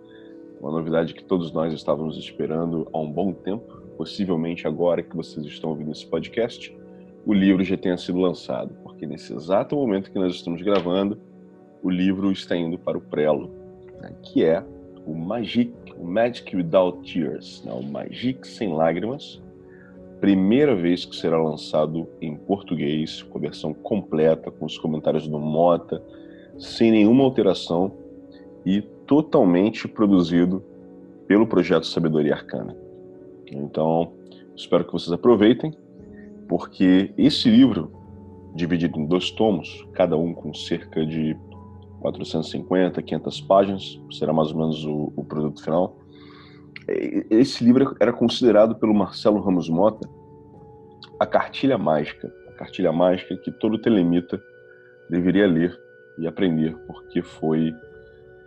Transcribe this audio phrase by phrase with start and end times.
[0.61, 5.47] uma novidade que todos nós estávamos esperando há um bom tempo, possivelmente agora que vocês
[5.47, 6.77] estão ouvindo esse podcast,
[7.25, 11.17] o livro já tenha sido lançado, porque nesse exato momento que nós estamos gravando,
[11.83, 13.51] o livro está indo para o prelo,
[14.01, 14.65] né, que é
[15.07, 19.43] o Magic, o Magic Without Tears, né, o Magic sem lágrimas,
[20.21, 25.39] primeira vez que será lançado em português, com a versão completa, com os comentários do
[25.39, 26.01] Mota,
[26.59, 27.93] sem nenhuma alteração
[28.65, 30.63] e totalmente produzido
[31.27, 32.77] pelo projeto Sabedoria Arcana.
[33.51, 34.13] Então,
[34.55, 35.75] espero que vocês aproveitem,
[36.47, 37.91] porque esse livro,
[38.55, 41.37] dividido em dois tomos, cada um com cerca de
[42.03, 45.97] 450, 500 páginas, será mais ou menos o, o produto final.
[47.31, 50.09] Esse livro era considerado pelo Marcelo Ramos Mota
[51.21, 54.43] a cartilha mágica, a cartilha mágica que todo telemita
[55.09, 55.79] deveria ler
[56.19, 57.71] e aprender, porque foi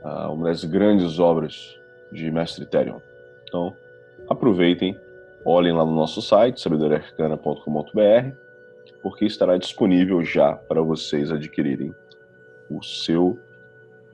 [0.03, 1.79] uh, uma das grandes obras
[2.11, 2.99] de Mestre Therion.
[3.47, 3.73] Então,
[4.29, 4.99] aproveitem,
[5.45, 8.35] olhem lá no nosso site, sabedoriaarcana.com.br,
[9.01, 11.93] porque estará disponível já para vocês adquirirem
[12.69, 13.37] o seu,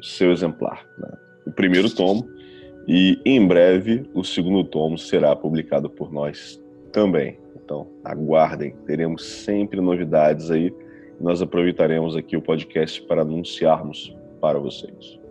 [0.01, 0.85] seu exemplar.
[0.97, 1.09] Né?
[1.45, 2.27] O primeiro tomo,
[2.87, 6.61] e em breve o segundo tomo será publicado por nós
[6.91, 7.39] também.
[7.63, 10.73] Então, aguardem, teremos sempre novidades aí.
[11.19, 15.21] Nós aproveitaremos aqui o podcast para anunciarmos para vocês.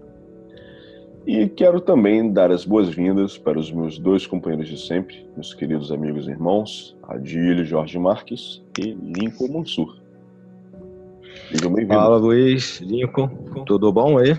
[1.27, 5.93] E quero também dar as boas-vindas para os meus dois companheiros de sempre, meus queridos
[5.93, 10.00] amigos e irmãos, Adílio Jorge Marques e Lincoln Mansur.
[11.49, 11.97] Sejam bem-vindos.
[11.97, 13.29] Fala, Luiz, Lincoln,
[13.67, 14.35] tudo bom aí?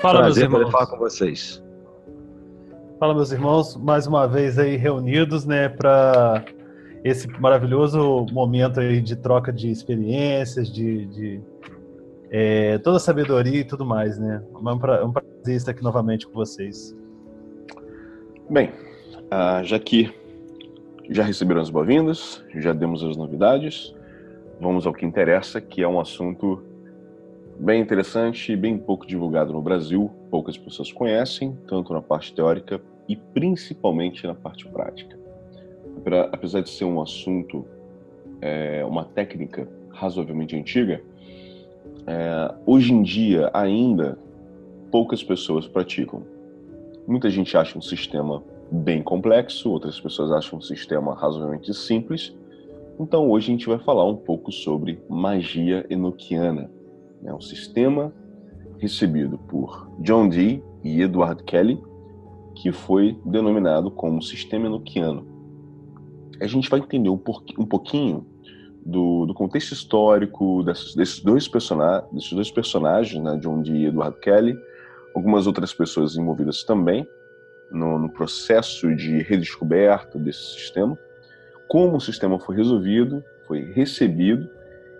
[0.00, 0.72] Fala, Prazer meus irmãos.
[0.72, 1.62] falar com vocês.
[2.98, 6.44] Fala, meus irmãos, mais uma vez aí reunidos, né, para
[7.02, 11.40] esse maravilhoso momento aí de troca de experiências, de, de
[12.30, 14.42] é, toda a sabedoria e tudo mais, né?
[14.52, 16.96] É um, é prazer estar aqui novamente com vocês.
[18.50, 18.70] Bem,
[19.24, 20.12] uh, já que
[21.10, 23.94] já receberam as boas-vindas, já demos as novidades,
[24.60, 26.62] vamos ao que interessa, que é um assunto
[27.58, 32.80] bem interessante e bem pouco divulgado no Brasil, poucas pessoas conhecem, tanto na parte teórica
[33.08, 35.18] e principalmente na parte prática.
[36.32, 37.64] Apesar de ser um assunto,
[38.40, 41.00] é, uma técnica razoavelmente antiga,
[42.06, 44.18] é, hoje em dia ainda
[44.90, 46.22] poucas pessoas praticam.
[47.06, 52.34] Muita gente acha um sistema bem complexo, outras pessoas acham um sistema razoavelmente simples.
[52.98, 56.70] Então hoje a gente vai falar um pouco sobre magia enoquiana,
[57.20, 57.32] né?
[57.32, 58.12] um sistema
[58.78, 61.82] recebido por John Dee e Edward Kelly,
[62.54, 65.26] que foi denominado como sistema enoquiano.
[66.40, 68.26] A gente vai entender um, pouquinho
[68.84, 71.48] do, do contexto histórico desses, desses, dois,
[72.12, 74.56] desses dois personagens, né, John Dee e Edward Kelly,
[75.14, 77.06] algumas outras pessoas envolvidas também
[77.70, 80.98] no, no processo de redescoberta desse sistema,
[81.68, 84.48] como o sistema foi resolvido, foi recebido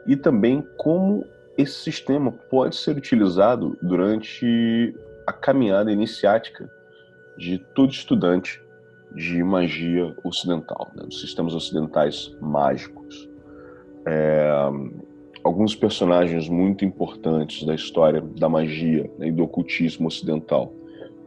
[0.06, 1.24] e também como
[1.56, 4.94] esse sistema pode ser utilizado durante
[5.26, 6.68] a caminhada iniciática
[7.36, 8.62] de todo estudante
[9.14, 13.30] de magia ocidental, né, dos sistemas ocidentais mágicos.
[14.06, 14.50] É,
[15.42, 20.72] alguns personagens muito importantes da história da magia né, e do ocultismo ocidental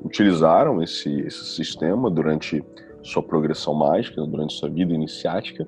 [0.03, 2.63] utilizaram esse, esse sistema durante
[3.07, 5.67] sua progressão mágica, durante sua vida iniciática,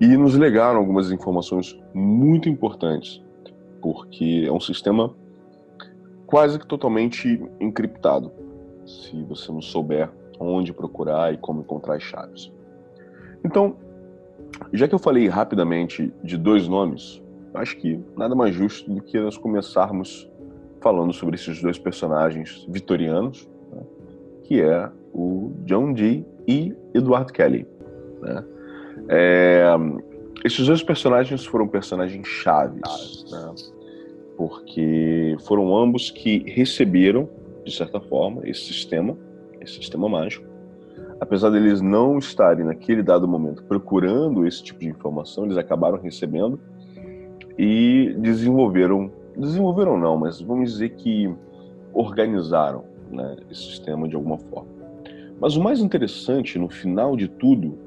[0.00, 3.22] e nos legaram algumas informações muito importantes,
[3.80, 5.14] porque é um sistema
[6.26, 8.32] quase que totalmente encriptado,
[8.84, 12.52] se você não souber onde procurar e como encontrar as chaves.
[13.44, 13.76] Então,
[14.72, 17.22] já que eu falei rapidamente de dois nomes,
[17.54, 20.28] acho que nada mais justo do que nós começarmos
[20.80, 23.82] falando sobre esses dois personagens vitorianos, né,
[24.44, 27.66] que é o John Dee e Edward Kelly.
[28.20, 28.44] Né?
[29.08, 29.64] É,
[30.44, 33.24] esses dois personagens foram personagens chaves.
[33.30, 33.54] Né?
[34.36, 37.28] porque foram ambos que receberam,
[37.64, 39.16] de certa forma, esse sistema,
[39.60, 40.46] esse sistema mágico.
[41.18, 46.60] Apesar deles não estarem naquele dado momento procurando esse tipo de informação, eles acabaram recebendo
[47.58, 51.34] e desenvolveram, desenvolveram não, mas vamos dizer que
[51.94, 54.75] organizaram né, esse sistema de alguma forma.
[55.40, 57.78] Mas o mais interessante no final de tudo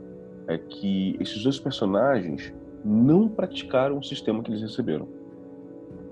[0.47, 2.53] é que esses dois personagens
[2.83, 5.07] não praticaram o sistema que eles receberam.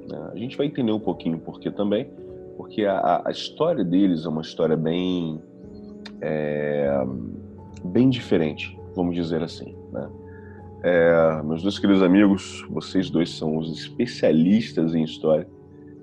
[0.07, 0.29] Né?
[0.31, 2.09] A gente vai entender um pouquinho por que também,
[2.55, 5.41] porque a, a, história deles é uma história bem
[6.21, 6.91] é,
[7.83, 9.75] bem diferente, vamos dizer assim.
[9.91, 10.09] Né?
[10.83, 15.47] É, meus dois queridos amigos, vocês dois são os especialistas em história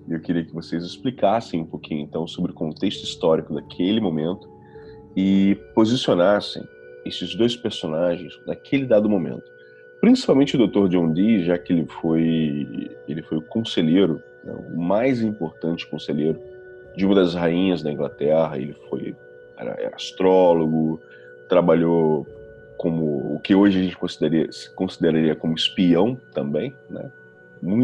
[0.08, 4.53] e eu queria que vocês explicassem um pouquinho então sobre o contexto histórico daquele momento
[5.16, 6.68] e posicionassem
[7.04, 9.52] esses dois personagens naquele dado momento.
[10.00, 10.88] Principalmente o Dr.
[10.88, 16.40] John Dee, já que ele foi ele foi o conselheiro, né, o mais importante conselheiro
[16.96, 18.58] de uma das rainhas da Inglaterra.
[18.58, 19.14] Ele foi
[19.56, 21.00] era, era astrólogo,
[21.48, 22.26] trabalhou
[22.76, 27.10] como o que hoje a gente consideraria, consideraria como espião também, né?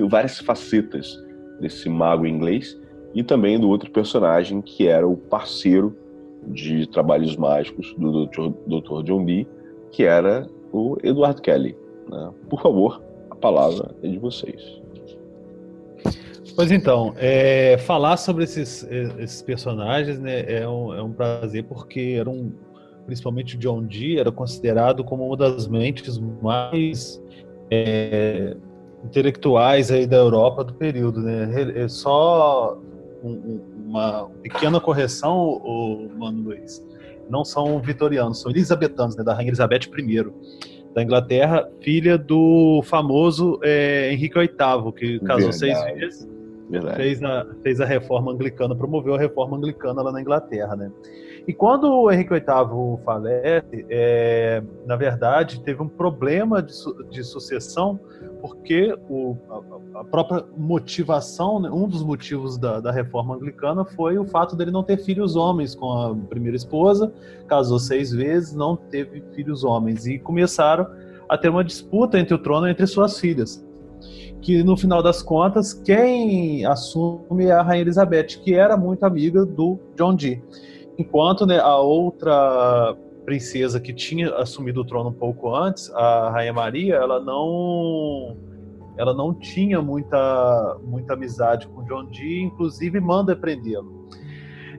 [0.08, 1.22] várias facetas
[1.58, 2.78] desse mago inglês
[3.14, 5.96] e também do outro personagem que era o parceiro
[6.48, 9.02] de trabalhos mágicos do Dr.
[9.04, 9.46] John Dee,
[9.90, 11.76] que era o Edward Kelly.
[12.08, 12.30] Né?
[12.48, 14.80] Por favor, a palavra é de vocês.
[16.56, 18.86] Pois então, é, falar sobre esses,
[19.18, 22.52] esses personagens né, é, um, é um prazer porque eram,
[23.06, 27.22] principalmente o John Dee, era considerado como uma das mentes mais
[27.70, 28.56] é,
[29.04, 31.20] intelectuais aí da Europa do período.
[31.20, 31.72] Né?
[31.76, 32.78] É só
[33.22, 36.84] um, uma pequena correção, o Mano Luiz.
[37.28, 40.24] Não são vitorianos, são elisabetanos, né, da Rainha Elizabeth I
[40.94, 45.56] da Inglaterra, filha do famoso é, Henrique VIII, que casou Verdade.
[45.56, 46.28] seis vezes,
[46.96, 50.90] fez a, fez a reforma anglicana, promoveu a reforma anglicana lá na Inglaterra, né?
[51.50, 57.24] E quando o Henrique VIII falece, é, na verdade, teve um problema de, su de
[57.24, 57.98] sucessão,
[58.40, 64.16] porque o, a, a, própria motivação, né, um dos motivos da, da, reforma anglicana foi
[64.16, 67.12] o fato dele não ter filhos homens com a primeira esposa,
[67.48, 70.86] casou seis vezes, não teve filhos homens, e começaram
[71.28, 73.60] a ter uma disputa entre o trono entre suas filhas.
[74.40, 79.44] Que no final das contas, quem assume é a Rainha Elizabeth, que era muito amiga
[79.44, 80.40] do John Dee.
[81.00, 82.94] Enquanto né, a outra
[83.24, 88.36] princesa que tinha assumido o trono um pouco antes, a Rainha Maria, ela não
[88.98, 94.10] ela não tinha muita muita amizade com John Dee, inclusive manda prendê-lo.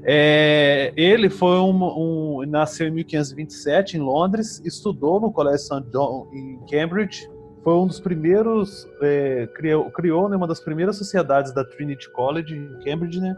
[0.04, 5.90] É, ele foi um, um, nasceu em 1527 em Londres, estudou no Colégio St.
[5.92, 7.28] John em Cambridge,
[7.64, 12.56] foi um dos primeiros é, criou, criou né, uma das primeiras sociedades da Trinity College
[12.56, 13.36] em Cambridge, né?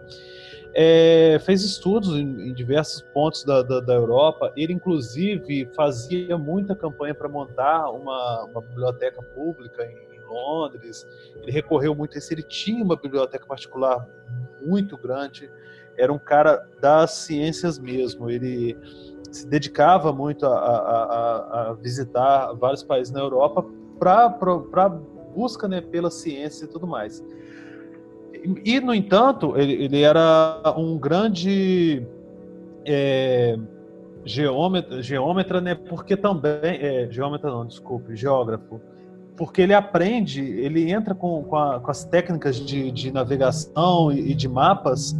[0.74, 4.52] É, fez estudos em, em diversos pontos da, da, da, Europa.
[4.56, 11.06] Ele, inclusive, fazia muita campanha para montar uma, uma, biblioteca pública em, em, Londres.
[11.42, 12.34] Ele recorreu muito a isso.
[12.34, 14.08] Ele tinha uma biblioteca particular
[14.66, 15.50] muito grande.
[15.96, 18.30] Era um cara das ciências mesmo.
[18.30, 18.76] Ele
[19.32, 23.64] se dedicava muito a, a, a, visitar vários países na Europa
[24.00, 24.90] para
[25.36, 27.24] busca né, pela ciência e tudo mais.
[28.66, 32.06] E, no entanto, ele, ele era um grande
[32.86, 33.58] é,
[34.26, 35.76] geômetra, geômetra, né?
[35.76, 36.54] Porque também.
[36.64, 38.82] É, geômetra não, desculpe, geógrafo.
[39.38, 44.32] Porque ele aprende, ele entra com, com, a, com as técnicas de, de navegação e,
[44.32, 45.16] e de mapas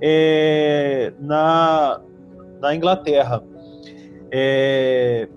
[0.00, 2.00] é, na,
[2.60, 3.42] na Inglaterra.
[4.30, 5.28] É,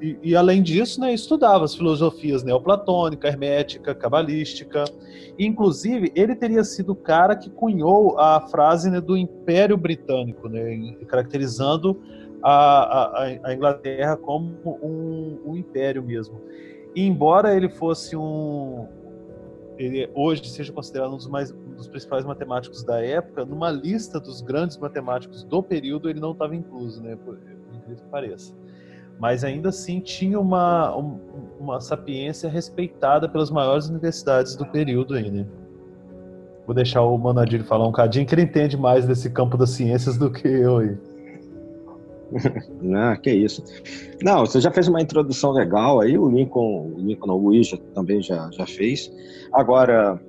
[0.00, 4.84] e, e, além disso, né, estudava as filosofias neoplatônica, hermética, cabalística.
[5.38, 10.96] Inclusive, ele teria sido o cara que cunhou a frase né, do Império Britânico, né,
[11.06, 12.00] caracterizando
[12.42, 16.40] a, a, a Inglaterra como um, um, império mesmo.
[16.94, 18.86] E embora ele fosse um,
[19.76, 24.18] ele hoje seja considerado um dos, mais, um dos principais matemáticos da época, numa lista
[24.18, 27.38] dos grandes matemáticos do período ele não estava incluso, né, por
[27.74, 28.57] incrível que pareça
[29.18, 30.94] mas ainda assim tinha uma,
[31.58, 35.46] uma sapiência respeitada pelas maiores universidades do período aí, né?
[36.66, 40.18] Vou deixar o Manadilho falar um cadinho, que ele entende mais desse campo das ciências
[40.18, 40.96] do que eu aí.
[42.82, 43.64] Não, que isso.
[44.22, 48.20] Não, você já fez uma introdução legal aí, o Lincoln, o Lincoln o Luiz também
[48.20, 49.10] já, já fez.
[49.52, 50.20] Agora,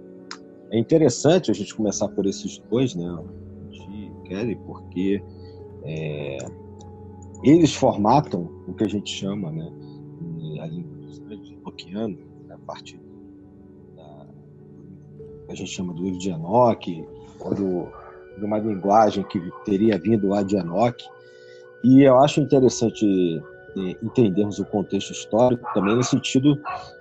[0.72, 3.18] é interessante a gente começar por esses dois, né,
[3.70, 5.22] de Kelly, porque
[5.84, 6.38] é,
[7.44, 9.72] eles formatam o que a gente chama, né,
[10.62, 12.18] a língua dos grandes Tolkiano,
[12.48, 13.00] né, a partir
[13.96, 14.28] da,
[15.50, 17.06] a gente chama do livro de Enoch,
[17.40, 17.88] ou do,
[18.38, 21.04] de uma linguagem que teria vindo lá de Enoch.
[21.84, 23.42] E eu acho interessante
[23.78, 26.60] é, entendermos o contexto histórico também no sentido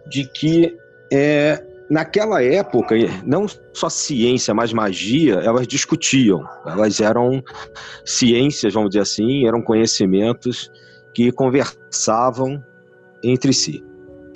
[0.09, 0.77] de que
[1.13, 7.43] é, naquela época não só ciência mas magia elas discutiam elas eram
[8.05, 10.71] ciências vamos dizer assim eram conhecimentos
[11.15, 12.63] que conversavam
[13.23, 13.83] entre si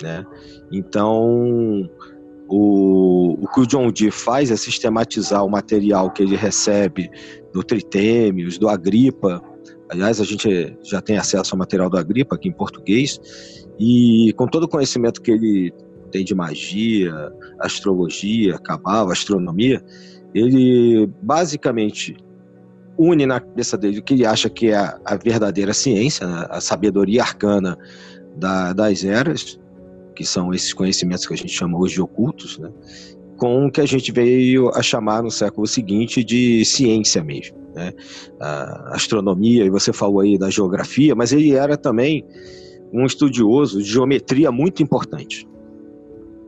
[0.01, 0.25] né
[0.71, 1.89] então
[2.55, 7.09] o, o que o John Dee faz é sistematizar o material que ele recebe
[7.51, 9.41] do Tritêmios, do Agripa.
[9.89, 13.19] Aliás, a gente já tem acesso ao material do Agripa aqui em português.
[13.79, 15.73] E com todo o conhecimento que ele
[16.13, 17.11] tem de magia,
[17.59, 19.83] astrologia, cabala, astronomia,
[20.33, 22.15] ele basicamente
[22.97, 26.45] une na cabeça dele o que ele acha que é a, verdadeira ciência, né?
[26.49, 27.75] a sabedoria arcana
[28.37, 29.59] da, das eras,
[30.15, 32.71] que são esses conhecimentos que a gente chama hoje de ocultos, né,
[33.37, 37.57] com o que a gente veio a chamar no século seguinte de ciência mesmo.
[37.73, 37.91] Né?
[38.39, 42.23] A astronomia, e você falou aí da geografia, mas ele era também
[42.93, 45.47] um estudioso de geometria muito importante.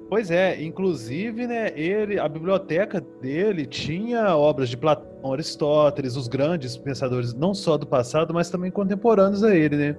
[0.10, 6.78] Pois é, inclusive, né, ele, a biblioteca dele tinha obras de Platão, Aristóteles, os grandes
[6.78, 9.96] pensadores, não só do passado, mas também contemporâneos a ele, né?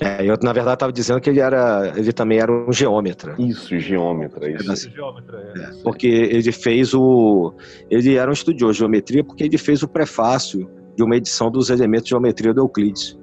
[0.00, 3.34] É, eu, na verdade, estava dizendo que ele era, ele também era um geômetra.
[3.38, 4.88] Isso, geômetra, isso.
[4.88, 5.60] É, geômetra, é.
[5.60, 7.52] É, porque ele fez o,
[7.90, 11.68] ele era um estudioso de geometria porque ele fez o prefácio de uma edição dos
[11.68, 13.18] elementos de geometria do Euclides.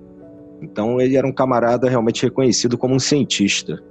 [0.62, 3.82] Então ele era um camarada realmente reconhecido como um cientista.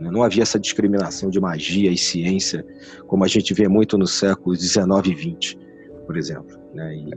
[0.00, 0.10] Né?
[0.10, 2.64] Não havia essa discriminação de magia e ciência
[3.06, 5.56] como a gente vê muito no século XIX e XX,
[6.06, 6.58] por exemplo.
[6.74, 6.96] Né?
[6.96, 7.10] E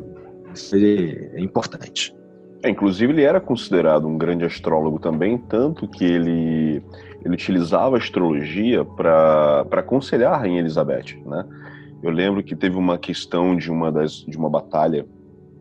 [0.54, 2.16] isso é importante.
[2.62, 6.84] É, inclusive, ele era considerado um grande astrólogo também, tanto que ele,
[7.24, 11.22] ele utilizava a astrologia para aconselhar a Rainha Elizabeth.
[11.26, 11.46] Né?
[12.04, 15.06] Eu lembro que teve uma questão de uma, das, de uma batalha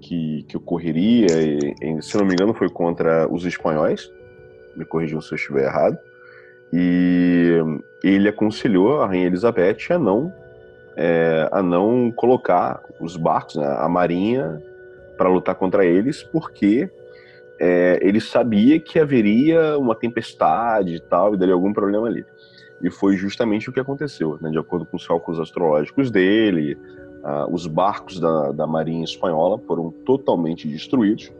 [0.00, 4.10] que, que ocorreria, e, se não me engano, foi contra os espanhóis,
[4.76, 5.96] me corrijam se eu estiver errado,
[6.72, 7.62] e
[8.02, 10.32] ele aconselhou a Rainha Elizabeth a não,
[10.96, 14.62] é, a não colocar os barcos, né, a marinha
[15.16, 16.90] para lutar contra eles, porque
[17.58, 22.24] é, ele sabia que haveria uma tempestade e tal, e daria algum problema ali.
[22.80, 24.50] E foi justamente o que aconteceu, né?
[24.50, 26.78] de acordo com os cálculos astrológicos dele,
[27.24, 31.32] uh, os barcos da, da Marinha Espanhola foram totalmente destruídos,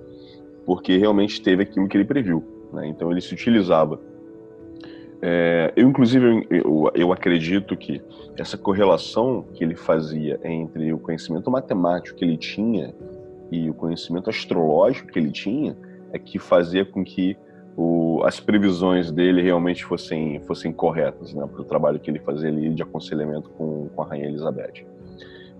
[0.67, 2.45] porque realmente teve aquilo que ele previu.
[2.73, 2.89] Né?
[2.89, 4.01] Então ele se utilizava.
[5.21, 8.01] É, eu, inclusive, eu, eu acredito que
[8.37, 12.95] essa correlação que ele fazia entre o conhecimento matemático que ele tinha
[13.51, 15.77] e o conhecimento astrológico que ele tinha
[16.13, 17.37] é que fazia com que
[17.77, 22.49] o, as previsões dele realmente fossem, fossem corretas né, para o trabalho que ele fazia
[22.49, 24.85] ali de aconselhamento com, com a Rainha Elizabeth.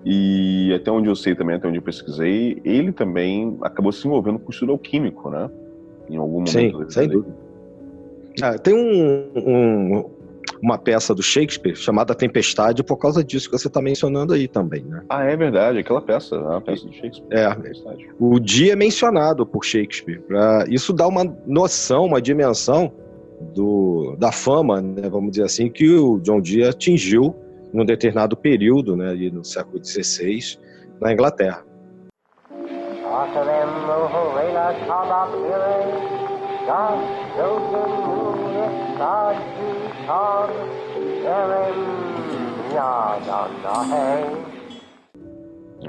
[0.05, 4.39] E até onde eu sei também, até onde eu pesquisei, ele também acabou se envolvendo
[4.39, 5.51] com o estudo alquímico, né?
[6.09, 6.85] Em algum momento.
[6.85, 7.48] Sim, sem dúvida.
[8.43, 10.11] Ah, tem um, um,
[10.63, 14.83] uma peça do Shakespeare chamada Tempestade por causa disso que você está mencionando aí também,
[14.85, 15.03] né?
[15.09, 17.27] Ah, é verdade, aquela peça, é uma peça do Shakespeare.
[17.31, 17.49] É,
[18.19, 20.21] o dia é mencionado por Shakespeare.
[20.21, 22.93] Pra, isso dá uma noção, uma dimensão
[23.55, 27.35] do, da fama, né, vamos dizer assim, que o John Dee atingiu
[27.73, 30.59] num determinado período, né, ali no século XVI,
[31.01, 31.65] na Inglaterra.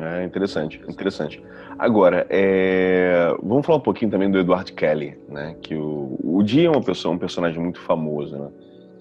[0.01, 1.43] É interessante, interessante.
[1.77, 3.35] Agora, é...
[3.43, 5.53] vamos falar um pouquinho também do Edward Kelly, né?
[5.61, 8.49] Que o, o Dia é uma pessoa, um personagem muito famoso, né?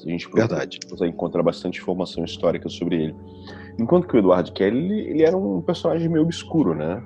[0.05, 0.81] A gente Verdade.
[0.91, 3.17] consegue encontrar bastante informação histórica sobre ele.
[3.79, 7.01] Enquanto que o Edward Kelly, ele, ele era um personagem meio obscuro, né?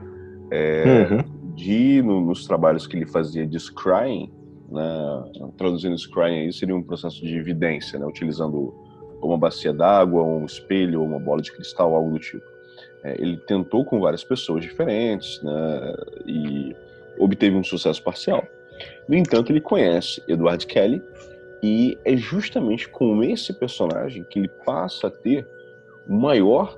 [0.51, 1.53] É, uhum.
[1.55, 4.31] De, no, nos trabalhos que ele fazia de scrying,
[4.73, 8.75] né, traduzindo scrying aí, seria um processo de evidência, né, utilizando
[9.23, 12.45] uma bacia d'água, um espelho, uma bola de cristal, algo do tipo.
[13.05, 15.95] É, ele tentou com várias pessoas diferentes né,
[16.27, 16.77] e
[17.19, 18.45] obteve um sucesso parcial.
[19.09, 21.03] No entanto, ele conhece Edward Kelly
[21.63, 25.47] e é justamente com esse personagem que ele passa a ter
[26.09, 26.77] o maior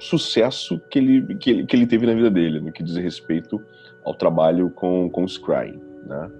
[0.00, 3.62] sucesso que ele, que ele, que ele teve na vida dele, no que diz respeito
[4.04, 5.80] ao trabalho com, com o Scrying.
[6.04, 6.30] Né?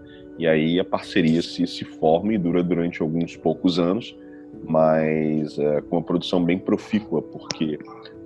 [0.42, 4.16] E aí a parceria se, se forma e dura durante alguns poucos anos,
[4.64, 7.78] mas é, com uma produção bem profícua, porque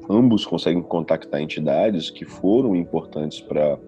[0.09, 3.79] ambos conseguem contactar entidades que foram importantes para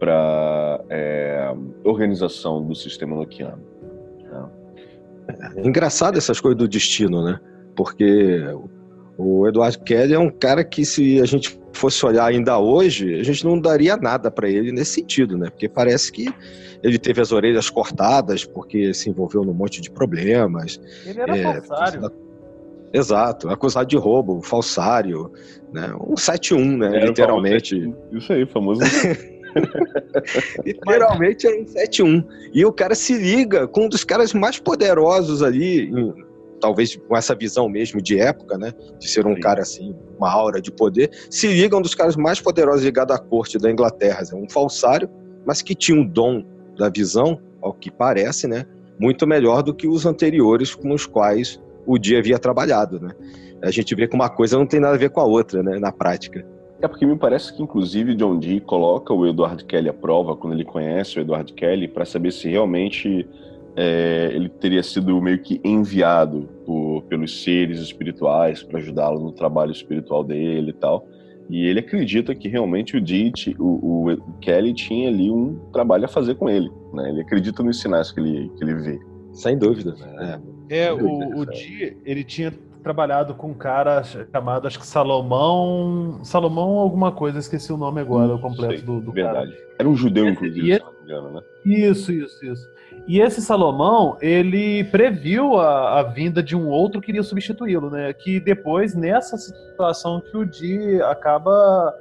[0.00, 3.62] para é, organização do sistema noquiano.
[4.20, 4.48] Né?
[5.58, 7.38] É engraçado essas coisas do destino, né?
[7.76, 8.42] Porque
[9.16, 13.22] O Edward Kelly é um cara que, se a gente fosse olhar ainda hoje, a
[13.22, 15.50] gente não daria nada para ele nesse sentido, né?
[15.50, 16.26] Porque parece que
[16.82, 20.80] ele teve as orelhas cortadas porque se envolveu num monte de problemas.
[21.06, 22.10] Ele era é, falsário.
[22.92, 25.30] Exato, acusado de roubo, falsário,
[25.72, 25.94] né?
[25.94, 26.96] Um 7-1, né?
[26.96, 27.94] Era literalmente.
[28.12, 28.80] Isso aí, famoso.
[30.64, 32.24] literalmente é um 7-1.
[32.52, 35.92] E o cara se liga com um dos caras mais poderosos ali,
[36.60, 38.72] talvez com essa visão mesmo de época, né?
[38.98, 39.40] De ser um Sim.
[39.40, 43.18] cara assim, uma aura de poder, se liga um dos caras mais poderosos ligados à
[43.18, 45.08] corte da Inglaterra, um falsário,
[45.46, 46.44] mas que tinha um dom
[46.80, 48.64] da visão, ao que parece, né?
[48.98, 53.10] Muito melhor do que os anteriores com os quais o dia havia trabalhado, né?
[53.62, 55.78] A gente vê que uma coisa não tem nada a ver com a outra, né?
[55.78, 56.44] Na prática.
[56.80, 60.54] É porque me parece que, inclusive, John Dee coloca o Edward Kelly à prova quando
[60.54, 63.28] ele conhece o Edward Kelly para saber se realmente
[63.76, 69.72] é, ele teria sido meio que enviado por, pelos seres espirituais para ajudá-lo no trabalho
[69.72, 71.06] espiritual dele e tal.
[71.50, 76.08] E ele acredita que realmente o Dee, o, o, Kelly tinha ali um trabalho a
[76.08, 76.70] fazer com ele.
[76.92, 77.10] Né?
[77.10, 79.00] Ele acredita nos sinais que ele, que ele vê.
[79.32, 79.94] Sem dúvida.
[79.94, 80.40] Né?
[80.68, 82.52] É, é o, o Dee, ele tinha
[82.82, 86.20] trabalhado com um cara chamado, acho que Salomão.
[86.22, 89.52] Salomão alguma coisa, esqueci o nome agora, o completo sei, do, do Verdade.
[89.52, 89.70] Cara.
[89.80, 91.40] Era um judeu, inclusive, e, se não me engano, né?
[91.66, 92.68] Isso, isso, isso.
[93.10, 98.12] E esse Salomão, ele previu a, a vinda de um outro que iria substituí-lo, né?
[98.12, 101.92] Que depois, nessa situação que o Di acaba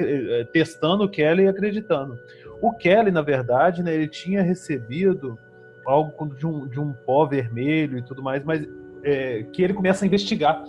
[0.00, 2.18] eh, testando o Kelly e acreditando.
[2.62, 5.38] O Kelly, na verdade, né, ele tinha recebido
[5.84, 8.66] algo de um, de um pó vermelho e tudo mais, mas
[9.02, 10.64] é, que ele começa a investigar.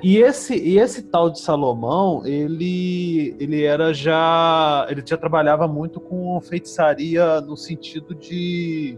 [0.00, 4.86] E esse, e esse tal de Salomão, ele, ele era já.
[4.88, 8.96] Ele já trabalhava muito com feitiçaria no sentido de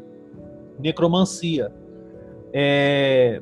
[0.78, 1.72] necromancia.
[2.52, 3.40] É,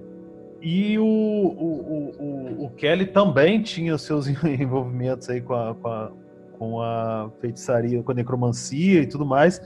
[0.62, 6.12] e o, o, o, o, Kelly também tinha seus envolvimentos aí com a, com a,
[6.59, 9.61] com a feitiçaria, com a necromancia e tudo mais,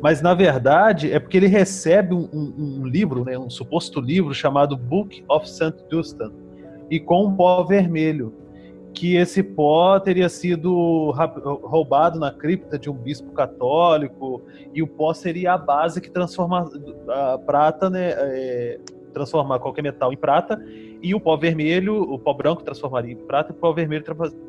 [0.00, 4.32] mas na verdade é porque ele recebe um, um, um livro, né, um suposto livro
[4.32, 5.74] chamado Book of St.
[5.90, 6.32] Dunstan,
[6.90, 8.32] e com um pó vermelho
[8.94, 11.12] que esse pó teria sido
[11.62, 14.42] roubado na cripta de um bispo católico
[14.74, 16.68] e o pó seria a base que transforma
[17.08, 18.80] a prata, né, é,
[19.12, 20.60] transformar qualquer metal em prata
[21.00, 24.04] e o pó vermelho, o pó branco transformaria em prata e o pó vermelho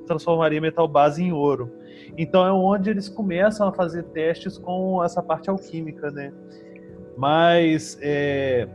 [0.08, 1.72] transformaria metal base em ouro.
[2.18, 6.34] Então é onde eles começam a fazer testes com essa parte alquímica, né?
[7.16, 8.68] Mas é,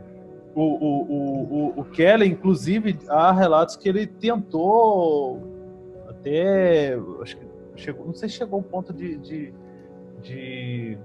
[0.53, 5.54] o, o, o, o Kelly, inclusive, há relatos que ele tentou
[6.25, 6.97] até.
[7.21, 9.53] Acho que chegou, não sei se chegou ao ponto de, de,
[10.21, 10.97] de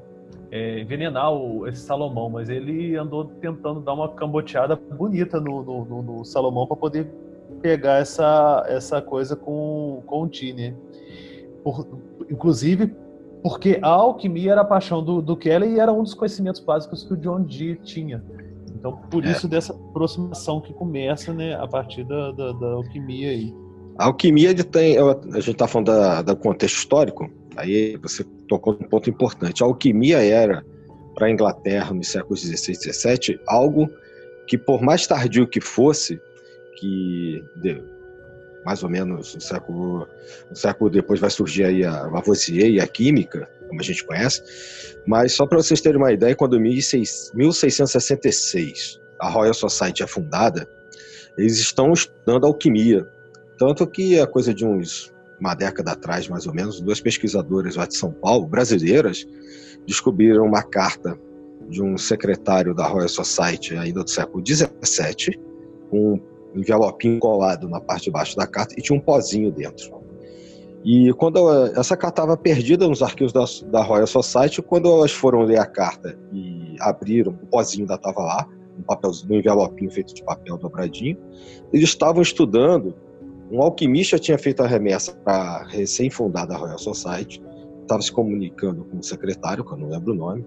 [0.50, 5.84] é, envenenar o, esse Salomão, mas ele andou tentando dar uma camboteada bonita no, no,
[5.84, 7.06] no, no Salomão para poder
[7.60, 10.74] pegar essa, essa coisa com, com o Tine.
[11.62, 11.86] Por,
[12.30, 12.94] inclusive,
[13.42, 17.04] porque a alquimia era a paixão do, do Kelly e era um dos conhecimentos básicos
[17.04, 18.24] que o John Dee tinha.
[18.74, 19.30] Então, por é.
[19.30, 23.54] isso, dessa aproximação que começa né, a partir da, da, da alquimia aí.
[24.00, 28.88] A alquimia ele tem, a gente está falando do contexto histórico, aí você tocou um
[28.88, 29.62] ponto importante.
[29.62, 30.64] A alquimia era,
[31.14, 33.90] para a Inglaterra nos séculos XVI e XVII, algo
[34.46, 36.18] que, por mais tardio que fosse,
[36.78, 37.44] que
[38.64, 40.08] mais ou menos um século,
[40.50, 44.42] um século depois vai surgir aí a Lavoisier e a química, como a gente conhece,
[45.06, 50.66] mas só para vocês terem uma ideia, quando em 1666 a Royal Society é fundada,
[51.36, 53.06] eles estão estudando alquimia
[53.60, 57.86] tanto que a coisa de uns uma década atrás, mais ou menos, duas pesquisadoras lá
[57.86, 59.26] de São Paulo, brasileiras,
[59.86, 61.18] descobriram uma carta
[61.68, 65.38] de um secretário da Royal Society, ainda do século XVII,
[65.92, 66.18] um
[66.54, 70.00] envelopinho colado na parte de baixo da carta e tinha um pozinho dentro.
[70.82, 71.38] E quando
[71.76, 75.66] essa carta estava perdida nos arquivos da, da, Royal Society, quando elas foram ler a
[75.66, 80.56] carta e abriram, o pozinho ainda estava lá, um, papelzinho, um envelopinho feito de papel
[80.56, 81.18] dobradinho,
[81.72, 82.94] eles estavam estudando
[83.50, 87.42] um alquimista tinha feito a remessa para a recém-fundada Royal Society,
[87.82, 90.44] estava se comunicando com o secretário, que eu não lembro o nome,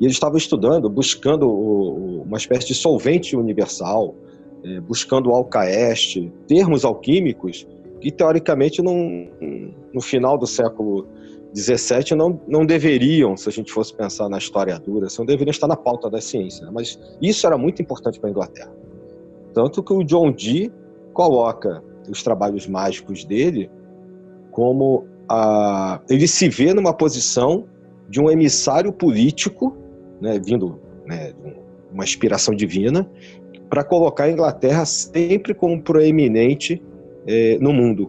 [0.00, 4.14] e ele estava estudando, buscando uma espécie de solvente universal,
[4.64, 7.66] é, buscando o alcaeste, termos alquímicos
[8.00, 9.26] que, teoricamente, não,
[9.92, 11.08] no final do século
[11.54, 15.66] XVII não, não deveriam, se a gente fosse pensar na história dura, não deveriam estar
[15.66, 16.66] na pauta da ciência.
[16.66, 16.72] Né?
[16.72, 18.72] Mas isso era muito importante para a Inglaterra.
[19.52, 20.72] Tanto que o John Dee
[21.12, 23.70] coloca os trabalhos mágicos dele
[24.50, 27.66] como a, ele se vê numa posição
[28.08, 29.76] de um emissário político,
[30.20, 31.54] né, vindo né, de
[31.92, 33.08] uma inspiração divina,
[33.68, 36.80] para colocar a Inglaterra sempre como proeminente
[37.26, 38.06] é, no mundo.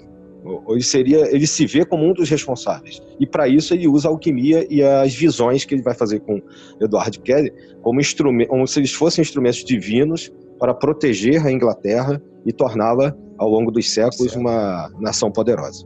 [0.70, 3.02] Ele seria, ele se vê como um dos responsáveis.
[3.20, 6.40] E para isso ele usa a alquimia e as visões que ele vai fazer com
[6.80, 8.00] Edward Kelly como
[8.48, 13.90] como se eles fossem instrumentos divinos para proteger a Inglaterra e torná-la ao longo dos
[13.90, 14.40] séculos certo.
[14.40, 15.86] uma nação poderosa.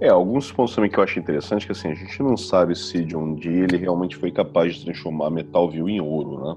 [0.00, 3.04] É, alguns pontos também que eu acho interessante que assim, a gente não sabe se
[3.04, 6.56] de um dia ele realmente foi capaz de transformar metal vil em ouro, né?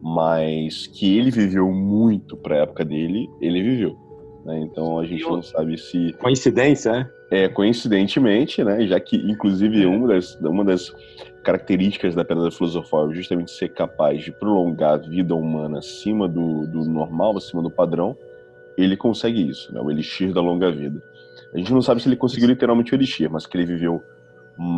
[0.00, 3.96] Mas que ele viveu muito para a época dele, ele viveu.
[4.44, 4.60] Né?
[4.60, 6.12] Então a gente não sabe se.
[6.14, 7.10] Coincidência, né?
[7.30, 8.86] É, coincidentemente, né?
[8.86, 9.86] Já que, inclusive, é.
[9.86, 10.92] uma das, uma das
[11.44, 16.66] características da Pedra Filosofal é justamente ser capaz de prolongar a vida humana acima do,
[16.66, 18.16] do normal, acima do padrão,
[18.76, 19.80] ele consegue isso, né?
[19.80, 21.02] O Elixir da longa vida.
[21.54, 24.02] A gente não sabe se ele conseguiu literalmente o Elixir, mas que ele viveu,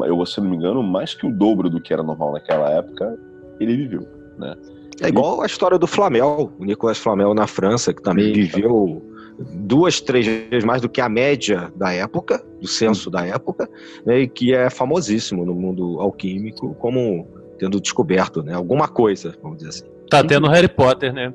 [0.06, 3.16] eu se não me engano, mais que o dobro do que era normal naquela época,
[3.60, 4.54] ele viveu, né?
[5.02, 9.02] É igual a história do Flamel, o Nicolas Flamel na França, que também viveu
[9.38, 13.68] duas, três vezes mais do que a média da época, do censo da época,
[14.06, 17.26] né, e que é famosíssimo no mundo alquímico como
[17.58, 19.84] tendo descoberto né, alguma coisa, vamos dizer assim.
[20.08, 21.32] Tá tendo Harry Potter, né?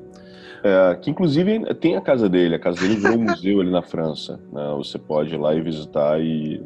[0.62, 3.82] É, que inclusive tem a casa dele, a casa dele virou um museu ali na
[3.82, 4.38] França.
[4.52, 4.74] Né?
[4.76, 6.62] Você pode ir lá e visitar e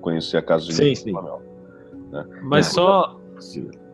[0.00, 0.94] conhecer a casa dele.
[0.94, 1.12] Sim, sim.
[2.10, 2.26] Né?
[2.42, 2.70] Mas é.
[2.70, 3.20] só,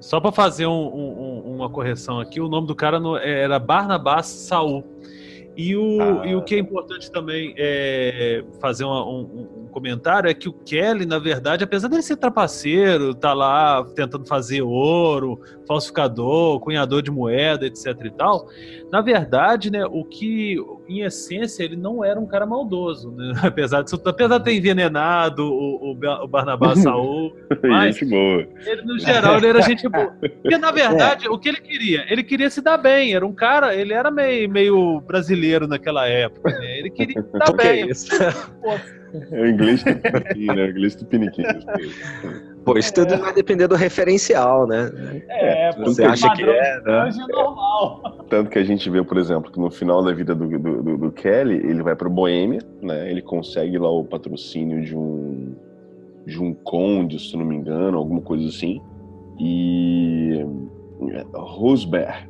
[0.00, 4.84] só para fazer um, um, uma correção aqui, o nome do cara era Barnabás Saul.
[5.58, 6.24] E o, ah.
[6.24, 10.52] e o que é importante também é fazer uma, um, um, comentário é que o
[10.52, 17.10] Kelly, na verdade, apesar dele ser trapaceiro, tá lá tentando fazer ouro, falsificador, cunhador de
[17.10, 18.48] moeda, etc e tal,
[18.92, 23.32] na verdade, né, o que, em essência, ele não era um cara maldoso, né?
[23.44, 28.48] apesar, de, apesar de ter envenenado o, o, o Barnabá Saul, mas gente boa.
[28.66, 30.16] Ele, no geral, ele era gente boa.
[30.20, 31.30] Porque, na verdade, é.
[31.30, 32.04] o que ele queria?
[32.10, 36.50] Ele queria se dar bem, era um cara, ele era meio, meio brasileiro naquela época,
[36.50, 36.78] né?
[36.78, 37.88] ele queria se dar bem.
[39.30, 40.64] É o inglês do piniquinho, né?
[40.64, 41.48] O inglês do piniquinho.
[42.72, 44.92] Pô, isso tudo vai depender do referencial, né?
[45.28, 47.08] É, você acha que é, né?
[47.08, 48.26] É normal.
[48.28, 50.98] Tanto que a gente vê, por exemplo, que no final da vida do, do, do,
[50.98, 53.10] do Kelly, ele vai para Boêmia, né?
[53.10, 55.54] Ele consegue lá o patrocínio de um
[56.26, 58.82] de um conde, se não me engano, alguma coisa assim.
[59.40, 60.44] E
[61.32, 62.28] Rosberg,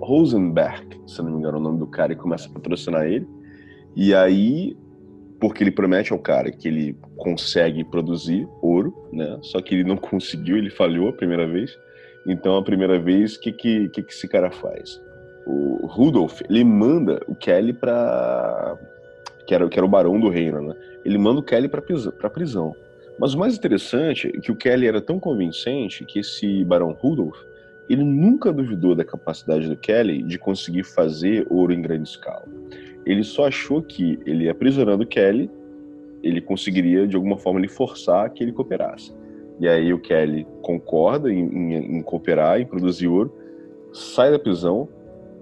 [0.00, 3.28] Rosenberg, se não me engano, é o nome do cara, e começa a patrocinar ele.
[3.94, 4.78] E aí
[5.40, 9.38] porque ele promete ao cara que ele consegue produzir ouro, né?
[9.42, 11.78] Só que ele não conseguiu, ele falhou a primeira vez.
[12.26, 15.00] Então, a primeira vez, o que, que, que, que esse cara faz?
[15.46, 18.76] O Rudolf, ele manda o Kelly para
[19.46, 20.74] que era, que era o barão do reino, né?
[21.04, 22.74] Ele manda o Kelly para prisão.
[23.18, 27.36] Mas o mais interessante é que o Kelly era tão convincente que esse barão Rudolf,
[27.88, 32.44] ele nunca duvidou da capacidade do Kelly de conseguir fazer ouro em grande escala
[33.10, 35.50] ele só achou que ele aprisionando Kelly,
[36.22, 39.14] ele conseguiria de alguma forma ele forçar que ele cooperasse.
[39.58, 43.32] E aí o Kelly concorda em, em, em cooperar, em produzir ouro,
[43.92, 44.88] sai da prisão,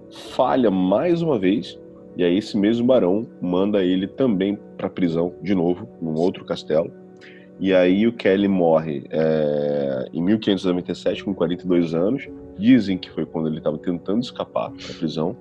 [0.09, 1.79] falha mais uma vez,
[2.15, 6.91] e aí esse mesmo barão manda ele também para prisão de novo, num outro castelo.
[7.59, 12.27] E aí o Kelly morre é, em 1597 com 42 anos.
[12.57, 15.35] Dizem que foi quando ele estava tentando escapar da prisão.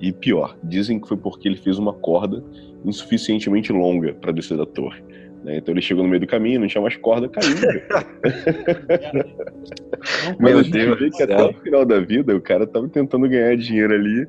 [0.00, 2.44] E pior, dizem que foi porque ele fez uma corda
[2.84, 5.02] insuficientemente longa para descer da torre.
[5.42, 5.58] Né?
[5.58, 7.54] Então ele chegou no meio do caminho, não tinha mais corda, caiu.
[10.38, 10.98] Meu Deus.
[10.98, 14.26] Vê que até o final da vida o cara estava tentando ganhar dinheiro ali,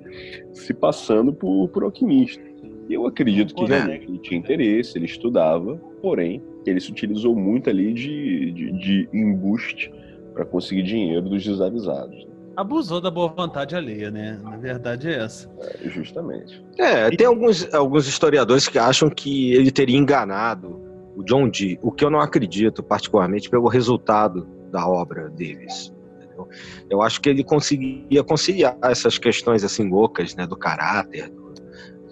[0.53, 2.43] se passando por, por alquimista.
[2.87, 7.69] E eu acredito que realmente ele tinha interesse, ele estudava, porém, ele se utilizou muito
[7.69, 9.91] ali de, de, de embuste
[10.33, 14.39] para conseguir dinheiro dos desavisados abusou da boa vontade alheia, né?
[14.43, 15.49] Na verdade é essa.
[15.59, 16.63] É, justamente.
[16.77, 20.81] É, tem alguns, alguns historiadores que acham que ele teria enganado
[21.15, 25.93] o John Dee, o que eu não acredito, particularmente pelo resultado da obra deles.
[26.17, 26.47] Entendeu?
[26.89, 31.44] Eu acho que ele conseguia conciliar essas questões assim loucas, né, do caráter, do,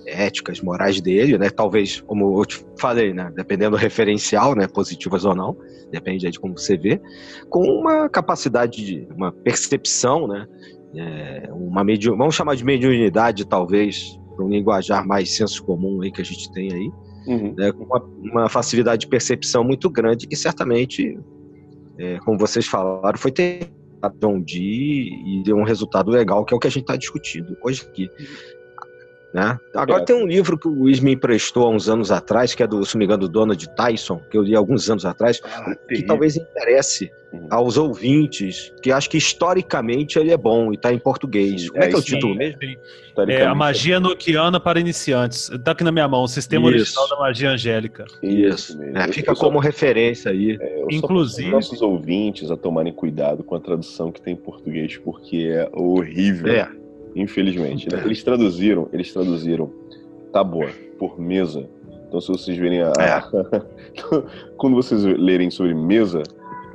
[0.06, 1.50] éticas, morais dele, né?
[1.50, 3.32] Talvez, como eu te falei, né?
[3.36, 4.68] Dependendo do referencial, né?
[4.68, 5.56] Positivas ou não,
[5.92, 7.02] depende de como você vê,
[7.50, 10.48] com uma capacidade de, uma percepção, né?
[10.96, 16.12] É, uma medium, vamos chamar de mediunidade, talvez, para um linguajar mais senso comum aí
[16.12, 16.92] que a gente tem aí,
[17.28, 17.54] uhum.
[17.58, 17.72] né?
[17.72, 21.18] com uma, uma, facilidade de percepção muito grande que certamente,
[21.98, 23.72] é, como vocês falaram, foi ter
[24.20, 27.56] John Dee e deu um resultado legal, que é o que a gente está discutindo
[27.64, 28.10] hoje aqui.
[29.34, 29.60] Né?
[29.74, 30.06] Agora é.
[30.06, 32.86] tem um livro que o Luiz me emprestou há uns anos atrás, que é do,
[32.86, 35.76] se não me engano, do Donald Tyson, que eu li há alguns anos atrás, ah,
[35.90, 37.48] que talvez interesse uhum.
[37.50, 41.68] aos ouvintes, que acho que historicamente ele é bom e está em português.
[41.68, 42.60] Como é, é que é o título mesmo?
[43.28, 45.50] É A Magia Noquiana para Iniciantes.
[45.50, 47.00] Está aqui na minha mão, o Sistema Isso.
[47.00, 48.06] Original da Magia Angélica.
[48.22, 48.98] Isso, mesmo.
[49.00, 50.60] É, fica como referência aí.
[50.62, 51.50] É, Inclusive.
[51.50, 56.54] nossos ouvintes a tomarem cuidado com a tradução que tem em português, porque é horrível.
[56.54, 56.83] É.
[57.16, 57.88] Infelizmente.
[57.92, 58.02] Né?
[58.06, 59.72] Eles traduziram, eles traduziram
[60.32, 61.70] tábua por mesa.
[62.08, 62.94] Então, se vocês verem a.
[63.00, 63.22] É.
[64.58, 66.24] Quando vocês lerem sobre mesa,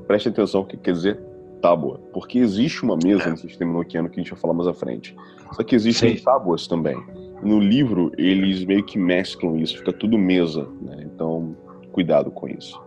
[0.07, 1.20] preste atenção o que quer dizer
[1.61, 2.01] tábua.
[2.12, 5.14] Porque existe uma mesa no sistema noquiano que a gente vai falar mais à frente.
[5.53, 6.22] Só que existem Sim.
[6.22, 6.96] tábuas também.
[7.42, 10.68] No livro, eles meio que mesclam isso, fica tudo mesa.
[10.83, 11.05] Né?
[11.05, 11.57] Então,
[11.92, 12.81] cuidado com isso.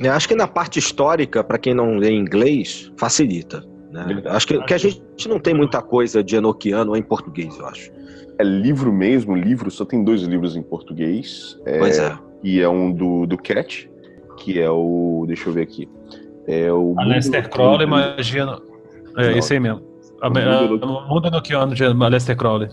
[0.00, 3.64] Eu acho que na parte histórica, para quem não lê inglês, facilita.
[3.90, 4.22] Né?
[4.26, 7.90] Acho que, que, a gente não tem muita coisa de Enochiano em português, eu acho.
[8.38, 11.58] É livro mesmo, livro, só tem dois livros em português.
[11.64, 12.18] É, pois é.
[12.42, 13.90] E é um do, do Cat,
[14.36, 15.24] que é o.
[15.26, 15.88] Deixa eu ver aqui.
[16.46, 16.94] É o.
[16.98, 18.58] Aleister Crowley, Magia.
[19.16, 19.82] É, esse aí mesmo.
[20.22, 22.68] O Mundo Enochiano de Aleister Crowley.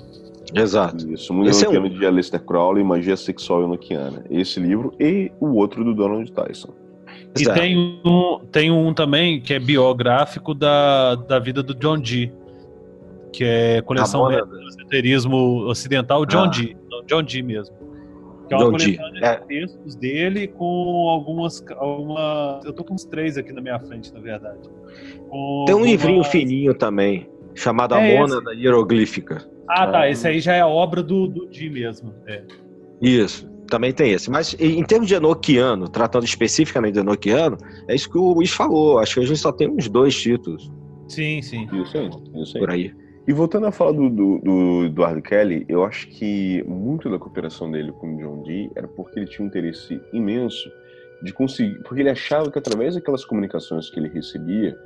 [0.54, 1.10] Exato.
[1.12, 1.94] Isso, o Mundo Esse Enochiano é um...
[1.94, 4.24] de Aleister Crowley, Magia Sexual Enochiana.
[4.30, 6.74] Esse livro e o outro do Donald Tyson.
[7.40, 12.32] E tem um, tem um também que é biográfico da, da vida do John Dee,
[13.32, 16.48] que é coleção do esoterismo ocidental John ah.
[16.48, 17.76] Dee, John Dee mesmo.
[18.48, 19.36] Que é uma John coletânea de é.
[19.38, 22.64] textos dele com algumas, algumas.
[22.66, 24.60] Eu tô com uns três aqui na minha frente, na verdade.
[25.30, 28.44] Com tem um livrinho fininho também, chamado é A Mona esse.
[28.44, 29.48] da Hieroglífica.
[29.68, 30.10] Ah, tá.
[30.10, 32.14] Esse aí já é a obra do, do Dee mesmo.
[32.28, 32.44] É.
[33.02, 33.53] Isso.
[33.74, 34.30] Também tem esse.
[34.30, 37.58] Mas em termos de Enochiano, tratando especificamente de Enochiano,
[37.88, 39.00] é isso que o Luiz falou.
[39.00, 40.72] Acho que a gente só tem uns dois títulos.
[41.08, 41.68] Sim, sim.
[41.74, 42.10] Isso aí.
[42.36, 42.60] Isso aí.
[42.60, 42.94] Por aí.
[43.28, 47.72] E voltando a falar do, do, do Eduardo Kelly, eu acho que muito da cooperação
[47.72, 50.72] dele com o John Dee era porque ele tinha um interesse imenso
[51.24, 54.78] de conseguir, porque ele achava que através daquelas comunicações que ele recebia,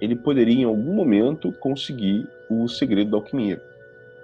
[0.00, 3.60] ele poderia em algum momento conseguir o segredo da alquimia,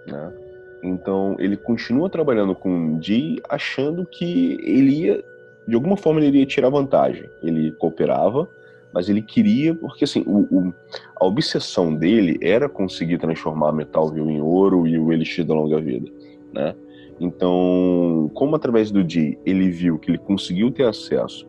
[0.07, 0.33] né?
[0.83, 5.25] Então ele continua trabalhando com Dee, achando que ele ia,
[5.67, 7.29] de alguma forma, ele iria tirar vantagem.
[7.43, 8.49] Ele cooperava,
[8.93, 10.75] mas ele queria, porque assim, o, o,
[11.17, 15.81] a obsessão dele era conseguir transformar metal vil em ouro e o elixir da longa
[15.81, 16.11] vida,
[16.53, 16.75] né?
[17.21, 21.49] Então, como através do Dee ele viu que ele conseguiu ter acesso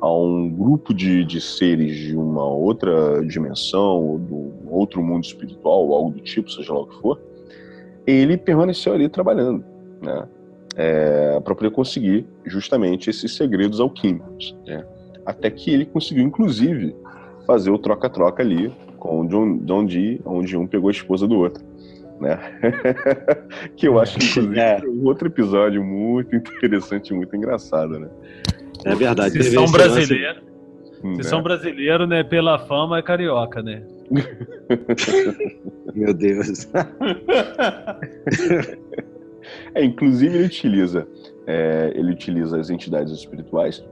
[0.00, 5.88] a um grupo de, de seres de uma outra dimensão, ou um outro mundo espiritual,
[5.88, 7.20] ou algo do tipo, seja lá o que for,
[8.10, 9.64] ele permaneceu ali trabalhando,
[10.02, 10.28] né?
[10.76, 14.84] É, para poder conseguir justamente esses segredos alquímicos, né?
[15.26, 16.94] Até que ele conseguiu, inclusive,
[17.46, 21.38] fazer o troca-troca ali com o John, John Dee, onde um pegou a esposa do
[21.38, 21.64] outro.
[22.20, 22.38] Né?
[23.76, 28.08] que eu acho que é um outro episódio muito interessante, muito engraçado, né?
[28.84, 29.42] É verdade.
[29.42, 30.42] Se são brasileiros,
[31.16, 33.82] se são brasileiros, né, pela fama é carioca, né?
[35.94, 36.68] Meu Deus.
[39.74, 41.06] é, inclusive ele utiliza,
[41.46, 43.84] é, ele utiliza as entidades espirituais,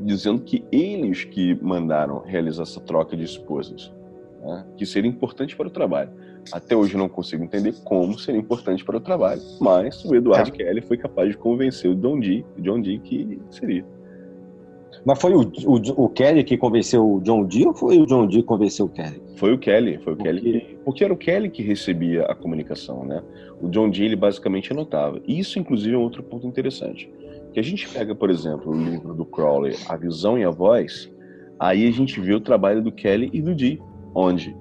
[0.00, 3.92] dizendo que eles que mandaram realizar essa troca de esposas,
[4.40, 6.10] né, que seria importante para o trabalho.
[6.50, 10.52] Até hoje não consigo entender como seria importante para o trabalho, mas o Eduardo é.
[10.52, 13.84] Kelly foi capaz de convencer o John Dee, John Dee que seria.
[15.04, 18.26] Mas foi o, o, o, Kelly que convenceu o John Dee ou foi o John
[18.26, 19.20] Dee que convenceu o Kelly?
[19.36, 20.32] Foi o Kelly, foi o porque...
[20.32, 23.20] Kelly que, porque era o Kelly que recebia a comunicação, né?
[23.60, 25.20] O John Dee ele basicamente anotava.
[25.26, 27.10] Isso inclusive é um outro ponto interessante.
[27.52, 31.12] Que a gente pega, por exemplo, o livro do Crowley, A Visão e a Voz,
[31.58, 33.82] aí a gente vê o trabalho do Kelly e do Dee,
[34.14, 34.56] onde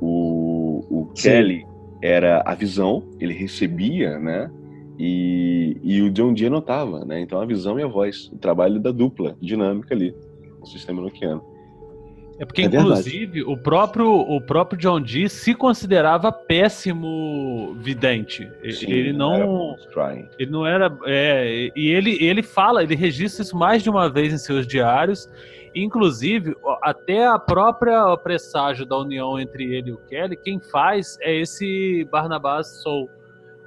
[0.00, 1.66] o, o Kelly
[2.02, 4.50] era a visão, ele recebia, né?
[4.98, 7.20] E, e o John Dee anotava, né?
[7.20, 10.14] Então a visão e a voz, o trabalho da dupla dinâmica ali
[10.60, 11.42] no sistema noquiano.
[12.38, 18.48] É porque, é inclusive, o próprio, o próprio John Dee se considerava péssimo vidente.
[18.72, 19.76] Sim, ele não.
[20.38, 20.96] Ele não era.
[21.06, 25.28] É, e ele, ele fala, ele registra isso mais de uma vez em seus diários.
[25.76, 31.40] Inclusive, até a própria presságio da união entre ele e o Kelly, quem faz é
[31.40, 33.08] esse Barnabás Soul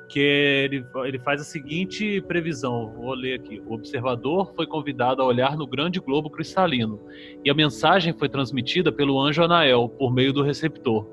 [0.08, 3.62] que ele, ele faz a seguinte previsão, vou ler aqui.
[3.68, 7.00] O observador foi convidado a olhar no grande globo cristalino,
[7.44, 11.06] e a mensagem foi transmitida pelo anjo Anael, por meio do receptor,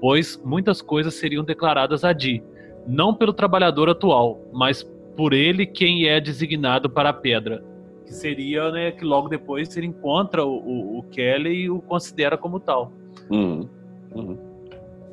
[0.00, 2.42] pois muitas coisas seriam declaradas a Di,
[2.86, 4.82] não pelo trabalhador atual, mas
[5.16, 7.64] por ele quem é designado para a pedra.
[8.04, 12.36] Que seria, né, que logo depois ele encontra o, o, o Kelly e o considera
[12.36, 12.92] como tal.
[13.30, 13.68] Uhum.
[14.14, 14.38] Uhum.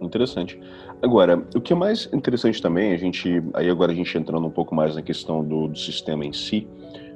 [0.02, 0.60] Interessante.
[1.02, 4.52] Agora, o que é mais interessante também, a gente, aí agora a gente entrando um
[4.52, 6.68] pouco mais na questão do, do sistema em si,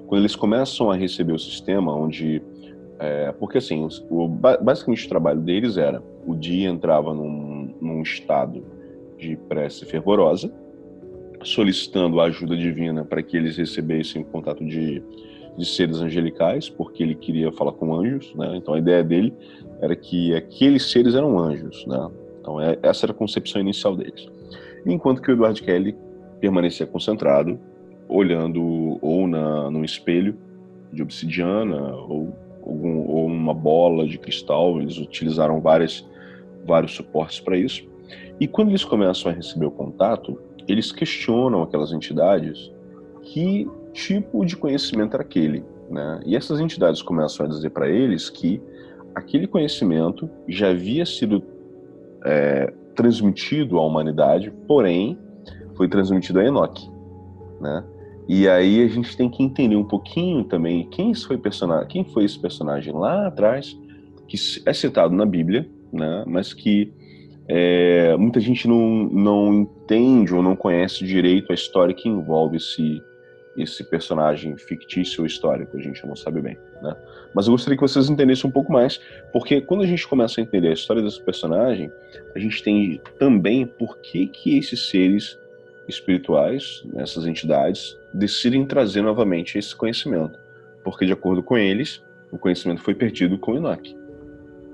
[0.07, 2.41] quando eles começam a receber o sistema, onde,
[2.97, 8.63] é, porque assim, o, basicamente o trabalho deles era, o dia entrava num, num estado
[9.17, 10.49] de prece fervorosa,
[11.43, 15.03] solicitando a ajuda divina para que eles recebessem contato de,
[15.57, 18.55] de seres angelicais, porque ele queria falar com anjos, né?
[18.55, 19.33] Então a ideia dele
[19.81, 22.09] era que aqueles seres eram anjos, né?
[22.43, 24.29] Então é, essa era a concepção inicial deles.
[24.85, 25.95] Enquanto que o Edward Kelly
[26.41, 27.57] permanecia concentrado,
[28.09, 30.37] olhando ou na, num espelho
[30.91, 36.05] de obsidiana ou, algum, ou uma bola de cristal, eles utilizaram várias,
[36.65, 37.87] vários suportes para isso.
[38.41, 42.69] E quando eles começam a receber o contato, eles questionam aquelas entidades
[43.21, 45.63] que tipo de conhecimento era aquele.
[45.89, 46.19] Né?
[46.25, 48.61] E essas entidades começam a dizer para eles que
[49.15, 51.41] aquele conhecimento já havia sido
[52.25, 55.17] é, transmitido à humanidade, porém
[55.75, 56.89] foi transmitido a Enoch.
[57.59, 57.83] Né?
[58.27, 62.23] E aí a gente tem que entender um pouquinho também quem foi, personagem, quem foi
[62.23, 63.77] esse personagem lá atrás,
[64.27, 66.23] que é citado na Bíblia, né?
[66.25, 66.93] mas que
[67.47, 73.01] é, muita gente não, não entende ou não conhece direito a história que envolve esse,
[73.55, 76.95] esse personagem fictício ou histórico, a gente não sabe bem, né?
[77.33, 78.99] Mas eu gostaria que vocês entendessem um pouco mais,
[79.31, 81.91] porque quando a gente começa a entender a história desse personagem,
[82.35, 85.37] a gente tem também por que que esses seres
[85.87, 90.39] espirituais, essas entidades, decidem trazer novamente esse conhecimento,
[90.83, 93.95] porque de acordo com eles, o conhecimento foi perdido com Enoch.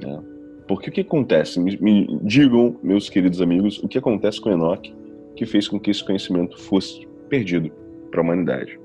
[0.02, 0.24] Né?
[0.68, 1.60] Porque o que acontece?
[1.60, 4.94] Me, me, digam, meus queridos amigos, o que acontece com Enoch
[5.36, 7.72] que fez com que esse conhecimento fosse perdido
[8.10, 8.80] para a humanidade?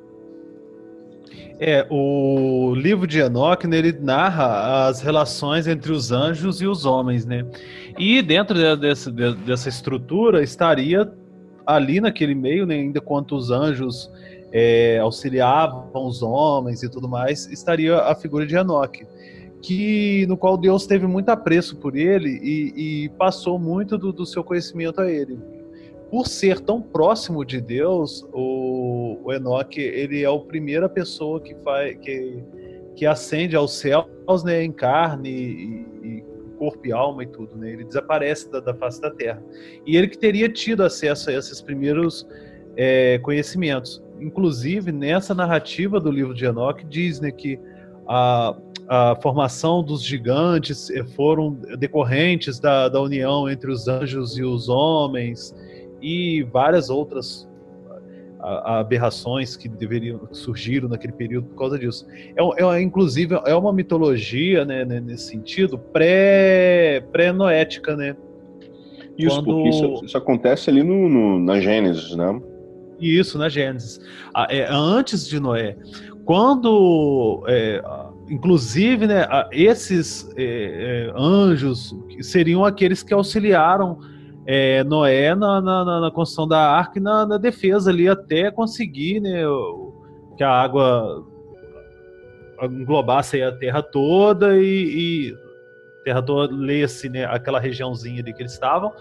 [1.58, 6.84] É, o livro de Enoch, né, ele narra as relações entre os anjos e os
[6.84, 7.46] homens, né?
[7.96, 11.10] E dentro de, desse, de, dessa estrutura estaria
[11.64, 14.10] ali naquele meio, né, ainda quanto os anjos
[14.52, 19.06] é, auxiliavam os homens e tudo mais, estaria a figura de Enoch
[19.64, 24.26] que no qual Deus teve muito apreço por ele e, e passou muito do, do,
[24.26, 25.38] seu conhecimento a ele.
[26.14, 31.56] Por ser tão próximo de Deus, o, o Enoque ele é a primeira pessoa que
[31.56, 32.40] faz que,
[32.94, 36.24] que ascende aos céus, né, em carne e, e
[36.56, 37.72] corpo e alma e tudo, né?
[37.72, 39.42] Ele desaparece da, da face da Terra.
[39.84, 42.24] E ele que teria tido acesso a esses primeiros
[42.76, 44.00] é, conhecimentos.
[44.20, 47.58] Inclusive nessa narrativa do livro de Enoque diz, né, que
[48.06, 54.42] a a formação dos gigantes eh, foram decorrentes da, da união entre os anjos e
[54.42, 55.54] os homens
[56.04, 57.48] e várias outras
[58.38, 62.06] aberrações que deveriam que surgiram naquele período por causa disso.
[62.36, 68.14] É, é inclusive é uma mitologia, né, nesse sentido, pré pré noética, né?
[69.16, 69.46] Isso, Quando...
[69.46, 72.38] porque isso, isso, acontece ali no, no, na Gênesis, né?
[73.00, 73.98] Isso, na Gênesis.
[74.50, 75.76] É, antes de Noé.
[76.26, 77.82] Quando é,
[78.28, 83.98] inclusive, né, esses é, é, anjos seriam aqueles que auxiliaram
[84.46, 89.20] é, Noé na, na, na, construção da arca e na, na, defesa ali até conseguir
[89.20, 89.42] né,
[90.36, 91.24] que a água
[92.62, 95.36] englobasse a terra toda e, e
[96.04, 98.92] terra toda, lê-se né, aquela regiãozinha ali que eles estavam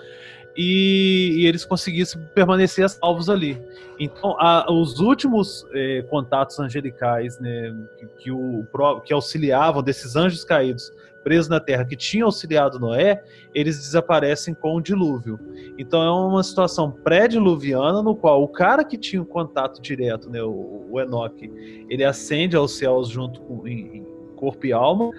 [0.55, 3.59] e, e, eles conseguissem permanecer salvos ali.
[3.99, 8.65] Então, a, os últimos é, contatos angelicais né, que, que, o,
[9.03, 10.91] que auxiliavam desses anjos caídos
[11.23, 15.39] presos na terra, que tinham auxiliado Noé, eles desaparecem com o dilúvio.
[15.77, 20.41] Então, é uma situação pré-diluviana no qual o cara que tinha um contato direto, né,
[20.43, 21.51] o, o Enoque,
[21.89, 24.05] ele ascende aos céus junto com em, em
[24.35, 25.11] corpo e alma.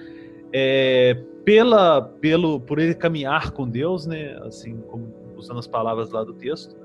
[0.53, 6.25] É, pela, pelo, por ele caminhar com Deus, né, assim como usando as palavras lá
[6.25, 6.77] do texto,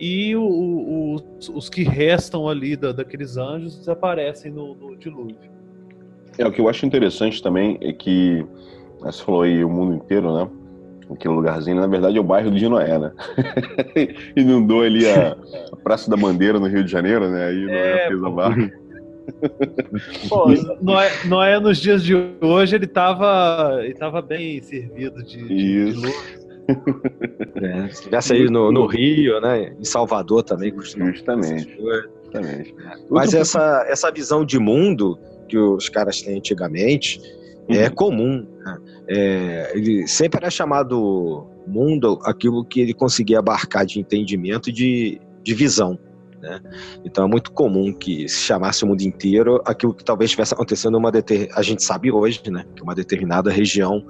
[0.00, 5.50] e o, o, os, os, que restam ali da, daqueles anjos desaparecem no, no, dilúvio.
[6.38, 8.46] É, o que eu acho interessante também é que,
[9.00, 10.48] você falou aí o mundo inteiro, né?
[11.10, 13.12] Aquele lugarzinho, na verdade, é o bairro de Noé, né?
[14.36, 15.36] Inundou ali a,
[15.72, 17.46] a, Praça da Bandeira no Rio de Janeiro, né?
[17.46, 18.72] Aí Noé é, fez a barca.
[20.28, 20.46] Pô,
[20.80, 26.14] Noé, Noé, nos dias de hoje, ele estava ele tava bem servido de, de, de
[27.64, 29.72] é, se tivesse aí no, no, Rio, né?
[29.78, 30.72] Em Salvador também.
[30.76, 31.76] Justamente.
[32.24, 32.74] Justamente.
[33.10, 35.18] Mas essa, essa visão de mundo
[35.48, 37.20] que os caras têm antigamente
[37.68, 37.82] é uhum.
[37.82, 38.46] é comum.
[38.64, 38.78] Né?
[39.08, 45.20] É, ele sempre era chamado mundo aquilo que ele conseguia abarcar de entendimento e de,
[45.42, 45.98] de visão.
[46.40, 46.60] Né?
[47.04, 50.96] Então é muito comum que se chamasse o mundo inteiro aquilo que talvez estivesse acontecendo
[50.96, 51.48] uma deter...
[51.52, 54.04] a gente sabe hoje, né, que uma determinada região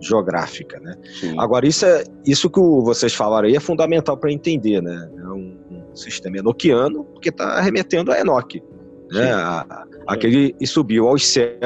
[0.00, 0.94] geográfica, né?
[1.38, 5.10] Agora isso é isso que vocês falaram aí é fundamental para entender, né?
[5.16, 8.62] É um, um sistema enoquiano porque está remetendo a Enoque,
[9.10, 9.32] né?
[9.32, 11.58] A, aquele e subiu aos céus,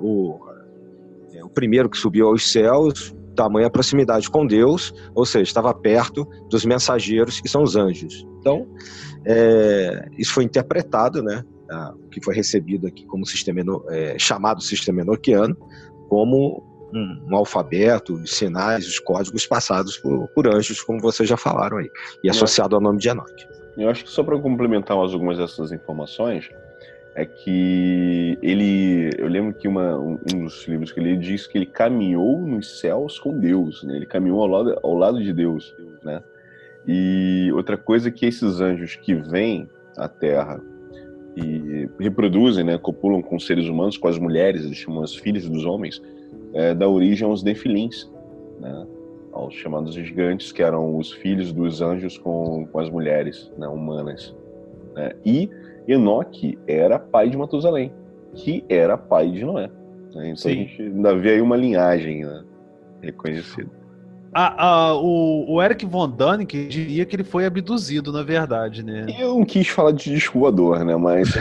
[0.00, 0.38] o,
[1.32, 6.26] é, o primeiro que subiu aos céus tamanha proximidade com Deus, ou seja, estava perto
[6.48, 8.26] dos mensageiros que são os anjos.
[8.38, 8.66] Então,
[9.26, 11.44] é, isso foi interpretado, né,
[12.04, 15.56] o que foi recebido aqui como sistema é, chamado sistema enoquiano,
[16.08, 16.62] como
[16.92, 21.78] um, um, alfabeto, os sinais, os códigos passados por, por, anjos, como vocês já falaram
[21.78, 21.88] aí,
[22.22, 23.53] e associado ao nome de Enoque.
[23.76, 26.50] Eu acho que só para complementar algumas dessas informações,
[27.14, 31.66] é que ele, eu lembro que uma, um, dos livros que ele diz que ele
[31.66, 33.96] caminhou nos céus com Deus, né?
[33.96, 36.22] Ele caminhou ao lado, ao lado de Deus, né?
[36.86, 40.60] E outra coisa é que esses anjos que vêm à Terra
[41.36, 45.64] e reproduzem, né, copulam com seres humanos, com as mulheres, eles chamam as filhas dos
[45.64, 46.00] homens,
[46.52, 48.08] é, dá origem aos nefilins,
[48.60, 48.86] né?
[49.34, 54.34] Aos chamados gigantes, que eram os filhos dos anjos com, com as mulheres né, humanas.
[54.94, 55.12] Né?
[55.26, 55.50] E
[55.88, 57.92] Enoque era pai de Matusalém,
[58.32, 59.68] que era pai de Noé.
[60.14, 60.28] Né?
[60.28, 60.50] Então Sim.
[60.50, 62.44] a gente ainda vê aí uma linhagem né?
[63.02, 63.83] reconhecida.
[64.36, 69.06] Ah, ah, o, o, Eric Von Däniken diria que ele foi abduzido, na verdade, né?
[69.16, 70.96] Eu não quis falar de descoador, né?
[70.96, 71.28] Mas.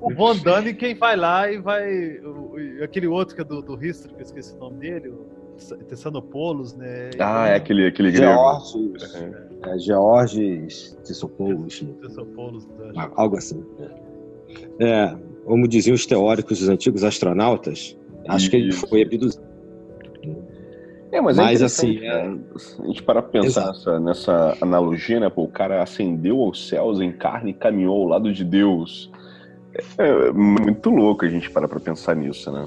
[0.00, 2.18] o Von Däniken vai lá e vai.
[2.82, 5.26] Aquele outro que é do, do History, que eu esqueci o nome dele, o
[5.86, 7.10] Tessanopoulos, né?
[7.18, 9.34] Ah, é aquele, aquele Georges, uhum.
[9.66, 11.84] é, Georges Tessopoulos.
[12.00, 12.66] Tessopoulos,
[13.16, 13.62] algo assim.
[14.80, 14.88] É.
[14.88, 19.51] é, como diziam os teóricos dos antigos astronautas, acho que ele foi abduzido.
[21.12, 22.38] É, mas, é mas é assim, né?
[22.80, 25.28] a gente para pensar nessa, nessa, analogia, né?
[25.28, 29.10] Pô, o cara ascendeu aos céus em carne e caminhou ao lado de Deus.
[29.98, 32.66] É, é muito louco a gente parar para pensar nisso, né?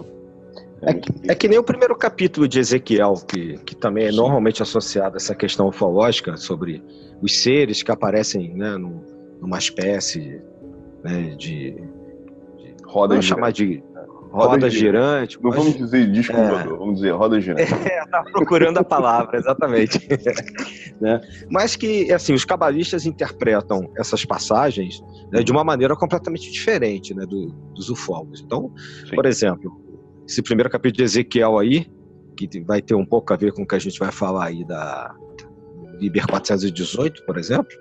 [0.82, 4.18] É que, é que, nem o primeiro capítulo de Ezequiel, que, que também é Sim.
[4.18, 6.84] normalmente associado a essa questão ufológica sobre
[7.22, 8.78] os seres que aparecem né,
[9.42, 10.42] numa espécie
[11.04, 12.76] né, de, de.
[12.86, 13.84] Roda vamos chamar de.
[14.36, 15.42] Roda, roda girante.
[15.42, 17.72] Não mas, vamos dizer disco é, vamos dizer roda girante.
[17.90, 20.06] É, tá procurando a palavra, exatamente.
[21.00, 21.22] né?
[21.50, 27.26] Mas que, assim, os cabalistas interpretam essas passagens né, de uma maneira completamente diferente né,
[27.26, 28.42] do, dos ufólogos.
[28.42, 28.74] Então,
[29.08, 29.16] Sim.
[29.16, 29.72] por exemplo,
[30.28, 31.90] esse primeiro capítulo de Ezequiel aí,
[32.36, 34.66] que vai ter um pouco a ver com o que a gente vai falar aí
[34.66, 35.16] da
[35.98, 37.72] Liber 418, por exemplo,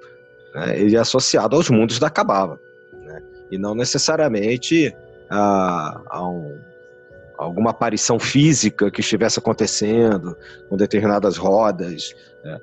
[0.55, 2.61] né, ele é associado aos mundos da Cabala,
[2.93, 4.95] né, e não necessariamente
[5.31, 6.59] a, a, um,
[7.39, 10.37] alguma aparição física que estivesse acontecendo
[10.69, 12.15] com determinadas rodas.
[12.45, 12.59] Né.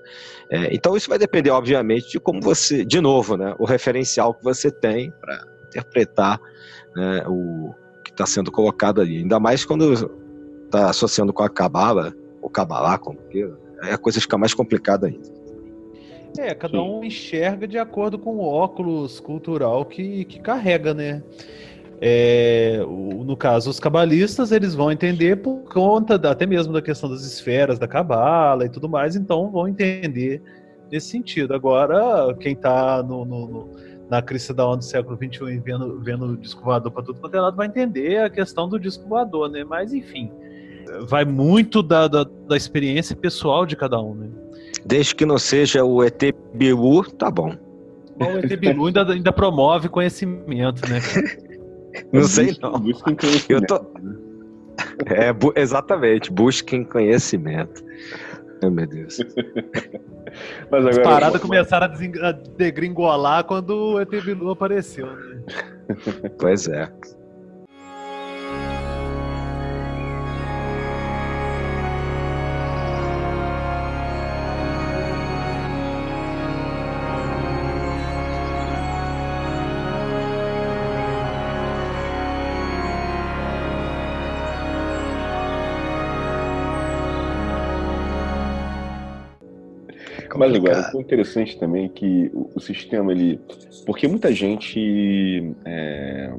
[0.50, 4.44] É, então isso vai depender, obviamente, de como você, de novo, né, o referencial que
[4.44, 6.40] você tem para interpretar
[6.96, 7.74] né, o,
[8.12, 9.18] está sendo colocado ali.
[9.18, 9.94] Ainda mais quando
[10.66, 15.08] está associando com a cabala, ou cabalá, como queira, aí a coisa fica mais complicada
[15.08, 15.42] ainda.
[16.38, 16.80] É, cada Sim.
[16.80, 21.22] um enxerga de acordo com o óculos cultural que, que carrega, né?
[22.04, 27.08] É, no caso, os cabalistas, eles vão entender por conta da, até mesmo da questão
[27.08, 30.42] das esferas da cabala e tudo mais, então vão entender
[30.92, 31.54] nesse sentido.
[31.54, 33.70] Agora, quem está no, no, no
[34.10, 37.36] na crista da onda do século XXI vendo, vendo o disco voador para tudo quanto
[37.36, 39.64] é lado, vai entender a questão do disco voador, né?
[39.64, 40.30] Mas, enfim,
[41.08, 44.28] vai muito da, da, da experiência pessoal de cada um, né?
[44.86, 46.22] Desde que não seja o ET
[46.54, 47.56] Bilu, tá bom.
[48.20, 51.00] o ET Bilu ainda, ainda promove conhecimento, né?
[52.12, 52.80] não sei não.
[52.80, 53.52] Busquem conhecimento.
[53.52, 53.92] Eu tô...
[55.06, 57.84] É, bu exatamente, busquem conhecimento.
[58.64, 59.18] Ai, meu Deus.
[60.70, 61.88] Mas agora, As paradas começaram
[62.22, 65.08] a degringolar quando o ET Bilu apareceu.
[65.08, 65.44] Né?
[66.40, 66.92] Pois é.
[90.42, 93.40] Mas agora, o interessante também é que o, o, sistema, ele.
[93.86, 96.34] Porque muita gente é,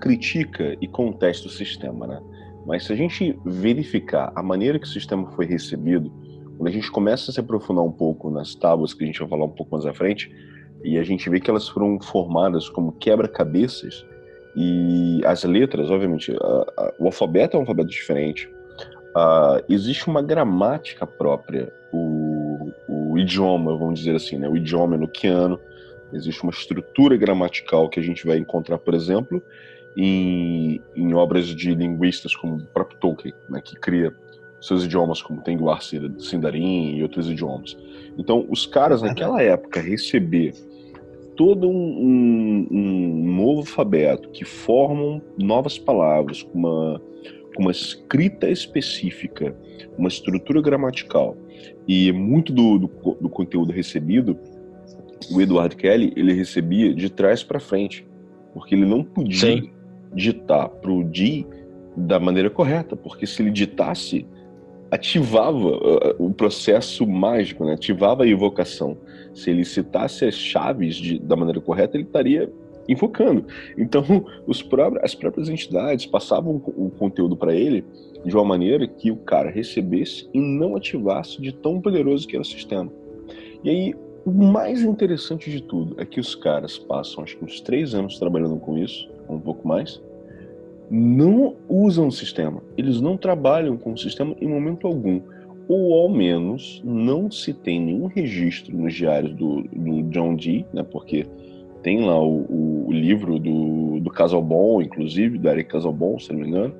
[0.00, 2.20] critica e contesta o sistema, né?
[2.66, 6.10] Mas se a gente verificar a maneira que o sistema foi recebido,
[6.56, 9.28] quando a gente começa a se aprofundar um pouco nas tábuas, que a gente vai
[9.28, 10.34] falar um pouco mais à frente,
[10.82, 14.04] e a gente vê que elas foram formadas como quebra-cabeças,
[14.56, 18.48] e as letras, obviamente, a, a, o alfabeto é um alfabeto diferente,
[19.14, 21.72] uh, existe uma gramática própria.
[21.96, 24.48] O, o idioma, vamos dizer assim, né?
[24.48, 25.60] o idioma enoquiano.
[26.12, 29.42] Existe uma estrutura gramatical que a gente vai encontrar, por exemplo,
[29.96, 33.60] em, em obras de linguistas como o próprio Tolkien, né?
[33.60, 34.14] que cria
[34.60, 37.76] seus idiomas, como Tenguar Sindarin e outros idiomas.
[38.16, 40.54] Então, os caras naquela época receber
[41.36, 47.02] todo um, um, um, novo alfabeto que formam novas palavras com uma,
[47.54, 49.54] com uma escrita específica,
[49.98, 51.36] uma estrutura gramatical
[51.86, 54.38] e muito do, do, do conteúdo recebido,
[55.30, 58.06] o Edward Kelly ele recebia de trás para frente,
[58.52, 59.70] porque ele não podia Sim.
[60.14, 61.46] ditar para o D
[61.96, 64.26] da maneira correta, porque se ele ditasse
[64.90, 67.74] ativava uh, o processo mágico, né?
[67.74, 68.96] ativava a evocação.
[69.34, 72.50] Se ele citasse as chaves de, da maneira correta, ele estaria
[72.88, 73.44] invocando.
[73.76, 74.04] Então,
[74.46, 77.84] os próprios, as próprias entidades passavam o conteúdo para ele
[78.24, 82.42] de uma maneira que o cara recebesse e não ativasse de tão poderoso que era
[82.42, 82.90] o sistema.
[83.62, 87.60] E aí, o mais interessante de tudo é que os caras passam, acho que uns
[87.60, 90.00] três anos trabalhando com isso, um pouco mais,
[90.90, 92.62] não usam o sistema.
[92.76, 95.20] Eles não trabalham com o sistema em momento algum.
[95.66, 100.82] Ou ao menos não se tem nenhum registro nos diários do, do John Dee, né,
[100.82, 101.26] porque
[101.84, 106.48] tem lá o, o, livro do, do Casalbon, inclusive, do Eric Casalbon, se não me
[106.48, 106.74] engano,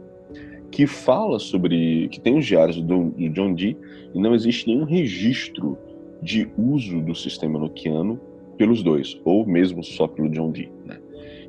[0.71, 2.09] que fala sobre.
[2.09, 3.77] que tem os diários do, do John Dee,
[4.13, 5.79] e não existe nenhum registro
[6.21, 8.19] de uso do sistema noquiano
[8.57, 10.73] pelos dois, ou mesmo só pelo John Dee.
[10.85, 10.99] Né?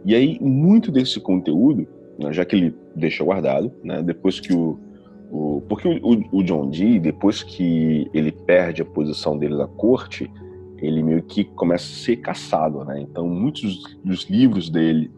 [0.03, 1.88] E aí, muito desse conteúdo
[2.18, 4.80] né, já que ele deixa guardado, né, depois que o,
[5.32, 10.32] o porque o, o, John Dee, depois que ele perde a posição dele na corte,
[10.80, 12.99] ele meio que começa a ser caçado, né?
[13.01, 15.11] Então muitos dos livros dele,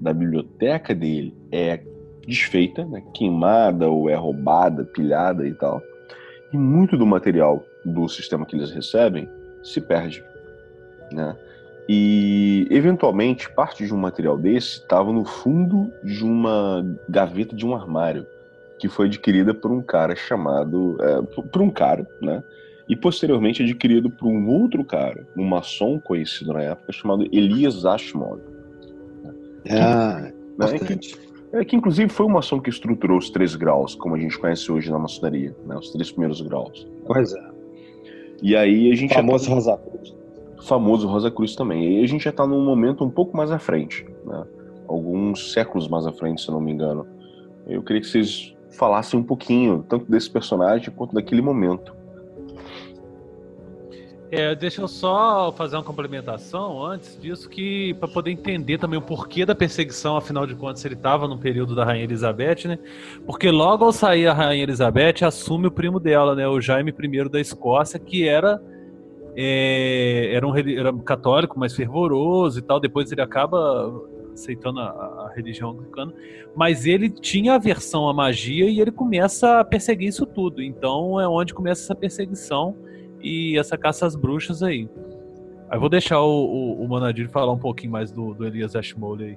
[0.00, 1.80] da biblioteca dele, é
[2.26, 5.82] desfeita, né, queimada ou é roubada, pilhada e tal.
[6.52, 9.28] E muito do material do sistema que eles recebem
[9.62, 10.22] se perde,
[11.12, 11.36] né?
[11.88, 17.74] E, eventualmente, parte de um material desse estava no fundo de uma gaveta de um
[17.74, 18.24] armário,
[18.78, 20.96] que foi adquirida por um cara chamado.
[21.00, 22.44] É, por um cara, né?
[22.90, 28.42] E posteriormente adquirido por um outro cara, um maçom conhecido na época, chamado Elias Ashmole.
[29.70, 30.78] Ah, né?
[30.78, 31.16] que,
[31.52, 34.70] é, que inclusive foi o maçom que estruturou os três graus, como a gente conhece
[34.72, 35.76] hoje na maçonaria, né?
[35.76, 36.86] os três primeiros graus.
[37.06, 37.50] Pois é.
[38.42, 39.12] E aí a gente.
[39.12, 39.54] O famoso já...
[39.54, 40.20] Rosa Cruz
[40.62, 42.00] famoso Rosa Cruz também.
[42.00, 44.44] E a gente já está num momento um pouco mais à frente, né?
[44.88, 47.06] alguns séculos mais à frente, se não me engano.
[47.66, 51.94] Eu queria que vocês falassem um pouquinho, tanto desse personagem quanto daquele momento.
[54.32, 59.02] É, deixa eu só fazer uma complementação antes disso, que para poder entender também o
[59.02, 62.78] porquê da perseguição, afinal de contas, ele estava no período da Rainha Elizabeth, né?
[63.26, 66.46] Porque logo ao sair a Rainha Elizabeth, assume o primo dela, né?
[66.46, 68.62] O Jaime I da Escócia, que era
[69.36, 72.78] é, era um era católico, mais fervoroso e tal.
[72.78, 73.92] Depois ele acaba
[74.32, 76.14] aceitando a, a, religião anglicana,
[76.54, 80.62] mas ele tinha aversão à magia e ele começa a perseguir isso tudo.
[80.62, 82.76] Então é onde começa essa perseguição
[83.20, 84.88] e essa caça às bruxas aí.
[85.68, 89.24] Aí vou deixar o, o, o Manadir falar um pouquinho mais do, do Elias Ashmole
[89.24, 89.36] aí.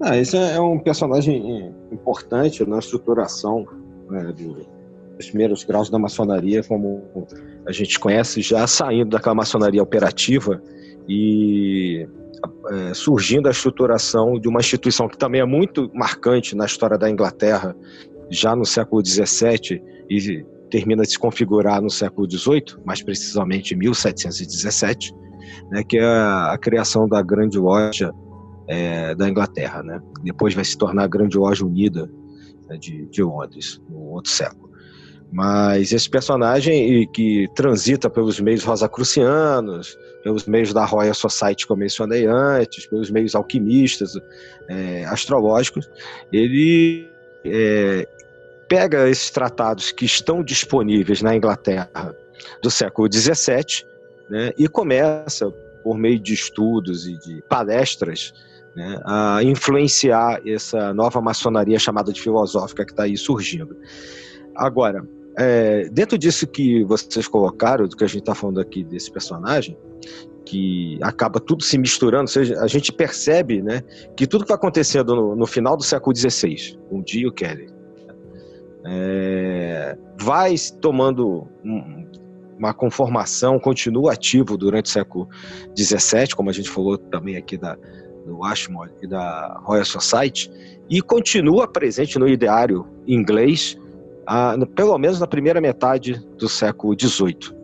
[0.00, 3.66] Ah, esse é um personagem importante na estruturação
[4.10, 4.66] né, do,
[5.18, 7.26] os primeiros graus da maçonaria, como
[7.66, 10.62] a gente conhece, já saindo daquela maçonaria operativa
[11.08, 12.06] e
[12.70, 17.08] é, surgindo a estruturação de uma instituição que também é muito marcante na história da
[17.08, 17.74] Inglaterra,
[18.30, 23.78] já no século XVII e termina de se configurar no século XVIII, mais precisamente em
[23.78, 25.14] 1717,
[25.70, 28.12] né, que é a, criação da Grande Loja
[28.68, 29.82] é, da Inglaterra.
[29.82, 30.00] Né?
[30.22, 32.10] Depois vai se tornar a Grande Loja Unida
[32.68, 34.66] né, de, de Londres, no outro século.
[35.32, 41.76] Mas esse personagem que transita pelos meios rosacrucianos, pelos meios da Royal Society que eu
[41.76, 44.12] mencionei antes, pelos meios alquimistas,
[44.70, 45.88] é, astrológicos,
[46.32, 47.08] ele
[47.44, 48.08] é,
[48.68, 52.14] pega esses tratados que estão disponíveis na Inglaterra
[52.62, 53.86] do século XVII
[54.28, 55.50] né, e começa,
[55.82, 58.32] por meio de estudos e de palestras,
[58.74, 63.76] né, a influenciar essa nova maçonaria chamada de filosófica que está aí surgindo.
[64.54, 65.06] Agora,
[65.38, 69.76] é, dentro disso que vocês colocaram, do que a gente está falando aqui desse personagem,
[70.44, 73.82] que acaba tudo se misturando, seja, a gente percebe né,
[74.16, 77.68] que tudo que está acontecendo no, no, final do século XVI, dia o Kelly,
[78.86, 82.06] é, vai tomando um,
[82.58, 85.28] uma conformação, continua ativo durante o século
[85.76, 87.76] XVII, como a gente falou também aqui da,
[88.24, 90.50] do Ashmore e da Royal Society,
[90.88, 93.76] e continua presente no ideário inglês
[94.74, 97.54] pelo menos na primeira metade do século XVIII.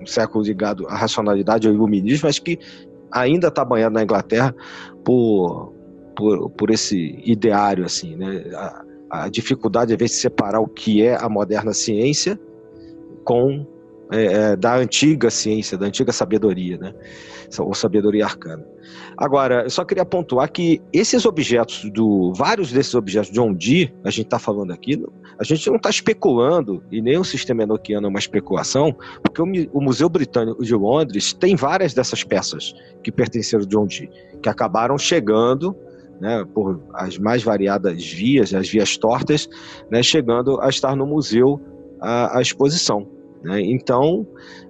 [0.00, 2.58] um século ligado à racionalidade ao iluminismo, mas que
[3.10, 4.54] ainda está banhado na Inglaterra
[5.04, 5.72] por,
[6.16, 8.44] por, por esse ideário, assim, né?
[8.54, 12.38] A, a dificuldade, às vezes, de separar o que é a moderna ciência
[13.24, 13.66] com
[14.10, 16.94] é, é, da antiga ciência, da antiga sabedoria, né?
[17.58, 18.64] ou sabedoria arcana.
[19.16, 23.92] Agora, eu só queria pontuar que esses objetos, do vários desses objetos de John Dee,
[24.04, 25.02] a gente está falando aqui,
[25.38, 29.42] a gente não está especulando, e nem o sistema enoquiano é uma especulação, porque
[29.72, 34.10] o, Museu Britânico de Londres tem várias dessas peças que pertenceram a John Dee,
[34.42, 35.76] que acabaram chegando
[36.20, 39.48] né, por as mais variadas vias, as vias tortas,
[39.90, 41.60] né, chegando a estar no museu
[42.00, 43.08] a, a exposição.
[43.42, 43.60] Né?
[43.62, 44.26] Então,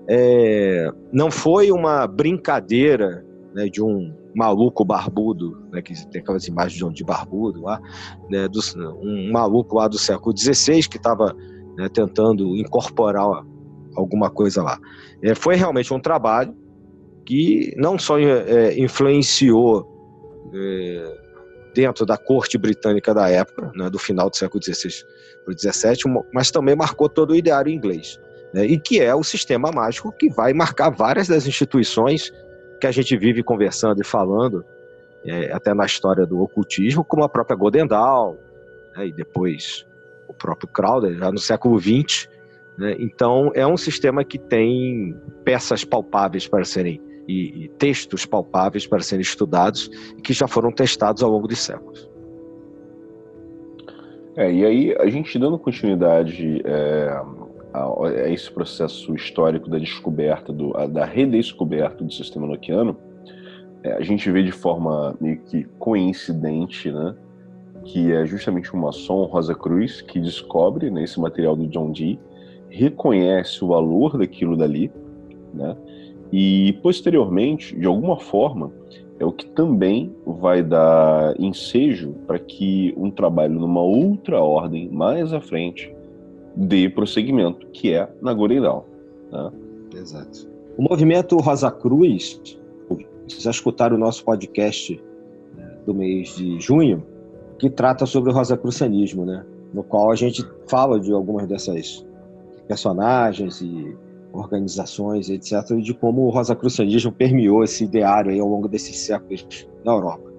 [0.08, 3.24] é, não foi uma brincadeira
[3.54, 7.80] né, de um maluco barbudo, né, que tem aquelas imagens de um de barbudo lá,
[8.30, 8.60] né, do,
[9.02, 11.34] um maluco lá do século XVI que estava
[11.92, 13.44] tentando incorporar
[13.96, 14.78] alguma coisa lá.
[15.22, 16.54] É, foi realmente um trabalho
[17.24, 19.86] que não só é, influenciou
[20.52, 21.27] é,
[21.78, 25.04] dentro da corte britânica da época, né, do final do século XVI
[25.44, 28.18] para o XVII, mas também marcou todo o ideário inglês
[28.52, 32.32] né, e que é o sistema mágico que vai marcar várias das instituições
[32.80, 34.64] que a gente vive conversando e falando,
[35.24, 38.36] é, até na história do ocultismo, como a própria Golden Dawn,
[38.96, 39.86] né, e depois
[40.26, 42.28] o próprio Crowder, já no século XX.
[42.76, 48.86] Né, então, é um sistema que tem peças palpáveis para serem, e, e textos palpáveis
[48.86, 52.08] para serem estudados, e que já foram testados ao longo de séculos.
[54.34, 57.08] É, e aí, a gente dando continuidade é,
[57.72, 62.96] a, a esse processo histórico da descoberta, do, a, da redescoberta do sistema noquiano,
[63.82, 67.14] é, a gente vê de forma meio que coincidente, né,
[67.84, 72.18] que é justamente o maçom Rosa Cruz que descobre né, esse material do John Dee,
[72.68, 74.90] reconhece o valor daquilo dali,
[75.54, 75.76] né,
[76.32, 78.70] e posteriormente, de alguma forma,
[79.18, 85.32] é o que também vai dar ensejo para que um trabalho numa outra ordem mais
[85.32, 85.94] à frente
[86.54, 88.84] de prosseguimento, que é na Goreirão.
[89.32, 89.50] Né?
[89.96, 90.48] Exato.
[90.76, 92.40] O movimento Rosa Cruz,
[93.26, 95.00] vocês já escutaram o nosso podcast
[95.56, 97.02] né, do mês de junho,
[97.58, 99.44] que trata sobre o rosacrucianismo, né?
[99.72, 102.06] no qual a gente fala de algumas dessas
[102.66, 103.96] personagens e
[104.32, 109.92] organizações, etc., de como o rosacrucianismo permeou esse ideário aí ao longo desses séculos na
[109.92, 110.30] Europa.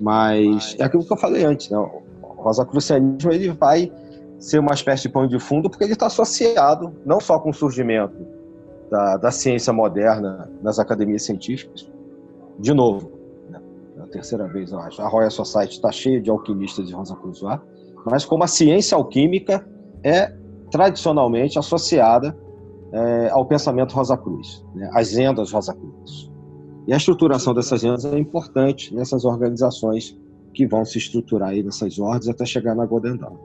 [0.00, 1.78] Mas é aquilo que eu falei antes, né?
[1.78, 2.02] o
[2.42, 3.90] rosacrucianismo ele vai
[4.38, 7.54] ser uma espécie de pano de fundo, porque ele está associado não só com o
[7.54, 8.26] surgimento
[8.90, 11.90] da, da ciência moderna nas academias científicas,
[12.58, 13.12] de novo,
[13.48, 13.60] né,
[13.96, 17.16] é a terceira vez, eu acho, a Royal Society está cheia de alquimistas de Rosa
[17.40, 17.62] lá,
[18.04, 19.66] mas como a ciência alquímica
[20.02, 20.34] é
[20.70, 22.36] tradicionalmente associada
[22.92, 26.30] é, ao pensamento Rosa Cruz, né, às lendas Rosa Cruz.
[26.86, 30.18] E a estruturação dessas lendas é importante nessas organizações
[30.52, 33.36] que vão se estruturar aí nessas ordens até chegar na Golden Dawn.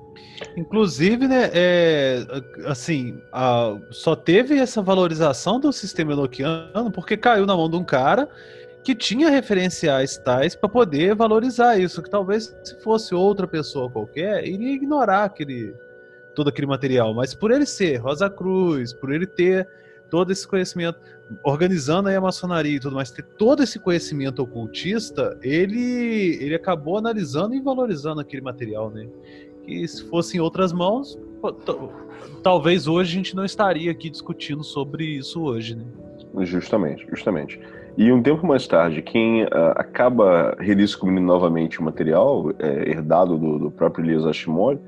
[0.58, 2.26] Inclusive, né, é,
[2.66, 7.84] assim, a, só teve essa valorização do sistema enoquiano porque caiu na mão de um
[7.84, 8.28] cara
[8.84, 14.46] que tinha referenciais tais para poder valorizar isso, que talvez se fosse outra pessoa qualquer,
[14.46, 15.74] iria ignorar aquele
[16.38, 19.68] todo aquele material, mas por ele ser Rosa Cruz, por ele ter
[20.08, 21.00] todo esse conhecimento,
[21.44, 27.56] organizando a maçonaria e tudo mais, ter todo esse conhecimento ocultista, ele, ele acabou analisando
[27.56, 29.08] e valorizando aquele material, né?
[29.66, 31.20] Que se fosse em outras mãos,
[32.44, 35.86] talvez hoje a gente não estaria aqui discutindo sobre isso hoje, né?
[36.46, 37.60] Justamente, justamente.
[37.98, 43.58] E um tempo mais tarde, quem uh, acaba redescobrindo novamente o material é, herdado do,
[43.58, 44.80] do, próprio Elias Ashimori,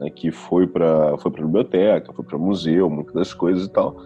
[0.00, 3.96] né, que foi para foi a biblioteca, foi para museu, muitas das coisas e tal,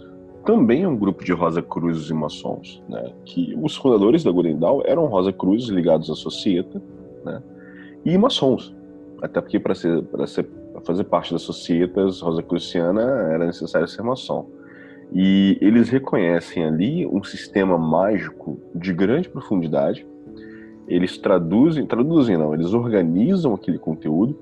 [0.45, 3.12] também é um grupo de Rosa Cruzes e maçons, né?
[3.24, 6.82] Que os fundadores da Golden Dawn eram Rosa Cruzes ligados à Societa,
[7.24, 7.43] né?
[8.05, 8.74] E maçons,
[9.20, 13.86] até porque para ser para ser pra fazer parte das Societas Rosa Cruciana era necessário
[13.86, 14.49] ser maçom.
[15.14, 20.07] E eles reconhecem ali um sistema mágico de grande profundidade.
[20.88, 24.36] Eles traduzem, traduzem não, eles organizam aquele conteúdo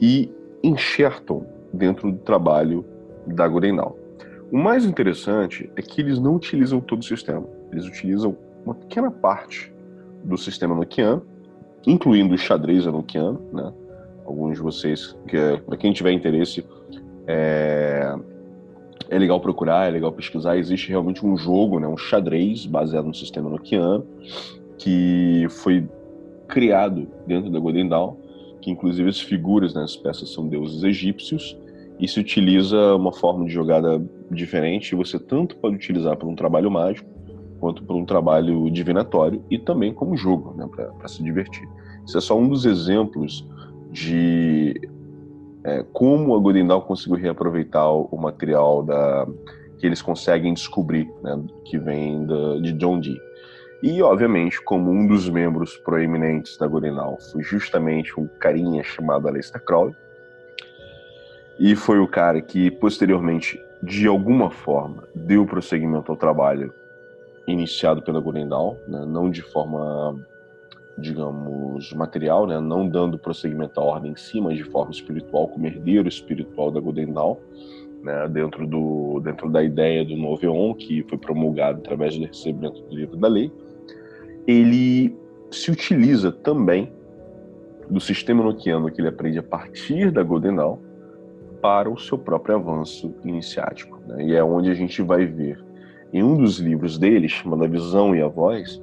[0.00, 0.30] e
[0.66, 2.84] enxertam dentro do trabalho
[3.26, 3.92] da Golden Dawn.
[4.50, 7.46] O mais interessante é que eles não utilizam todo o sistema.
[7.72, 9.72] Eles utilizam uma pequena parte
[10.22, 11.22] do sistema Nokian,
[11.86, 13.72] incluindo o xadrez Nokian, né?
[14.24, 16.64] Alguns de vocês, que é, para quem tiver interesse,
[17.26, 18.14] é,
[19.10, 20.56] é legal procurar, é legal pesquisar.
[20.56, 24.02] Existe realmente um jogo, né, um xadrez baseado no sistema Nokian,
[24.78, 25.86] que foi
[26.48, 28.16] criado dentro da Golden Dawn,
[28.64, 31.54] que inclusive as figuras, né, as peças são deuses egípcios
[32.00, 34.94] e se utiliza uma forma de jogada diferente.
[34.94, 37.06] Você tanto pode utilizar para um trabalho mágico,
[37.60, 40.66] quanto para um trabalho divinatório e também como jogo, né,
[40.98, 41.68] para se divertir.
[42.06, 43.46] Isso é só um dos exemplos
[43.92, 44.80] de
[45.62, 49.26] é, como a Godendal conseguiu reaproveitar o material da,
[49.78, 53.18] que eles conseguem descobrir, né, que vem da, de John Dee.
[53.86, 59.62] E, obviamente, como um dos membros proeminentes da Godendal foi justamente um carinha chamado Aleister
[59.62, 59.94] Crowley,
[61.60, 66.72] e foi o cara que, posteriormente, de alguma forma, deu prosseguimento ao trabalho
[67.46, 70.18] iniciado pela Godendal, né, não de forma
[70.96, 72.60] digamos, material, né?
[72.60, 76.80] não dando prosseguimento à ordem em si, mas de forma espiritual, como herdeiro espiritual da
[76.80, 77.36] Dawn,
[78.00, 78.28] né?
[78.28, 83.16] dentro, do, dentro da ideia do Noveon, que foi promulgado através do recebimento do livro
[83.16, 83.52] da lei,
[84.46, 85.16] ele
[85.50, 86.92] se utiliza também
[87.88, 90.78] do sistema noquiano que ele aprende a partir da Golden Dawn
[91.60, 93.98] para o seu próprio avanço iniciático.
[94.06, 94.26] Né?
[94.26, 95.62] E é onde a gente vai ver,
[96.12, 98.82] em um dos livros dele, chamado A Visão e a Voz,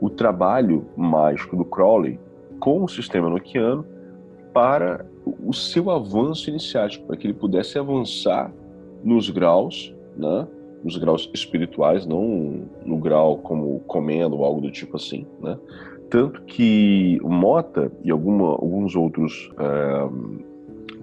[0.00, 2.18] o trabalho mágico do Crowley
[2.58, 3.86] com o sistema noquiano
[4.52, 8.52] para o seu avanço iniciático, para que ele pudesse avançar
[9.02, 10.46] nos graus, né?
[10.84, 15.58] Nos graus espirituais, não no grau como comendo ou algo do tipo assim, né?
[16.10, 20.08] Tanto que Mota e alguma, alguns outros é,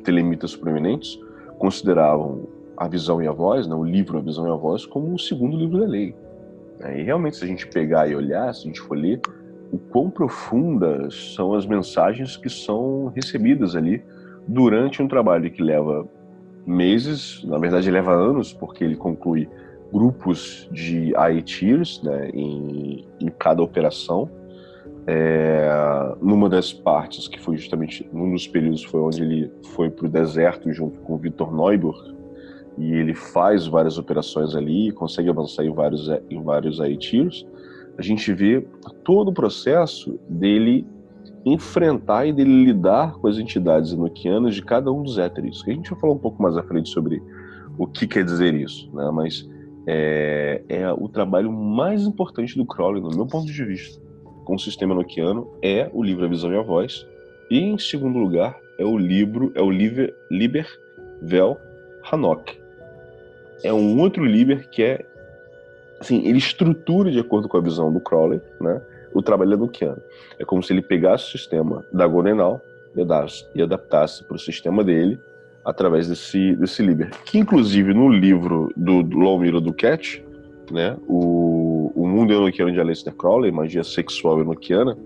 [0.04, 1.20] telemitas proeminentes
[1.58, 5.14] consideravam a visão e a voz, né, o livro A Visão e a Voz, como
[5.14, 6.16] o segundo livro da lei.
[6.80, 7.00] Né?
[7.00, 9.20] E realmente, se a gente pegar e olhar, se a gente for ler,
[9.72, 14.04] o quão profundas são as mensagens que são recebidas ali
[14.48, 16.08] durante um trabalho que leva
[16.66, 19.48] meses, na verdade leva anos, porque ele conclui
[19.92, 24.30] grupos de IETs né, em, em cada operação.
[25.08, 30.06] É, numa das partes, que foi justamente num dos períodos, foi onde ele foi para
[30.06, 32.16] o deserto junto com o Vitor Neuburg,
[32.78, 36.98] e ele faz várias operações ali, consegue avançar em vários, em vários aí
[37.98, 38.66] a gente vê
[39.04, 40.86] todo o processo dele
[41.46, 45.62] enfrentar e dele lidar com as entidades enoquianas de cada um dos éteres.
[45.68, 47.22] A gente vai falar um pouco mais à frente sobre
[47.78, 49.10] o que quer dizer isso, né?
[49.12, 49.48] mas
[49.88, 54.02] é, é o trabalho mais importante do Crowley, no meu ponto de vista,
[54.46, 57.08] com o sistema enoquiano, é o livro A Visão e a Voz,
[57.50, 60.68] e em segundo lugar é o livro, é o Liber, Liber
[61.22, 61.58] Vel
[62.12, 62.60] Hanok,
[63.64, 65.06] é um outro Liber que é
[66.00, 68.82] assim, ele estrutura de acordo com a visão do Crowley, né,
[69.14, 70.02] o trabalho Keanu.
[70.40, 72.60] É como se ele pegasse o sistema da Gorenal
[73.56, 75.20] e adaptasse para o sistema dele
[75.64, 77.12] através desse, desse Liber.
[77.26, 79.62] Que, inclusive, no livro do, do Lomiro
[80.72, 84.98] né, o, o Mundo Enoquiano de Aleister Crowley, Magia Sexual Enoquiana,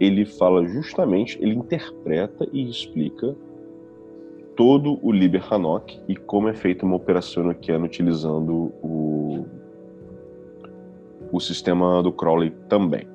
[0.00, 3.34] ele fala justamente, ele interpreta e explica
[4.56, 9.46] todo o Liber Hanok e como é feita uma operação enoquiana utilizando o,
[11.32, 13.06] o sistema do Crowley também.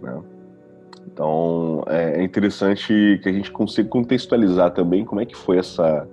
[0.00, 0.22] Né?
[1.12, 6.06] Então é, é interessante que a gente consiga contextualizar também como é que foi essa,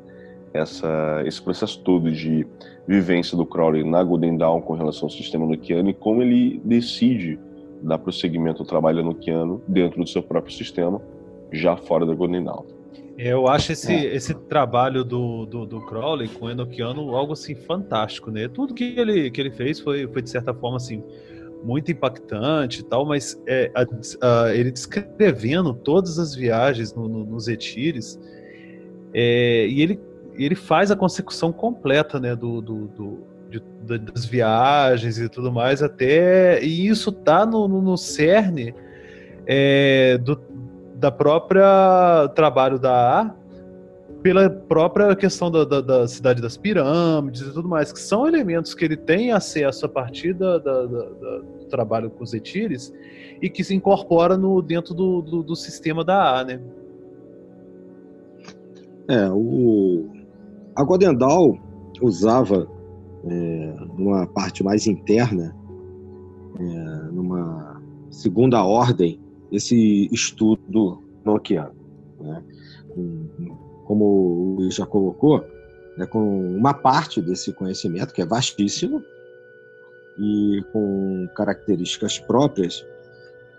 [0.54, 2.48] essa, esse processo todo de
[2.88, 7.38] vivência do Crowley na Golden Dawn com relação ao sistema enoquiano e como ele decide
[7.82, 11.02] dar prosseguimento ao trabalho enoquiano dentro do seu próprio sistema,
[11.52, 12.64] já fora da Golden Dawn.
[13.18, 14.16] Eu acho esse, é.
[14.16, 18.48] esse trabalho do, do, do Crowley com o Enochiano algo assim fantástico, né?
[18.48, 21.02] Tudo que ele, que ele fez foi, foi de certa forma assim
[21.66, 27.26] muito impactante e tal, mas é, a, a, ele descrevendo todas as viagens no, no,
[27.26, 28.20] nos Etires
[29.14, 30.00] é, e ele,
[30.36, 35.82] ele faz a consecução completa, né, do, do, do de, das viagens e tudo mais
[35.82, 38.76] até e isso tá no, no, no cerne
[39.48, 40.40] é, do,
[40.96, 43.36] da própria trabalho da A,
[44.22, 48.74] pela própria questão da, da, da, cidade das pirâmides e tudo mais, que são elementos
[48.74, 52.94] que ele tem acesso a partir da, do trabalho com os etires
[53.42, 56.62] e que se incorpora no, dentro do, do, do sistema da A, né?
[59.08, 60.08] É, o...
[60.76, 61.58] a Godendal
[62.02, 62.68] usava
[63.26, 65.56] é, numa parte mais interna,
[66.60, 66.64] é,
[67.12, 69.20] numa segunda ordem,
[69.52, 71.76] esse estudo noquiano.
[72.20, 72.44] Né?
[73.86, 75.44] Como o Luiz já colocou,
[75.98, 79.02] né, com uma parte desse conhecimento, que é vastíssimo,
[80.18, 82.86] e com características próprias,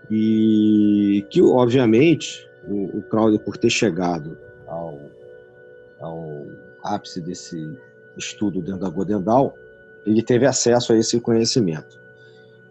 [0.09, 4.37] e que, obviamente, o, o Crowley, por ter chegado
[4.67, 4.99] ao,
[5.99, 6.45] ao
[6.83, 7.57] ápice desse
[8.17, 9.53] estudo dentro da Godendal,
[10.05, 11.99] ele teve acesso a esse conhecimento.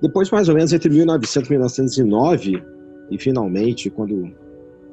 [0.01, 2.65] Depois, mais ou menos entre 1900 e 1909,
[3.11, 4.33] e finalmente, quando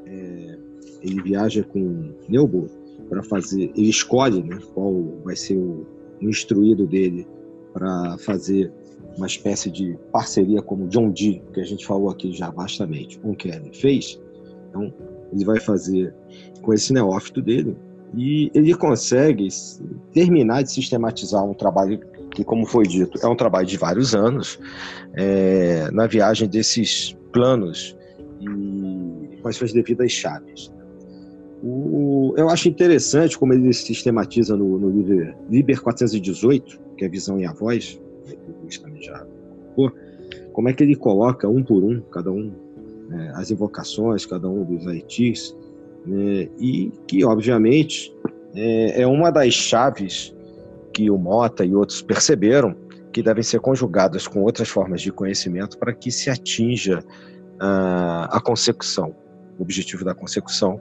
[0.06, 0.58] é,
[1.02, 2.70] ele viaja com Neuburg,
[3.10, 5.86] para fazer, ele escolhe né, qual vai ser o,
[6.22, 7.28] o instruído dele
[7.74, 8.72] para fazer
[9.18, 13.36] uma espécie de parceria como John Dee, que a gente falou aqui já vastamente, o
[13.36, 14.20] Kelly fez.
[14.70, 14.94] Então,
[15.32, 16.14] ele vai fazer
[16.62, 17.76] com esse neófito dele
[18.16, 19.48] e ele consegue
[20.12, 22.00] terminar de sistematizar um trabalho
[22.32, 24.60] que, como foi dito, é um trabalho de vários anos,
[25.14, 27.96] é, na viagem desses planos
[28.40, 30.72] e com as suas devidas chaves.
[31.64, 37.40] O, eu acho interessante como ele sistematiza no, no Liber, Liber 418, que é Visão
[37.40, 38.00] e a Voz,
[39.78, 40.04] já
[40.54, 42.54] como é que ele coloca um por um, cada um,
[43.10, 45.56] né, as invocações, cada um dos aitis,
[46.06, 48.16] né, e que, obviamente,
[48.56, 50.34] é, é uma das chaves
[50.94, 52.76] que o Mota e outros perceberam
[53.12, 58.42] que devem ser conjugadas com outras formas de conhecimento para que se atinja uh, a
[58.44, 59.16] consecução,
[59.58, 60.80] o objetivo da consecução,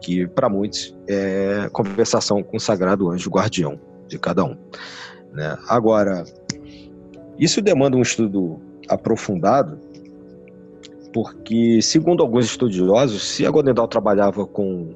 [0.00, 4.56] que para muitos é conversação com o sagrado anjo guardião de cada um.
[5.32, 5.58] Né?
[5.68, 6.24] Agora,
[7.38, 9.78] isso demanda um estudo aprofundado,
[11.12, 14.94] porque, segundo alguns estudiosos, se a Godendal trabalhava com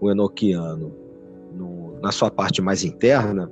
[0.00, 0.92] o Enochiano
[1.54, 3.50] no, na sua parte mais interna,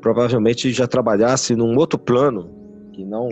[0.00, 2.50] provavelmente já trabalhasse num outro plano,
[2.92, 3.28] que não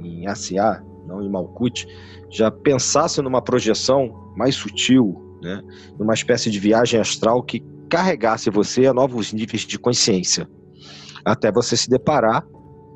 [0.00, 1.86] em ACA, não em Malkuth,
[2.30, 5.62] já pensasse numa projeção mais sutil, né,
[5.98, 10.48] numa espécie de viagem astral que carregasse você a novos níveis de consciência,
[11.24, 12.46] até você se deparar,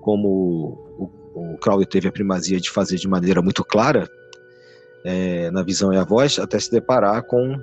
[0.05, 4.07] como o, o Crowley teve a primazia de fazer de maneira muito clara,
[5.03, 7.59] é, na visão e a voz, até se deparar com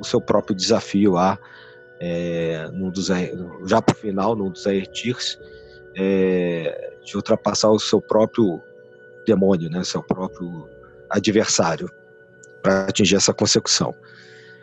[0.00, 1.38] o seu próprio desafio lá,
[2.00, 3.08] é, num dos,
[3.66, 5.38] já para o final, num dos Aertirs,
[5.94, 8.58] é, de ultrapassar o seu próprio
[9.26, 10.66] demônio, né, seu próprio
[11.10, 11.90] adversário,
[12.62, 13.94] para atingir essa consecução.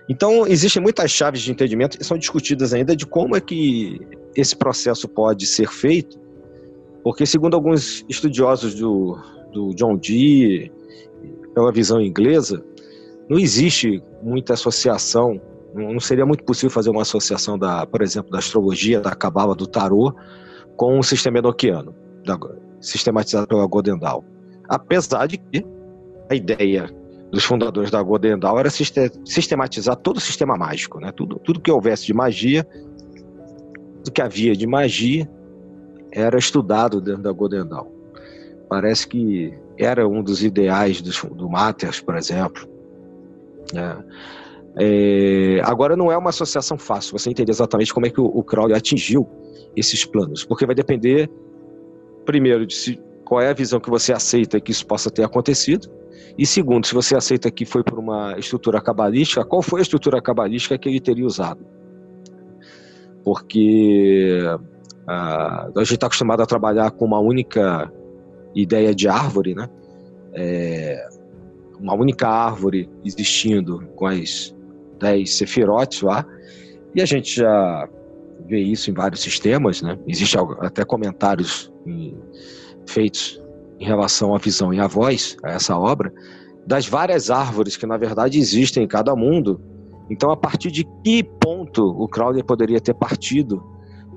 [0.09, 4.01] Então, existem muitas chaves de entendimento que são discutidas ainda de como é que
[4.35, 6.28] esse processo pode ser feito,
[7.03, 9.17] porque, segundo alguns estudiosos do,
[9.51, 10.71] do John Dee,
[11.53, 12.63] pela visão inglesa,
[13.29, 15.39] não existe muita associação,
[15.73, 19.67] não seria muito possível fazer uma associação, da, por exemplo, da astrologia, da cabala, do
[19.67, 20.13] tarô,
[20.75, 21.93] com o sistema enoquiano,
[22.81, 24.23] sistematizado pela Godendal.
[24.67, 25.65] Apesar de que
[26.29, 26.89] a ideia
[27.31, 31.11] dos fundadores da Godendal era sistematizar todo o sistema mágico, né?
[31.11, 32.63] tudo, tudo que houvesse de magia,
[34.03, 35.29] tudo que havia de magia,
[36.11, 37.91] era estudado dentro da Godendal.
[38.69, 42.67] Parece que era um dos ideais do, do Matters, por exemplo.
[43.75, 44.39] É.
[44.81, 48.43] É, agora não é uma associação fácil você entender exatamente como é que o, o
[48.43, 49.27] Crowley atingiu
[49.75, 51.29] esses planos, porque vai depender,
[52.23, 55.89] primeiro, de se, qual é a visão que você aceita que isso possa ter acontecido,
[56.37, 60.21] e segundo, se você aceita que foi por uma estrutura cabalística, qual foi a estrutura
[60.21, 61.65] cabalística que ele teria usado?
[63.23, 64.41] Porque
[65.11, 67.91] a gente está acostumado a trabalhar com uma única
[68.53, 69.67] ideia de árvore, né?
[70.33, 71.09] É,
[71.79, 74.55] uma única árvore existindo com as
[74.99, 76.25] dez sefirotes lá,
[76.93, 77.89] e a gente já
[78.45, 79.97] vê isso em vários sistemas, né?
[80.07, 82.15] Existem até comentários em,
[82.85, 83.41] feitos
[83.79, 86.13] em relação à visão e à voz, a essa obra,
[86.67, 89.59] das várias árvores que na verdade existem em cada mundo.
[90.09, 93.63] Então, a partir de que ponto o Crowley poderia ter partido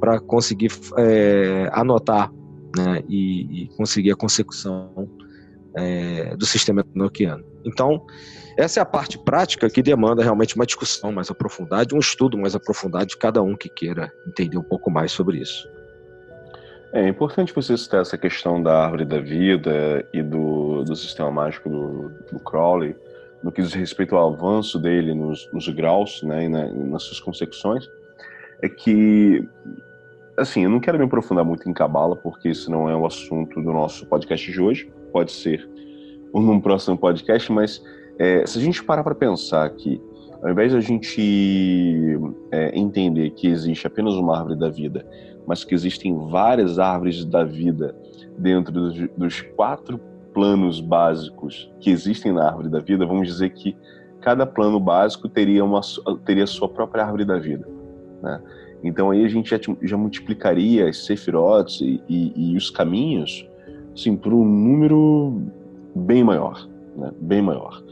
[0.03, 2.29] para conseguir é, anotar
[2.77, 5.09] né, e, e, conseguir a consecução
[5.77, 7.45] é, do sistema enoquiano.
[7.65, 8.05] Então,
[8.59, 12.57] essa é a parte prática que demanda realmente uma discussão mais aprofundada, um estudo mais
[12.57, 15.69] aprofundado de cada um que queira entender um pouco mais sobre isso.
[16.93, 21.69] É importante você citar essa questão da árvore da vida e do, do sistema mágico
[21.69, 22.97] do, do Crowley,
[23.41, 27.21] no que diz respeito ao avanço dele nos, nos graus né, e na, nas suas
[27.21, 27.89] consecuções,
[28.63, 29.47] é que
[30.37, 33.61] assim, eu não quero me aprofundar muito em cabala, porque isso não é o assunto
[33.61, 34.91] do nosso podcast de hoje.
[35.13, 35.69] Pode ser
[36.35, 37.83] num próximo podcast, mas
[38.19, 40.01] é, se a gente parar para pensar que,
[40.43, 42.19] ao invés de a gente
[42.51, 45.07] é, entender que existe apenas uma árvore da vida,
[45.47, 47.95] mas que existem várias árvores da vida
[48.39, 50.01] dentro dos, dos quatro
[50.33, 53.77] planos básicos que existem na árvore da vida, vamos dizer que
[54.21, 55.81] cada plano básico teria uma
[56.25, 57.69] teria sua própria árvore da vida,
[58.23, 58.41] né?
[58.83, 63.49] Então aí a gente já, já multiplicaria as sefirotes e, e, e, os caminhos
[63.95, 65.43] assim, por um número
[65.95, 67.11] bem maior, né?
[67.21, 67.83] bem maior.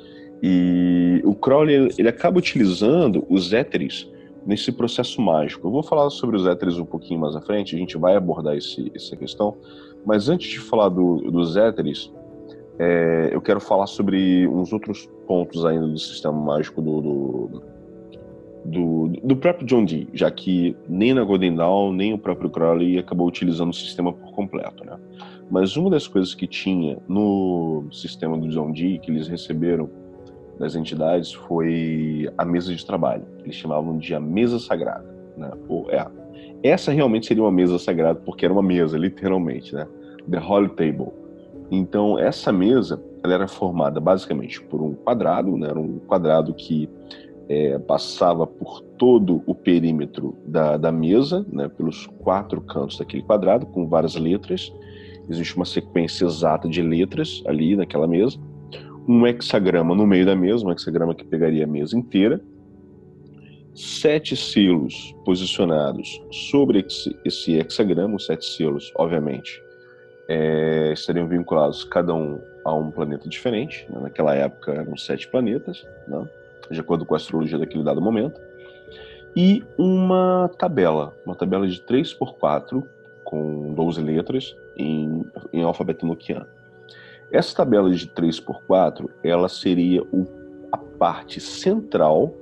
[0.42, 4.10] E o Crowley ele acaba utilizando os éteres
[4.46, 5.66] nesse processo mágico.
[5.66, 8.56] Eu vou falar sobre os éteres um pouquinho mais à frente, a gente vai abordar
[8.56, 9.56] esse, essa questão,
[10.04, 12.10] mas antes de falar do, dos éteres,
[12.78, 17.62] é, eu quero falar sobre uns outros pontos ainda do sistema mágico do, do
[18.64, 22.98] do, do próprio John Dee, já que nem na Golden Dawn, nem o próprio Crowley
[22.98, 24.98] acabou utilizando o sistema por completo, né?
[25.50, 29.90] Mas uma das coisas que tinha no sistema do John Dee, que eles receberam
[30.58, 33.24] das entidades, foi a mesa de trabalho.
[33.42, 35.06] Eles chamavam de a mesa sagrada,
[35.36, 35.50] né?
[35.68, 36.06] Ou, é,
[36.62, 39.88] essa realmente seria uma mesa sagrada, porque era uma mesa, literalmente, né?
[40.30, 41.08] The Holy Table.
[41.70, 45.68] Então, essa mesa, ela era formada basicamente por um quadrado, né?
[45.68, 46.88] Era um quadrado que
[47.50, 53.66] é, passava por todo o perímetro da, da mesa, né, pelos quatro cantos daquele quadrado,
[53.66, 54.72] com várias letras.
[55.28, 58.38] Existe uma sequência exata de letras ali naquela mesa.
[59.08, 62.40] Um hexagrama no meio da mesa, um hexagrama que pegaria a mesa inteira.
[63.74, 66.86] Sete selos posicionados sobre
[67.24, 69.60] esse hexagrama, os sete selos, obviamente,
[70.28, 73.84] é, estariam vinculados cada um a um planeta diferente.
[73.90, 73.98] Né?
[74.02, 75.84] Naquela época eram sete planetas.
[76.06, 76.28] Né?
[76.70, 78.40] De acordo com a astrologia daquele dado momento,
[79.34, 82.84] e uma tabela, uma tabela de 3 por 4
[83.24, 86.46] com 12 letras em, em alfabeto noquiano.
[87.30, 90.26] Essa tabela de 3 por 4 ela seria o,
[90.72, 92.34] a parte central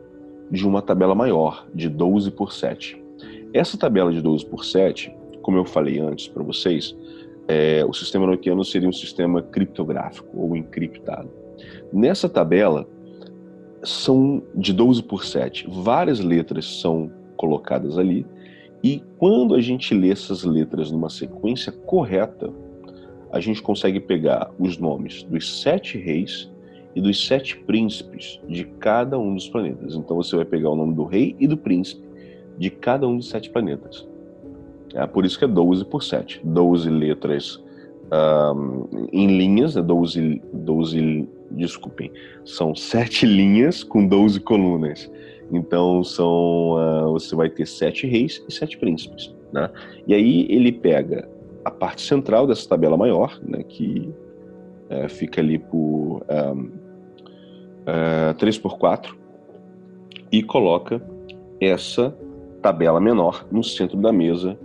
[0.50, 3.02] de uma tabela maior, de 12 por 7.
[3.52, 6.96] Essa tabela de 12 por 7, como eu falei antes para vocês,
[7.46, 11.30] é, o sistema noquiano seria um sistema criptográfico ou encriptado.
[11.92, 12.86] Nessa tabela,
[13.82, 15.68] são de 12 por 7.
[15.68, 18.26] Várias letras são colocadas ali.
[18.82, 22.52] E quando a gente lê essas letras numa sequência correta,
[23.32, 26.50] a gente consegue pegar os nomes dos sete reis
[26.94, 29.94] e dos sete príncipes de cada um dos planetas.
[29.94, 32.02] Então você vai pegar o nome do rei e do príncipe
[32.56, 34.06] de cada um dos sete planetas.
[34.94, 36.40] É por isso que é 12 por 7.
[36.42, 37.62] 12 letras
[38.54, 39.82] um, em linhas, né?
[39.82, 42.10] 12, 12 desculpem,
[42.44, 45.10] são sete linhas com 12 colunas.
[45.50, 49.70] Então são uh, você vai ter sete reis e sete príncipes, né?
[50.06, 51.28] E aí ele pega
[51.64, 54.12] a parte central dessa tabela maior, né, que
[54.90, 56.70] uh, fica ali por um,
[57.84, 59.16] uh, 3 por 4
[60.30, 61.02] e coloca
[61.60, 62.16] essa
[62.62, 64.58] tabela menor no centro da mesa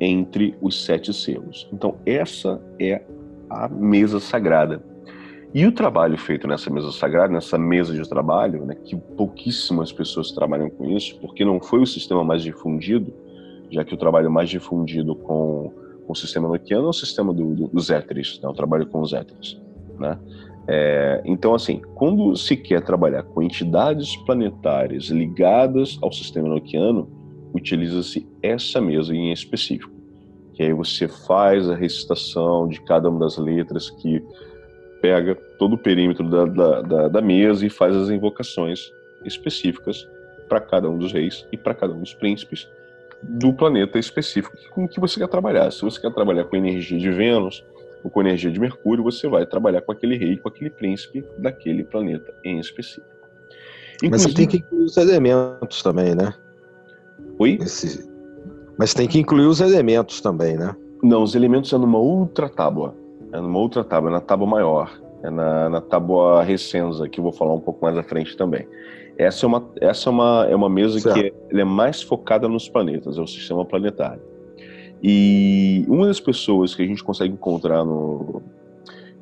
[0.00, 1.68] entre os sete selos.
[1.72, 3.02] Então essa é
[3.48, 4.82] a mesa sagrada
[5.56, 10.30] e o trabalho feito nessa mesa sagrada, nessa mesa de trabalho, né, que pouquíssimas pessoas
[10.30, 13.10] trabalham com isso, porque não foi o sistema mais difundido,
[13.70, 15.72] já que o trabalho mais difundido com,
[16.06, 19.00] com o sistema noquiano é o sistema do, do, dos éteres, né, o trabalho com
[19.00, 19.58] os éteres.
[19.98, 20.18] Né?
[20.68, 27.08] É, então, assim, quando se quer trabalhar com entidades planetárias ligadas ao sistema noquiano,
[27.54, 29.90] utiliza-se essa mesa em específico.
[30.52, 34.22] Que aí você faz a recitação de cada uma das letras que
[35.00, 38.92] pega todo o perímetro da, da, da, da mesa e faz as invocações
[39.24, 40.08] específicas
[40.48, 42.68] para cada um dos reis e para cada um dos príncipes
[43.22, 45.70] do planeta específico com que você quer trabalhar.
[45.70, 47.64] Se você quer trabalhar com energia de Vênus
[48.04, 51.82] ou com energia de Mercúrio, você vai trabalhar com aquele rei, com aquele príncipe daquele
[51.82, 53.06] planeta em específico.
[54.02, 54.10] Inclusive...
[54.10, 56.34] Mas você tem que incluir os elementos também, né?
[57.38, 57.58] Oi?
[57.60, 58.08] Esse...
[58.78, 60.76] Mas tem que incluir os elementos também, né?
[61.02, 62.94] Não, os elementos é numa outra tábua.
[63.36, 64.98] É numa outra tábua, é na tábua maior.
[65.22, 68.66] É na, na tábua recensa, que eu vou falar um pouco mais à frente também.
[69.18, 71.14] Essa é uma, essa é uma, é uma mesa certo.
[71.14, 74.22] que é, é mais focada nos planetas, é o sistema planetário.
[75.02, 78.42] E uma das pessoas que a gente consegue encontrar no.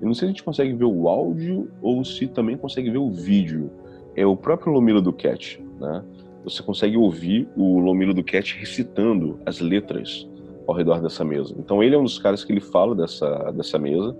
[0.01, 2.99] Eu não sei se a gente consegue ver o áudio ou se também consegue ver
[2.99, 3.71] o vídeo.
[4.15, 6.05] É o próprio Lomilo do Cat, né?
[6.45, 10.29] Você consegue ouvir o Lomilo do Cat recitando as letras
[10.67, 11.55] ao redor dessa mesa.
[11.59, 14.17] Então ele é um dos caras que ele fala dessa, dessa mesa,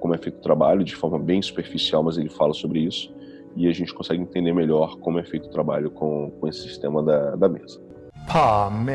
[0.00, 3.12] como é feito o trabalho, de forma bem superficial, mas ele fala sobre isso,
[3.56, 7.02] e a gente consegue entender melhor como é feito o trabalho com, com esse sistema
[7.02, 7.80] da, da mesa.
[8.26, 8.86] Fam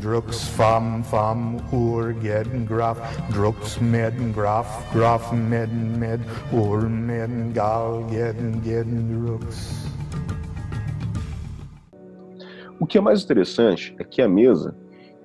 [0.00, 2.98] drux fam fam ur ged graf
[3.30, 6.20] drux med graf graf med med
[6.52, 9.90] ur med gal ged ged drux.
[12.78, 14.74] O que é mais interessante é que a mesa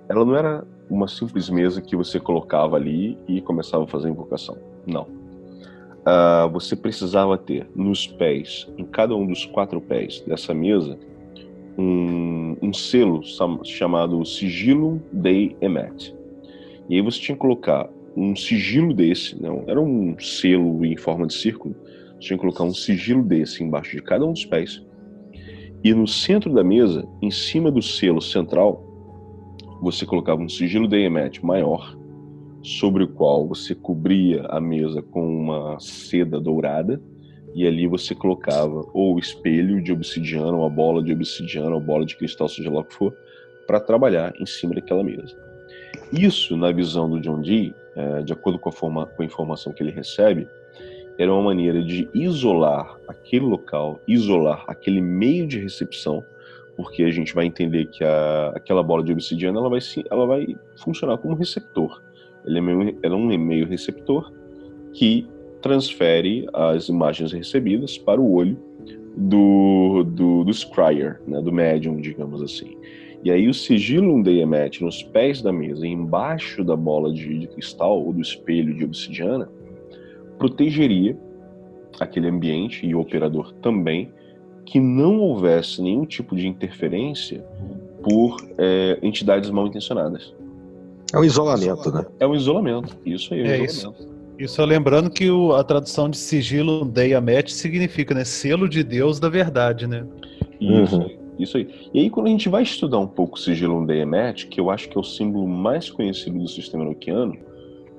[0.07, 4.57] ela não era uma simples mesa que você colocava ali e começava a fazer invocação.
[4.85, 5.03] Não.
[5.03, 10.97] Uh, você precisava ter nos pés, em cada um dos quatro pés dessa mesa,
[11.77, 13.21] um, um selo
[13.63, 16.15] chamado Sigilo Dei Emet.
[16.87, 21.25] E aí você tinha que colocar um sigilo desse, não, era um selo em forma
[21.25, 21.75] de círculo,
[22.13, 24.85] você tinha que colocar um sigilo desse embaixo de cada um dos pés.
[25.83, 28.84] E no centro da mesa, em cima do selo central,
[29.81, 31.97] você colocava um sigilo de Emet maior,
[32.61, 37.01] sobre o qual você cobria a mesa com uma seda dourada,
[37.53, 42.17] e ali você colocava ou espelho de obsidiana, uma bola de obsidiana, ou bola de
[42.17, 43.15] cristal, seja lá o que for,
[43.65, 45.37] para trabalhar em cima daquela mesa.
[46.11, 49.71] Isso, na visão do John Dee, é, de acordo com a, forma, com a informação
[49.71, 50.47] que ele recebe,
[51.17, 56.23] era uma maneira de isolar aquele local, isolar aquele meio de recepção,
[56.75, 60.55] porque a gente vai entender que a, aquela bola de obsidiana ela vai, ela vai
[60.77, 62.01] funcionar como receptor.
[62.45, 64.31] Ele é, meio, ela é um e-mail receptor
[64.93, 65.27] que
[65.61, 68.57] transfere as imagens recebidas para o olho
[69.17, 72.77] do, do, do scryer, né, do médium, digamos assim.
[73.23, 78.05] E aí o sigilo Undeyemet nos pés da mesa, embaixo da bola de, de cristal
[78.05, 79.49] ou do espelho de obsidiana,
[80.37, 81.17] protegeria
[81.99, 84.11] aquele ambiente e o operador também
[84.65, 87.45] que não houvesse nenhum tipo de interferência
[88.03, 90.33] por é, entidades mal intencionadas.
[91.13, 92.05] É um isolamento, né?
[92.19, 92.97] É um isolamento.
[93.05, 94.01] Isso aí, é, um é isolamento.
[94.01, 94.15] Isso.
[94.37, 99.29] Isso lembrando que o, a tradução de sigilo Deyamet significa, né, selo de Deus da
[99.29, 100.05] verdade, né?
[100.59, 101.09] Isso, uhum.
[101.39, 101.69] isso aí.
[101.93, 104.89] E aí quando a gente vai estudar um pouco o sigilo Deyamet, que eu acho
[104.89, 107.37] que é o símbolo mais conhecido do sistema enoquiano,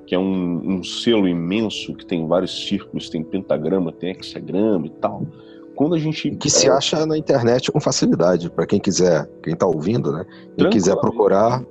[0.07, 4.91] que é um, um, selo imenso que tem vários círculos, tem pentagrama, tem hexagrama e
[4.91, 5.27] tal.
[5.77, 9.67] Quando a gente que se acha na internet com facilidade para quem quiser, quem está
[9.67, 10.25] ouvindo, né?
[10.57, 11.63] Quem quiser procurar,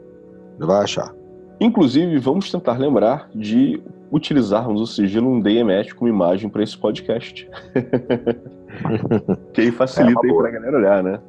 [0.60, 1.14] vai achar.
[1.60, 3.82] Inclusive, vamos tentar lembrar de
[4.12, 7.50] utilizarmos o sigilo um DMS como imagem para esse podcast.
[9.54, 11.20] que aí facilita é aí para a galera olhar, né?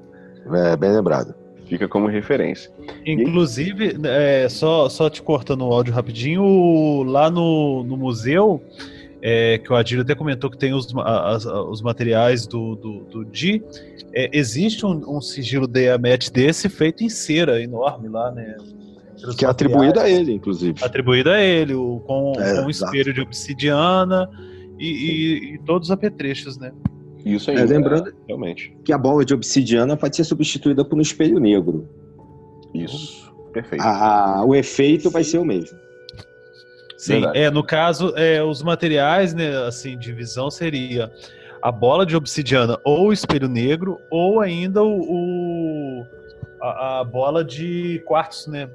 [0.52, 1.34] É, bem lembrado.
[1.66, 2.70] Fica como referência.
[3.04, 8.62] Inclusive, é, só, só te cortando o áudio rapidinho, lá no, no museu,
[9.22, 13.24] é, que o Adílio até comentou que tem os, as, os materiais do, do, do
[13.24, 13.62] Di,
[14.12, 18.56] é, existe um, um sigilo DMET desse feito em cera enorme lá, né?
[19.36, 20.84] Que é atribuído a ele, inclusive.
[20.84, 24.28] Atribuído a ele, o, com, é, com um espelho de obsidiana
[24.78, 26.70] e, e, e, todos os apetrechos, né?
[27.24, 27.56] Isso aí.
[27.56, 28.76] É, lembrando é, realmente.
[28.84, 31.88] que a bola de obsidiana pode ser substituída por um espelho negro.
[32.74, 33.82] Isso, perfeito.
[33.82, 35.76] A, o efeito vai ser o mesmo.
[37.06, 41.10] Sim, é, no caso, é, os materiais, né, assim, de visão seria
[41.62, 46.06] a bola de obsidiana ou o espelho negro, ou ainda o, o
[46.60, 48.68] a, a, bola de quartzo, né?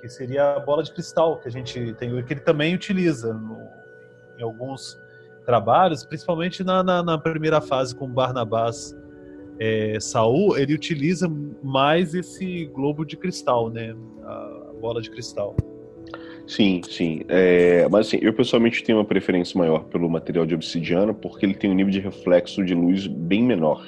[0.00, 3.68] que seria a bola de cristal que a gente tem, que ele também utiliza no,
[4.36, 5.00] em alguns
[5.46, 8.96] trabalhos, principalmente na, na, na primeira fase com Barnabás
[9.60, 11.30] é, Saul, ele utiliza
[11.62, 13.94] mais esse globo de cristal, né?
[14.24, 15.54] A bola de cristal.
[16.52, 17.22] Sim, sim.
[17.28, 21.54] É, mas assim, eu pessoalmente tenho uma preferência maior pelo material de obsidiana porque ele
[21.54, 23.82] tem um nível de reflexo de luz bem menor.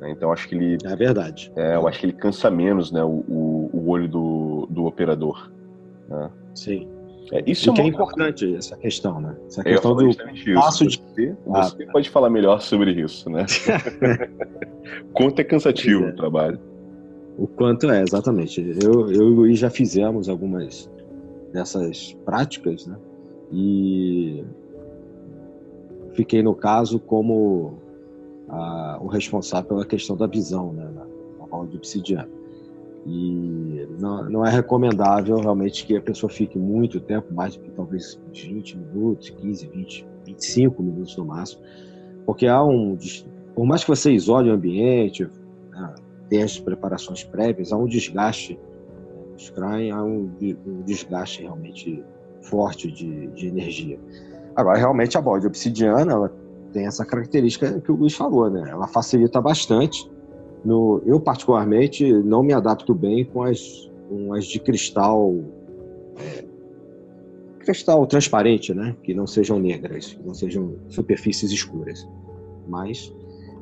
[0.00, 0.12] Né?
[0.12, 0.78] Então acho que ele.
[0.84, 1.52] É verdade.
[1.56, 3.24] É, eu acho que ele cansa menos né, o,
[3.72, 5.50] o, olho do, do operador.
[6.08, 6.30] Né?
[6.54, 6.88] Sim.
[7.32, 9.34] É, isso é, que é importante essa questão, né?
[9.48, 10.08] Essa questão do
[10.54, 10.98] passo de.
[10.98, 13.44] Você, você ah, pode falar melhor sobre isso, né?
[15.12, 16.10] Quanto é cansativo é.
[16.10, 16.60] o trabalho.
[17.36, 18.64] O quanto é, exatamente.
[18.82, 20.88] Eu, eu e já fizemos algumas
[21.52, 22.96] dessas práticas, né?
[23.52, 24.44] E
[26.14, 27.78] fiquei no caso como
[28.48, 31.06] a, o responsável pela questão da visão né, na,
[31.50, 32.28] aula de obsidiana.
[33.06, 37.70] E não, não, é recomendável realmente que a pessoa fique muito tempo, mais do que
[37.70, 41.62] talvez 20 minutos, 15, 20, 25 minutos no máximo,
[42.24, 42.98] porque há um.
[43.54, 45.28] Por mais que você isole o ambiente,
[45.70, 45.94] né,
[46.28, 48.58] tenha as preparações prévias, há um desgaste
[49.50, 50.30] crânios, há um,
[50.66, 52.02] um, desgaste realmente
[52.42, 53.98] forte de, de energia.
[54.54, 56.32] Agora, realmente, a bola de obsidiana ela
[56.72, 58.68] tem essa característica que o Luiz falou, né?
[58.70, 60.10] Ela facilita bastante.
[60.64, 65.34] No, eu, particularmente, não me adapto bem com as, com as de cristal.
[66.18, 66.44] É,
[67.60, 68.96] cristal transparente, né?
[69.02, 72.08] Que não sejam negras, que não sejam superfícies escuras.
[72.68, 73.12] Mas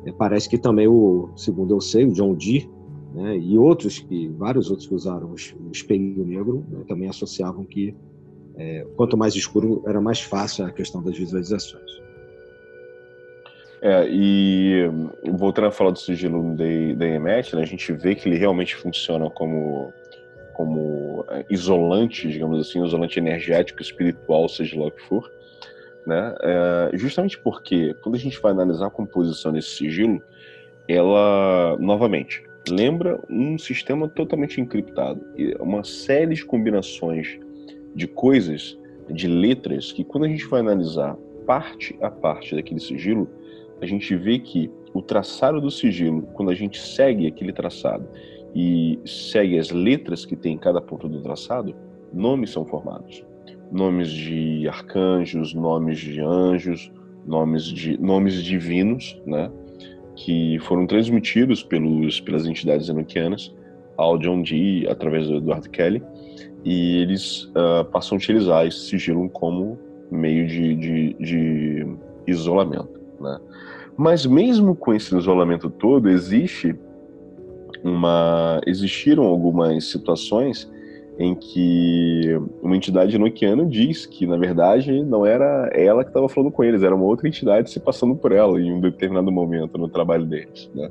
[0.07, 2.71] é, parece que também o, segundo eu sei, o John Dee,
[3.15, 7.95] né, e outros que vários outros que usaram o, espelho negro né, também associavam que
[8.57, 12.03] é, quanto mais escuro era mais fácil a questão das visualizações.
[13.81, 14.91] É, e
[15.33, 19.29] voltando a falar do sigilo da EMET, né, a gente vê que ele realmente funciona
[19.31, 19.93] como,
[20.55, 25.31] como é, isolante, digamos assim, isolante energético, espiritual, seja lá o que for.
[26.07, 26.35] Né?
[26.41, 30.21] É, justamente porque, quando a gente vai analisar a composição desse sigilo,
[30.89, 35.21] ela, novamente, lembra um sistema totalmente encriptado.
[35.61, 37.39] Uma série de combinações
[37.95, 38.79] de coisas,
[39.11, 41.17] de letras, que quando a gente vai analisar
[41.47, 43.29] parte a parte daquele sigilo,
[43.81, 48.09] a gente vê que o traçado do sigilo, quando a gente segue aquele traçado
[48.55, 51.75] e segue as letras que tem em cada ponto do traçado,
[52.13, 53.25] nomes são formados.
[53.71, 56.93] Nomes de arcanjos, nomes de anjos,
[57.27, 59.51] nomes, de, nomes divinos, né?
[60.17, 63.55] Que foram transmitidos pelos, pelas entidades enoquianas
[63.97, 66.03] ao John Dee através do Edward Kelly
[66.65, 69.79] e eles uh, passam a utilizar esse sigilo como
[70.11, 71.87] meio de, de, de
[72.27, 73.39] isolamento, né?
[73.97, 76.75] Mas mesmo com esse isolamento todo, existe
[77.85, 80.69] uma existiram algumas situações
[81.19, 86.51] em que uma entidade enoquiana diz que, na verdade, não era ela que estava falando
[86.51, 89.89] com eles, era uma outra entidade se passando por ela em um determinado momento no
[89.89, 90.71] trabalho deles.
[90.75, 90.91] Né?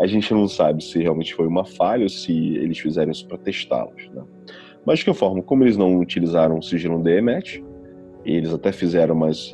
[0.00, 3.36] A gente não sabe se realmente foi uma falha ou se eles fizeram isso para
[3.36, 4.08] testá-los.
[4.14, 4.22] Né?
[4.86, 7.62] Mas, de qualquer forma, como eles não utilizaram o sigilo DMET,
[8.24, 9.52] eles até fizeram, mas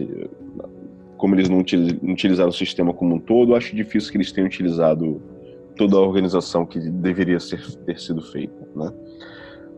[1.16, 5.20] como eles não utilizaram o sistema como um todo, acho difícil que eles tenham utilizado
[5.76, 8.68] toda a organização que deveria ser, ter sido feita.
[8.74, 8.92] Né?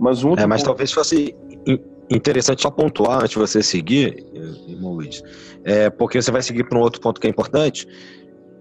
[0.01, 0.69] Mas, um é, mas ponto...
[0.69, 1.37] talvez fosse
[2.11, 4.25] interessante só pontuar antes de você seguir,
[4.67, 5.23] irmão Luiz,
[5.65, 7.87] é, porque você vai seguir para um outro ponto que é importante,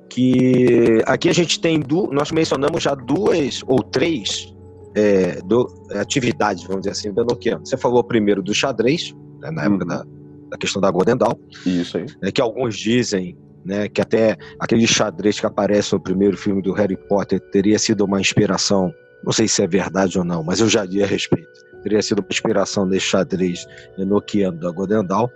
[0.09, 2.07] que aqui a gente tem, du...
[2.11, 4.53] nós mencionamos já duas ou três
[4.95, 7.65] é, do, atividades, vamos dizer assim, do Enochiano.
[7.65, 9.87] Você falou primeiro do xadrez, né, na época uhum.
[9.87, 10.05] da,
[10.51, 11.35] da, questão da Golden Dawn.
[11.65, 12.05] Isso aí.
[12.21, 16.73] É, que alguns dizem né, que até aquele xadrez que aparece no primeiro filme do
[16.73, 18.91] Harry Potter teria sido uma inspiração
[19.23, 21.65] não sei se é verdade ou não, mas eu já li a respeito.
[21.83, 23.65] Teria sido uma inspiração desse xadrez
[23.97, 25.31] enoquiano da Godendal.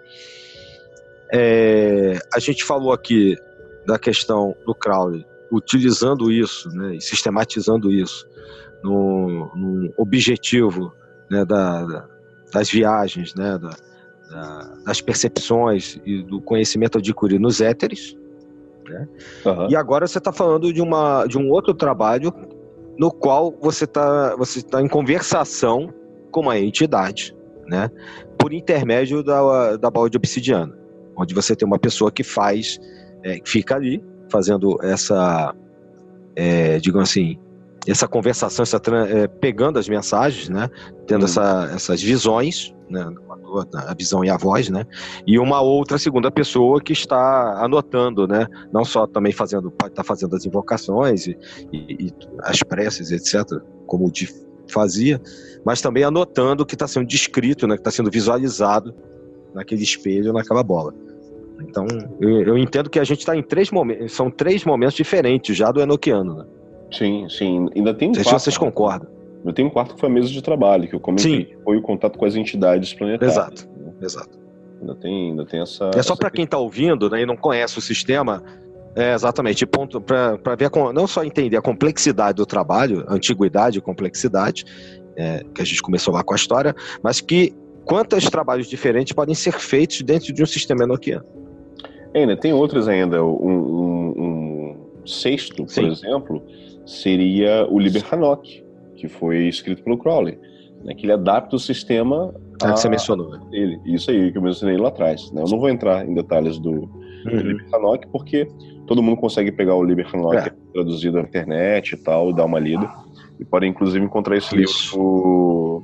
[1.31, 3.37] É, a gente falou aqui
[3.85, 8.27] da questão do Crowley, utilizando isso né, e sistematizando isso
[8.83, 10.93] no, no objetivo
[11.29, 12.09] né, da, da,
[12.51, 13.71] das viagens, né, da,
[14.85, 18.15] das percepções e do conhecimento adquirido nos éteres.
[18.87, 19.07] Né?
[19.45, 19.69] Uhum.
[19.69, 22.33] E agora você está falando de, uma, de um outro trabalho
[22.97, 25.93] no qual você está você tá em conversação
[26.31, 27.35] com uma entidade,
[27.67, 27.89] né?
[28.37, 30.75] Por intermédio da, da balde obsidiana,
[31.17, 32.79] onde você tem uma pessoa que faz,
[33.23, 35.53] é, fica ali fazendo essa,
[36.35, 37.39] é, digamos assim,
[37.87, 40.69] essa conversação, essa, é, pegando as mensagens, né?
[41.05, 41.27] Tendo uhum.
[41.27, 43.05] essa, essas visões, né?
[43.87, 44.85] a visão e a voz, né?
[45.27, 48.47] E uma outra segunda pessoa que está anotando, né?
[48.71, 51.37] Não só também fazendo, pode estar fazendo as invocações e,
[51.71, 54.27] e, e as preces, etc., como o Di
[54.71, 55.21] fazia,
[55.65, 57.75] mas também anotando o que está sendo descrito, né?
[57.75, 58.95] Que está sendo visualizado
[59.53, 60.93] naquele espelho, naquela bola.
[61.61, 61.85] Então,
[62.19, 65.71] eu, eu entendo que a gente está em três momentos, são três momentos diferentes já
[65.71, 66.45] do Enoquiano, né?
[66.93, 67.67] Sim, sim.
[67.75, 69.09] Ainda tem um se vocês concordam.
[69.43, 71.63] Eu tenho um quarto que foi a mesa de trabalho, que eu comentei, Sim.
[71.63, 73.35] foi o contato com as entidades planetárias.
[73.35, 73.93] Exato, né?
[74.01, 74.39] exato.
[74.79, 75.91] Ainda tem, ainda tem essa.
[75.95, 78.41] É só para quem está ouvindo né, e não conhece o sistema,
[78.95, 83.79] é, exatamente, ponto para ver a, não só entender a complexidade do trabalho, a antiguidade
[83.79, 84.63] e complexidade,
[85.17, 87.53] é, que a gente começou lá com a história, mas que
[87.85, 91.25] quantos trabalhos diferentes podem ser feitos dentro de um sistema enoquiano.
[92.15, 93.23] Ainda tem outros ainda.
[93.23, 95.91] Um, um, um sexto, por Sim.
[95.91, 96.41] exemplo,
[96.85, 98.63] seria o Liber Hanok,
[98.95, 100.39] que foi escrito pelo Crowley,
[100.83, 103.31] né, que ele adapta o sistema a, que você mencionou.
[103.31, 103.39] Né?
[103.51, 105.31] Ele, isso aí que eu mencionei lá atrás.
[105.31, 105.41] Né?
[105.41, 106.89] Eu não vou entrar em detalhes do, uhum.
[107.25, 108.47] do Liber Hanok, porque
[108.87, 110.53] todo mundo consegue pegar o Liber Hanok é.
[110.73, 112.89] traduzido na internet e tal, e dar uma lida.
[113.39, 114.95] E podem, inclusive, encontrar esse isso.
[114.95, 115.83] livro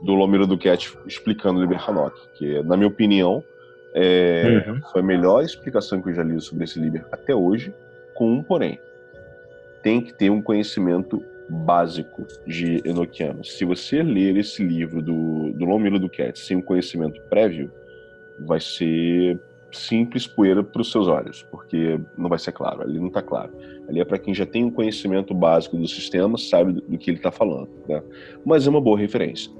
[0.00, 3.42] do, do Lomiro Duquette explicando o Liber Hanok, que, na minha opinião,
[3.94, 4.80] é, uhum.
[4.90, 7.72] foi a melhor explicação que eu já li sobre esse Liber até hoje,
[8.14, 8.78] com um porém.
[9.82, 13.44] Tem que ter um conhecimento básico de Enochiano.
[13.44, 17.70] Se você ler esse livro do, do Lomilo Duquette sem um conhecimento prévio,
[18.40, 19.38] vai ser
[19.70, 23.52] simples poeira para os seus olhos, porque não vai ser claro, ali não está claro.
[23.88, 27.10] Ali é para quem já tem um conhecimento básico do sistema, sabe do, do que
[27.10, 27.68] ele está falando.
[27.88, 28.02] Né?
[28.44, 29.50] Mas é uma boa referência.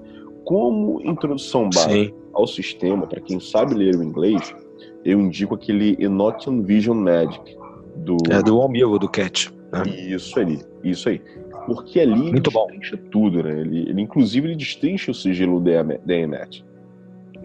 [0.45, 4.55] Como introdução básica ao sistema, para quem sabe ler o inglês,
[5.05, 7.57] eu indico aquele Enochian Vision Magic.
[7.97, 8.17] Do...
[8.31, 9.53] É do Omil, do Cat.
[9.73, 9.83] Né?
[9.89, 11.21] Isso aí, isso aí.
[11.67, 13.61] Porque ali Muito ele destrincha tudo, né?
[13.61, 16.65] Ele, ele, inclusive, ele destrincha o sigilo DMET.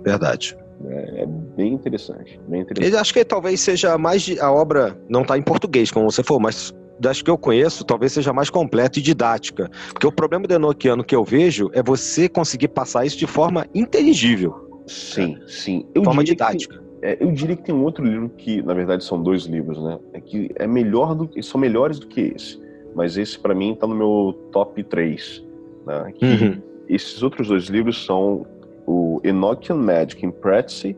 [0.04, 0.58] Verdade.
[0.86, 2.94] É, é, bem interessante, bem interessante.
[2.94, 4.30] Eu acho que talvez seja mais.
[4.40, 8.12] A obra não está em português, como você falou, mas das que eu conheço, talvez
[8.12, 9.70] seja mais completa e didática.
[9.91, 13.66] Porque o problema do Enochiano que eu vejo é você conseguir passar isso de forma
[13.74, 14.84] inteligível.
[14.88, 15.86] Sim, sim.
[15.94, 16.78] Eu forma didática.
[16.78, 19.82] Que, é, eu diria que tem um outro livro que, na verdade, são dois livros,
[19.84, 19.99] né?
[20.14, 21.41] É que é melhor do que.
[21.44, 22.68] são melhores do que esse
[22.98, 25.44] mas esse para mim está no meu top 3.
[25.86, 26.14] Né?
[26.19, 26.61] Uhum.
[26.90, 28.44] Esses outros dois livros são
[28.88, 30.98] o Enochian Magic in Practice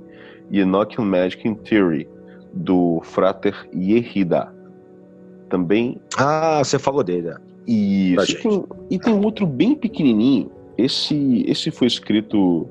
[0.49, 2.07] e Enochian Magic in Theory,
[2.53, 4.49] do Frater Yehida.
[5.49, 5.99] Também.
[6.17, 7.33] Ah, você falou dele.
[7.67, 10.49] E, e, tem, e tem outro bem pequenininho.
[10.77, 12.65] Esse, esse foi escrito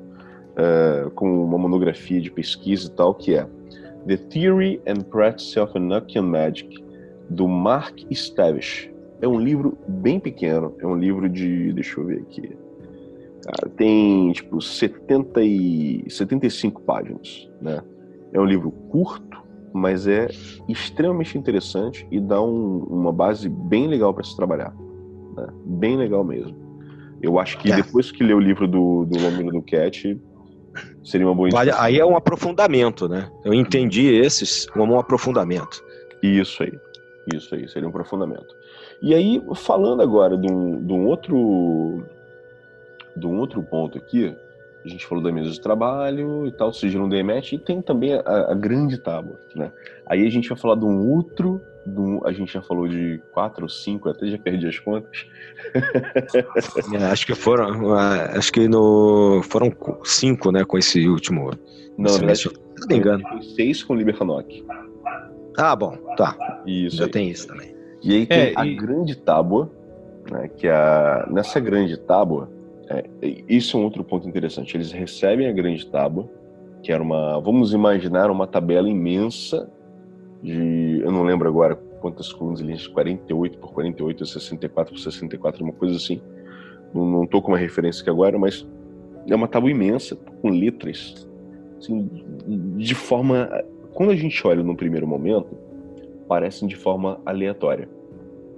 [0.59, 3.47] uh, com uma monografia de pesquisa e tal, que é
[4.07, 6.85] The Theory and Practice of Enochian Magic,
[7.31, 8.91] do Mark Stavish.
[9.21, 11.73] É um livro bem pequeno, é um livro de.
[11.73, 12.57] Deixa eu ver aqui.
[13.45, 17.83] Cara, tem tipo 70 e, 75 páginas, né?
[18.33, 20.29] É um livro curto, mas é
[20.69, 24.75] extremamente interessante e dá um, uma base bem legal para se trabalhar.
[25.37, 25.47] Né?
[25.65, 26.57] Bem legal mesmo.
[27.23, 27.77] Eu acho que é.
[27.77, 30.19] depois que ler o livro do, do Lomino do Cat,
[31.05, 33.31] seria uma boa vale, Aí é um aprofundamento, né?
[33.45, 35.83] Eu entendi esses como um aprofundamento.
[36.23, 36.73] Isso aí.
[37.35, 38.55] Isso aí, seria um aprofundamento.
[39.03, 42.05] E aí, falando agora de um, de um outro
[43.17, 44.35] de um outro ponto aqui,
[44.85, 48.15] a gente falou da mesa de trabalho e tal, seja no DMET, e tem também
[48.15, 49.73] a, a, grande tábua, né?
[50.07, 51.61] Aí a gente vai falar de um outro,
[51.97, 55.27] um, a gente já falou de quatro ou cinco, até já perdi as contas.
[56.93, 59.73] é, acho que foram, acho que no, foram
[60.05, 61.51] cinco, né, com esse último.
[61.97, 62.51] Não, esse, verdade,
[62.81, 63.43] não me engano.
[63.55, 64.65] Seis com o Libertanok.
[65.57, 66.37] Ah, bom, tá.
[66.67, 66.97] Isso.
[66.97, 67.11] Já aí.
[67.11, 67.75] tem isso também.
[68.03, 68.75] E aí tem é, a e...
[68.75, 69.71] grande tábua,
[70.31, 72.51] né, que é a, nessa grande tábua,
[72.89, 73.05] é,
[73.49, 74.77] isso é um outro ponto interessante.
[74.77, 76.29] Eles recebem a grande tábua,
[76.83, 79.71] que era uma, vamos imaginar uma tabela imensa
[80.43, 85.73] de, eu não lembro agora quantas colunas linhas, 48 por 48, 64 por 64, uma
[85.73, 86.21] coisa assim.
[86.95, 88.67] Não, não tô com uma referência aqui agora, mas
[89.29, 91.29] é uma tábua imensa com letras,
[91.79, 92.09] assim,
[92.77, 93.49] de forma,
[93.93, 95.57] quando a gente olha no primeiro momento,
[96.27, 97.89] parecem de forma aleatória,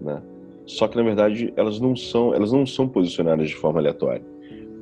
[0.01, 0.23] né?
[0.67, 4.23] Só que na verdade elas não são, elas não são posicionadas de forma aleatória,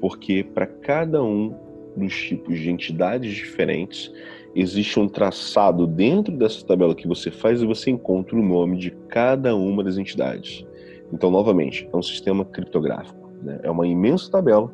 [0.01, 1.55] porque para cada um
[1.97, 4.13] dos tipos de entidades diferentes
[4.55, 8.91] existe um traçado dentro dessa tabela que você faz e você encontra o nome de
[9.09, 10.65] cada uma das entidades.
[11.13, 13.61] Então, novamente, é um sistema criptográfico, né?
[13.63, 14.73] é uma imensa tabela,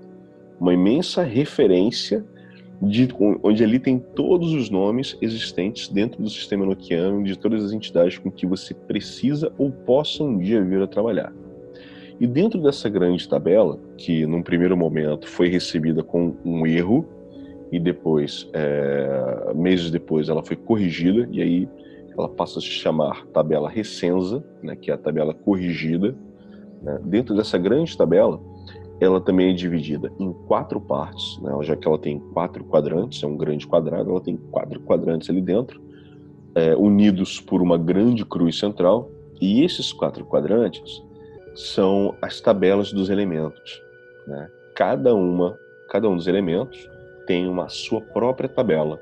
[0.60, 2.24] uma imensa referência
[2.82, 3.08] de,
[3.42, 8.18] onde ali tem todos os nomes existentes dentro do sistema enoquiano de todas as entidades
[8.18, 11.32] com que você precisa ou possa um dia vir a trabalhar.
[12.20, 17.06] E dentro dessa grande tabela, que num primeiro momento foi recebida com um erro,
[17.74, 21.68] e depois, é, meses depois, ela foi corrigida, e aí
[22.16, 26.14] ela passa a se chamar tabela recensa, né, que é a tabela corrigida.
[26.80, 27.00] Né?
[27.02, 28.40] Dentro dessa grande tabela,
[29.00, 31.50] ela também é dividida em quatro partes, né?
[31.62, 35.42] já que ela tem quatro quadrantes, é um grande quadrado, ela tem quatro quadrantes ali
[35.42, 35.82] dentro,
[36.54, 39.10] é, unidos por uma grande cruz central,
[39.40, 41.02] e esses quatro quadrantes
[41.56, 43.82] são as tabelas dos elementos.
[44.28, 44.48] Né?
[44.76, 46.93] Cada uma, cada um dos elementos
[47.26, 49.00] tem uma sua própria tabela.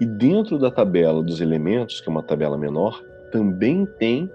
[0.00, 3.02] E dentro da tabela dos elementos, que é uma tabela menor,
[3.32, 4.30] também tem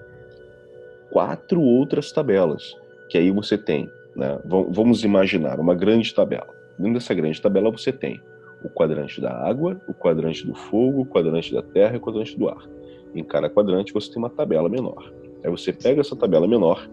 [1.09, 2.75] quatro outras tabelas,
[3.09, 4.39] que aí você tem né?
[4.45, 6.47] Vamos imaginar uma grande tabela.
[6.77, 8.21] Dentro dessa grande tabela você tem
[8.63, 12.37] o quadrante da água, o quadrante do fogo, o quadrante da terra e o quadrante
[12.37, 12.67] do ar.
[13.13, 15.11] Em cada quadrante você tem uma tabela menor.
[15.43, 16.87] Aí você pega essa tabela menor.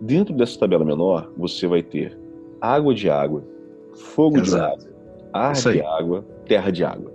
[0.00, 2.18] Dentro dessa tabela menor você vai ter
[2.60, 3.44] água de água,
[3.94, 4.78] fogo Exato.
[4.78, 4.95] de água,
[5.36, 7.12] ar de água, terra de água.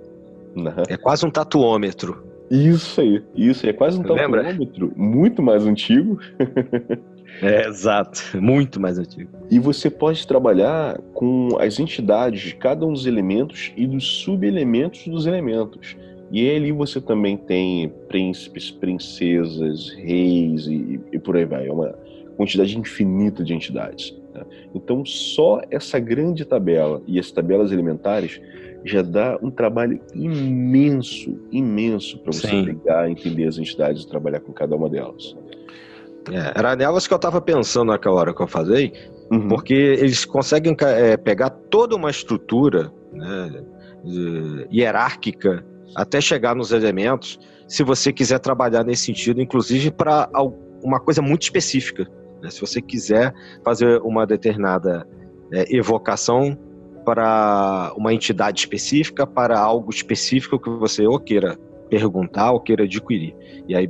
[0.56, 0.74] Né?
[0.90, 2.24] É quase um tatuômetro.
[2.50, 3.70] Isso aí, isso aí.
[3.70, 6.20] É quase um tatuômetro, muito mais antigo.
[7.42, 8.22] É, exato.
[8.40, 9.30] Muito mais antigo.
[9.50, 15.08] E você pode trabalhar com as entidades de cada um dos elementos e dos subelementos
[15.08, 15.96] dos elementos.
[16.32, 21.68] E ali você também tem príncipes, princesas, reis e, e por aí vai.
[21.68, 21.96] É uma
[22.38, 24.16] quantidade infinita de entidades.
[24.74, 28.42] Então, só essa grande tabela e as tabelas elementares
[28.84, 32.66] já dá um trabalho imenso, imenso para você Sim.
[32.66, 35.36] pegar, entender as entidades e trabalhar com cada uma delas.
[36.30, 38.94] É, era nelas que eu estava pensando naquela hora que eu falei,
[39.32, 39.48] uhum.
[39.48, 43.64] porque eles conseguem é, pegar toda uma estrutura né,
[44.72, 45.66] hierárquica
[45.96, 50.30] até chegar nos elementos, se você quiser trabalhar nesse sentido, inclusive para
[50.84, 52.08] uma coisa muito específica.
[52.42, 52.50] Né?
[52.50, 55.08] Se você quiser fazer uma determinada
[55.52, 56.58] é, evocação
[57.06, 61.58] para uma entidade específica, para algo específico que você ou queira
[61.90, 63.36] perguntar ou queira adquirir.
[63.68, 63.88] E aí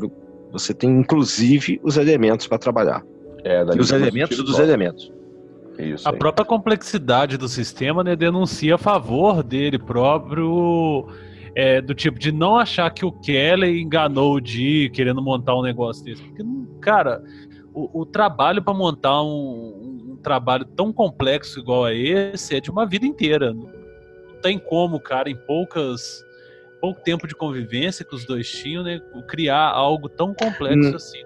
[0.52, 3.04] você tem, inclusive, os elementos para trabalhar.
[3.44, 5.12] É, e os elementos dos elementos.
[5.78, 11.08] Isso a própria complexidade do sistema né, denuncia a favor dele próprio,
[11.56, 15.64] é, do tipo de não achar que o Kelly enganou o Di querendo montar um
[15.64, 16.22] negócio desse.
[16.22, 16.44] Porque,
[16.82, 17.24] cara,
[17.74, 22.70] o, o trabalho para montar um, um, trabalho tão complexo igual a esse é de
[22.70, 23.54] uma vida inteira.
[23.54, 23.70] Não
[24.42, 26.24] tem como, cara, em poucas
[26.82, 29.00] pouco tempo de convivência que os dois tinham, né?
[29.28, 30.96] Criar algo tão complexo hum.
[30.96, 31.24] assim.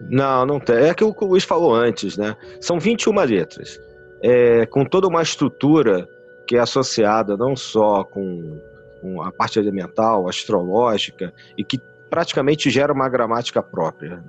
[0.00, 0.76] Não, não tem.
[0.76, 2.36] É aquilo que o Luiz falou antes, né?
[2.60, 3.78] São 21 letras.
[4.22, 6.08] É, com toda uma estrutura
[6.46, 8.60] que é associada não só com
[9.22, 11.80] a parte elemental, astrológica, e que
[12.10, 14.22] praticamente gera uma gramática própria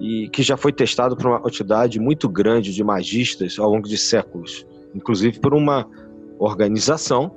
[0.00, 3.98] e que já foi testado por uma quantidade muito grande de magistas ao longo de
[3.98, 5.86] séculos, inclusive por uma
[6.38, 7.30] organização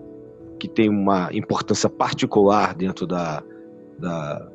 [0.57, 3.43] que tem uma importância particular dentro da,
[3.99, 4.47] da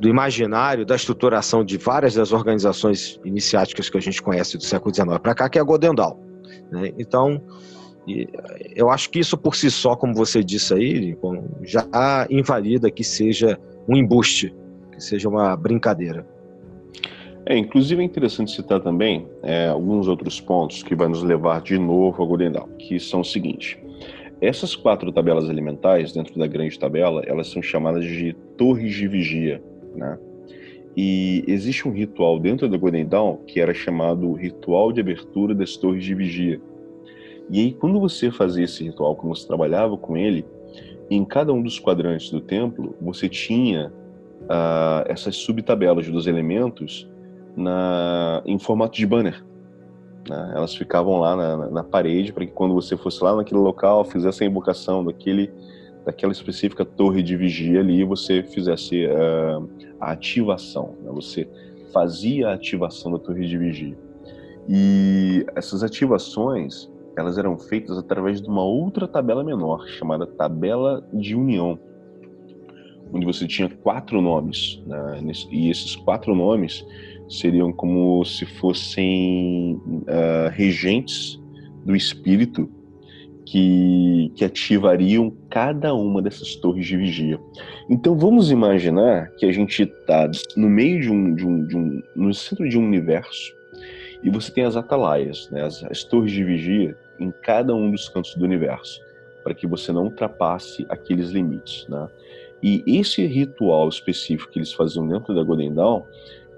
[0.00, 4.94] do imaginário da estruturação de várias das organizações iniciáticas que a gente conhece do século
[4.94, 6.18] XIX para cá, que é a Godendal.
[6.72, 6.94] Né?
[6.98, 7.42] Então,
[8.74, 11.18] eu acho que isso por si só, como você disse aí,
[11.62, 14.54] já invalida que seja um embuste,
[14.92, 16.26] que seja uma brincadeira.
[17.46, 21.78] É, inclusive é interessante citar também é, alguns outros pontos que vai nos levar de
[21.78, 23.82] novo ao Godendal, que são o seguinte.
[24.40, 29.62] Essas quatro tabelas elementais, dentro da grande tabela, elas são chamadas de torres de vigia,
[29.94, 30.18] né?
[30.96, 35.76] E existe um ritual dentro da Golden Dawn que era chamado ritual de abertura das
[35.76, 36.60] torres de vigia.
[37.48, 40.44] E aí, quando você fazia esse ritual, quando você trabalhava com ele,
[41.10, 43.92] em cada um dos quadrantes do templo, você tinha
[44.42, 47.10] uh, essas subtabelas dos elementos
[47.56, 49.44] na, em formato de banner.
[50.28, 50.52] Né?
[50.54, 54.44] Elas ficavam lá na, na parede para que quando você fosse lá naquele local, fizesse
[54.44, 55.52] a invocação daquele,
[56.04, 59.68] daquela específica torre de vigia ali, você fizesse uh,
[60.00, 60.94] a ativação.
[61.02, 61.10] Né?
[61.12, 61.48] Você
[61.92, 63.98] fazia a ativação da torre de vigia.
[64.68, 66.89] E essas ativações
[67.20, 71.78] elas eram feitas através de uma outra tabela menor, chamada tabela de união,
[73.12, 75.20] onde você tinha quatro nomes, né?
[75.50, 76.84] e esses quatro nomes
[77.28, 81.40] seriam como se fossem uh, regentes
[81.84, 82.68] do espírito
[83.46, 87.38] que, que ativariam cada uma dessas torres de vigia.
[87.88, 92.02] Então vamos imaginar que a gente está no meio de um, de um, de um,
[92.16, 93.52] no centro de um universo
[94.22, 98.08] e você tem as atalaias, né, as, as torres de vigia em cada um dos
[98.08, 99.00] cantos do universo,
[99.44, 101.86] para que você não ultrapasse aqueles limites.
[101.88, 102.08] Né?
[102.62, 106.02] E esse ritual específico que eles faziam dentro da Golden Dawn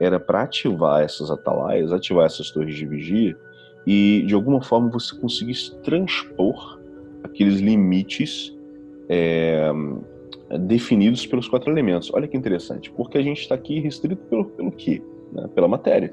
[0.00, 3.36] era para ativar essas atalaias, ativar essas torres de vigia
[3.86, 6.80] e de alguma forma você conseguisse transpor
[7.22, 8.56] aqueles limites
[9.08, 9.70] é,
[10.60, 12.10] definidos pelos quatro elementos.
[12.12, 15.02] Olha que interessante, porque a gente está aqui restrito pelo, pelo quê?
[15.32, 15.48] Né?
[15.54, 16.12] Pela matéria.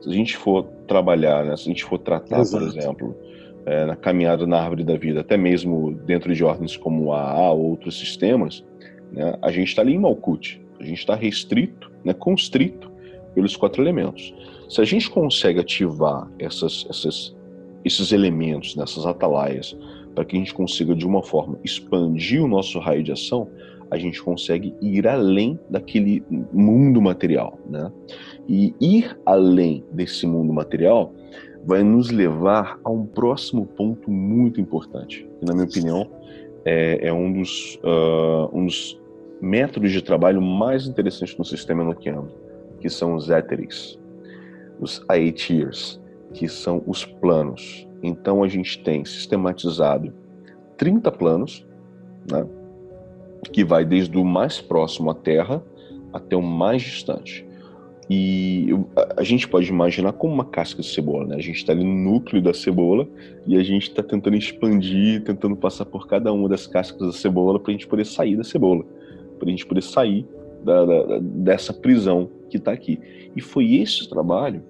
[0.00, 1.56] Se a gente for trabalhar, né?
[1.56, 2.64] se a gente for tratar, Exato.
[2.64, 3.16] por exemplo,
[3.66, 7.52] é, na caminhada na árvore da vida, até mesmo dentro de ordens como a AA
[7.52, 8.64] ou outros sistemas,
[9.12, 10.60] né, a gente está ali em Malkuth.
[10.78, 12.90] A gente está restrito, né, constrito
[13.34, 14.34] pelos quatro elementos.
[14.68, 17.36] Se a gente consegue ativar essas, essas,
[17.84, 19.76] esses elementos nessas atalaias
[20.14, 23.48] para que a gente consiga de uma forma expandir o nosso raio de ação,
[23.90, 26.22] a gente consegue ir além daquele
[26.52, 27.90] mundo material, né?
[28.48, 31.12] E ir além desse mundo material
[31.64, 36.10] vai nos levar a um próximo ponto muito importante, que, na minha opinião,
[36.64, 39.00] é, é um, dos, uh, um dos
[39.40, 42.30] métodos de trabalho mais interessantes no sistema enoquiano,
[42.80, 43.98] que são os éteres,
[44.80, 46.00] os aetirs,
[46.32, 47.86] que são os planos.
[48.02, 50.12] Então a gente tem sistematizado
[50.76, 51.66] 30 planos,
[52.30, 52.46] né,
[53.52, 55.62] que vai desde o mais próximo à Terra
[56.12, 57.46] até o mais distante.
[58.12, 58.68] E
[59.16, 61.36] a gente pode imaginar como uma casca de cebola, né?
[61.36, 63.06] A gente está ali no núcleo da cebola
[63.46, 67.60] e a gente está tentando expandir, tentando passar por cada uma das cascas da cebola
[67.60, 68.84] para a gente poder sair da cebola,
[69.38, 70.26] para a gente poder sair
[70.64, 72.98] da, da, dessa prisão que está aqui.
[73.36, 74.60] E foi esse trabalho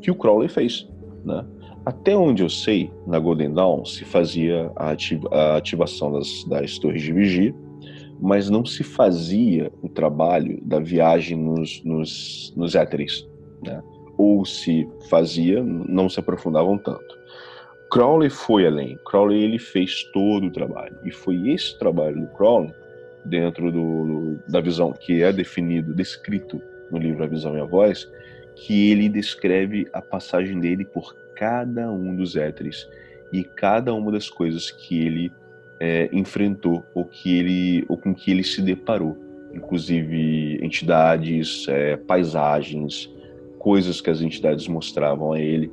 [0.00, 0.88] que o Crowley fez,
[1.24, 1.46] né?
[1.86, 4.92] Até onde eu sei, na Golden Dawn se fazia a,
[5.30, 7.54] a ativação das, das torres de vigia,
[8.22, 13.28] mas não se fazia o trabalho da viagem nos, nos, nos éteres,
[13.60, 13.82] né?
[14.16, 17.18] ou se fazia, não se aprofundavam tanto.
[17.90, 18.96] Crowley foi além.
[19.04, 22.72] Crowley ele fez todo o trabalho e foi esse trabalho do Crowley
[23.24, 26.62] dentro do, da visão que é definido, descrito
[26.92, 28.08] no livro A Visão e a Voz,
[28.54, 32.88] que ele descreve a passagem dele por cada um dos éteres
[33.32, 35.32] e cada uma das coisas que ele
[35.82, 39.16] é, enfrentou ou que ele ou com que ele se deparou,
[39.52, 43.12] inclusive entidades, é, paisagens,
[43.58, 45.72] coisas que as entidades mostravam a ele.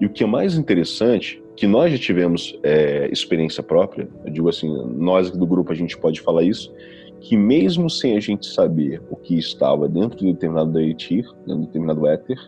[0.00, 4.48] E o que é mais interessante, que nós já tivemos é, experiência própria, eu digo
[4.48, 6.72] assim, nós do grupo a gente pode falar isso,
[7.20, 11.66] que mesmo sem a gente saber o que estava dentro de determinado Deitir, dentro de
[11.66, 12.38] determinado éter,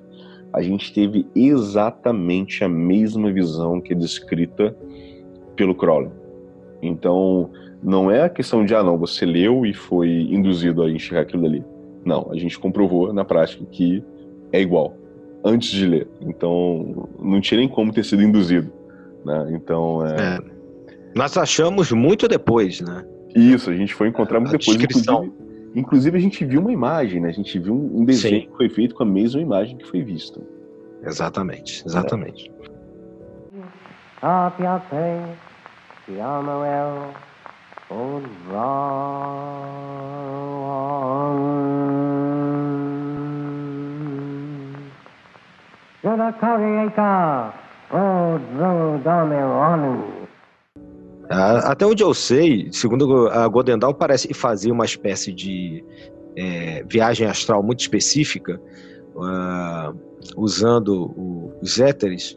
[0.53, 4.77] a gente teve exatamente a mesma visão que é descrita
[5.57, 6.20] pelo Crowley.
[6.83, 7.51] Então,
[7.83, 11.47] não é a questão de, ah, não, você leu e foi induzido a enxergar aquilo
[11.47, 11.65] ali.
[12.05, 14.03] Não, a gente comprovou na prática que
[14.53, 14.97] é igual,
[15.45, 16.09] antes de ler.
[16.21, 18.73] Então, não tinha nem como ter sido induzido.
[19.25, 19.51] Né?
[19.53, 20.37] Então, é...
[20.37, 20.39] é.
[21.15, 23.05] Nós achamos muito depois, né?
[23.35, 24.77] Isso, a gente foi encontrar muito A depois.
[24.77, 25.25] descrição.
[25.25, 27.29] Inclusive, inclusive, a gente viu uma imagem, né?
[27.29, 28.49] A gente viu um desenho Sim.
[28.49, 30.41] que foi feito com a mesma imagem que foi vista.
[31.03, 32.51] Exatamente, exatamente.
[34.23, 34.53] Ah,
[36.11, 37.15] Piate, Pianoel,
[37.91, 39.71] old wrong.
[46.03, 47.53] Jada Karieka,
[47.93, 50.05] old Rodomeron.
[51.31, 55.85] Ah, Até onde eu sei, segundo a Godendal, parece fazer uma espécie de
[56.37, 58.61] é, viagem astral muito específica,
[59.23, 59.93] ah,
[60.37, 62.37] usando os éteres,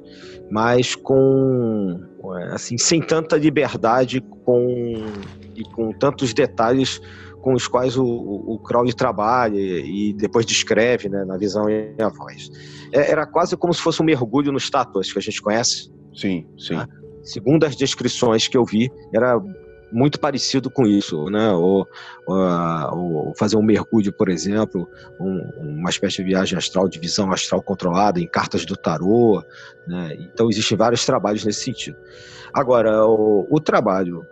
[0.52, 2.13] mas com
[2.52, 4.96] assim sem tanta liberdade com,
[5.56, 7.02] e com tantos detalhes
[7.42, 11.94] com os quais o, o, o Crowley trabalha e, depois descreve né, na visão e
[12.00, 12.50] a voz.
[12.94, 16.48] É, era quase como se fosse um mergulho nos tátuas que a gente conhece Sim,
[16.58, 16.76] sim.
[16.76, 16.88] Ah.
[17.24, 19.40] segundo as descrições que eu vi, era
[19.94, 21.52] muito parecido com isso, né?
[21.52, 21.88] Ou,
[22.26, 24.90] ou, ah, ou fazer um mergulho, por exemplo,
[25.20, 29.44] um- uma espécie de viagem astral, de visão astral controlada em cartas do tarô,
[29.88, 30.16] né?
[30.20, 31.98] Então existem vários trabalhos nesse sentido.
[32.54, 34.26] Agora, o, o trabalho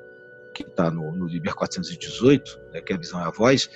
[0.54, 3.70] que está no, no Liber 418, né, que é a visão e a voz,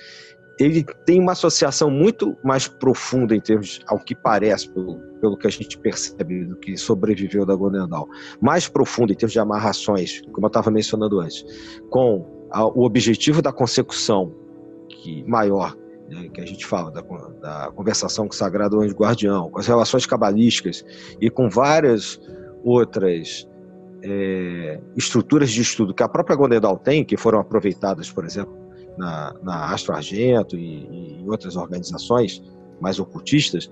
[0.58, 5.46] ele tem uma associação muito mais profunda em termos, ao que parece, pelo, pelo que
[5.46, 8.08] a gente percebe do que sobreviveu da Godendal,
[8.40, 11.44] mais profunda em termos de amarrações, como eu estava mencionando antes,
[11.90, 14.32] com a- o objetivo da consecução
[14.88, 15.76] que maior,
[16.08, 19.66] né, que a gente fala da, da conversação com o Sagrado Anjo Guardião, com as
[19.66, 20.84] relações cabalísticas
[21.20, 22.20] e com várias
[22.64, 23.46] outras
[24.02, 28.54] é, estruturas de estudo que a própria Gondedal tem, que foram aproveitadas, por exemplo,
[28.96, 32.42] na, na Astro Argento e, e outras organizações
[32.80, 33.70] mais ocultistas,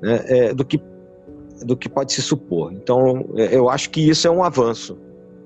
[0.00, 0.80] né, é, do, que,
[1.64, 2.72] do que pode se supor.
[2.72, 4.98] Então, é, eu acho que isso é um avanço.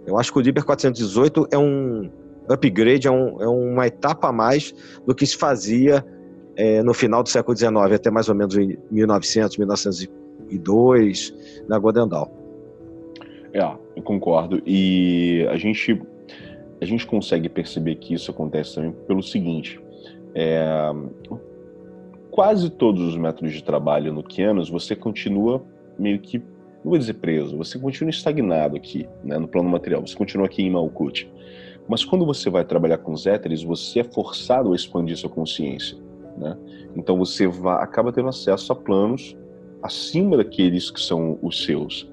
[0.07, 2.11] Eu acho que o Liber 418 é um
[2.49, 4.75] upgrade, é, um- é uma etapa a mais
[5.07, 6.05] do que se fazia
[6.57, 11.35] é, no final do século XIX, até mais ou menos em 1900, 1902,
[11.69, 12.31] na Godendal.
[13.53, 13.63] É,
[13.97, 14.61] eu concordo.
[14.67, 16.01] E a gente,
[16.81, 19.81] a gente consegue perceber que isso acontece também pelo seguinte:
[20.35, 20.65] é,
[22.31, 25.63] quase todos os métodos de trabalho no Kenos você continua
[25.99, 30.17] meio que, não vou dizer preso, você continua estagnado aqui, né, no plano material, você
[30.17, 31.29] continua aqui em Malkuth.
[31.87, 35.99] Mas quando você vai trabalhar com os éteres, você é forçado a expandir sua consciência.
[36.39, 36.57] Né?
[36.97, 39.37] Então você vai, acaba tendo acesso a planos
[39.83, 42.09] acima daqueles que são os seus.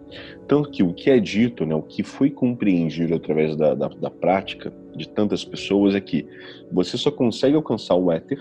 [0.48, 4.10] Tanto que o que é dito, né, o que foi compreendido através da, da, da
[4.10, 6.26] prática de tantas pessoas é que
[6.72, 8.40] você só consegue alcançar o éter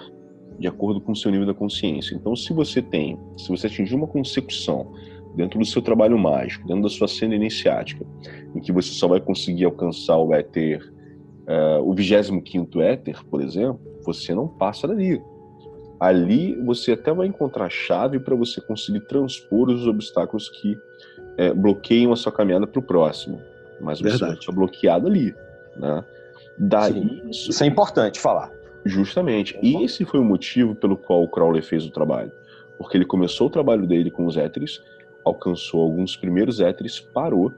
[0.58, 2.14] de acordo com o seu nível da consciência.
[2.14, 4.92] Então, se você tem, se você atingir uma consecução
[5.34, 8.06] dentro do seu trabalho mágico, dentro da sua cena iniciática,
[8.54, 10.80] em que você só vai conseguir alcançar o éter,
[11.46, 15.20] uh, o 25 éter, por exemplo, você não passa dali.
[15.98, 20.78] Ali você até vai encontrar a chave para você conseguir transpor os obstáculos que
[21.36, 23.40] é, bloqueiam a sua caminhada para o próximo.
[23.80, 24.38] Mas você Verdade.
[24.40, 25.34] está bloqueado ali.
[25.76, 26.04] Né?
[26.58, 27.22] Daí, Sim.
[27.30, 28.50] isso, Isso é importante falar.
[28.84, 29.58] Justamente.
[29.62, 32.32] E esse foi o motivo pelo qual o Crowley fez o trabalho.
[32.78, 34.80] Porque ele começou o trabalho dele com os éteres,
[35.24, 37.52] alcançou alguns primeiros éteres, parou.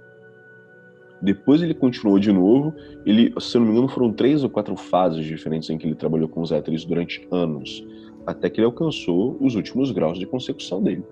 [1.20, 2.74] Depois ele continuou de novo.
[3.04, 5.94] Ele, se eu não me engano, foram três ou quatro fases diferentes em que ele
[5.94, 7.84] trabalhou com os éteres durante anos,
[8.28, 11.02] até que ele alcançou os últimos graus de consecução dele,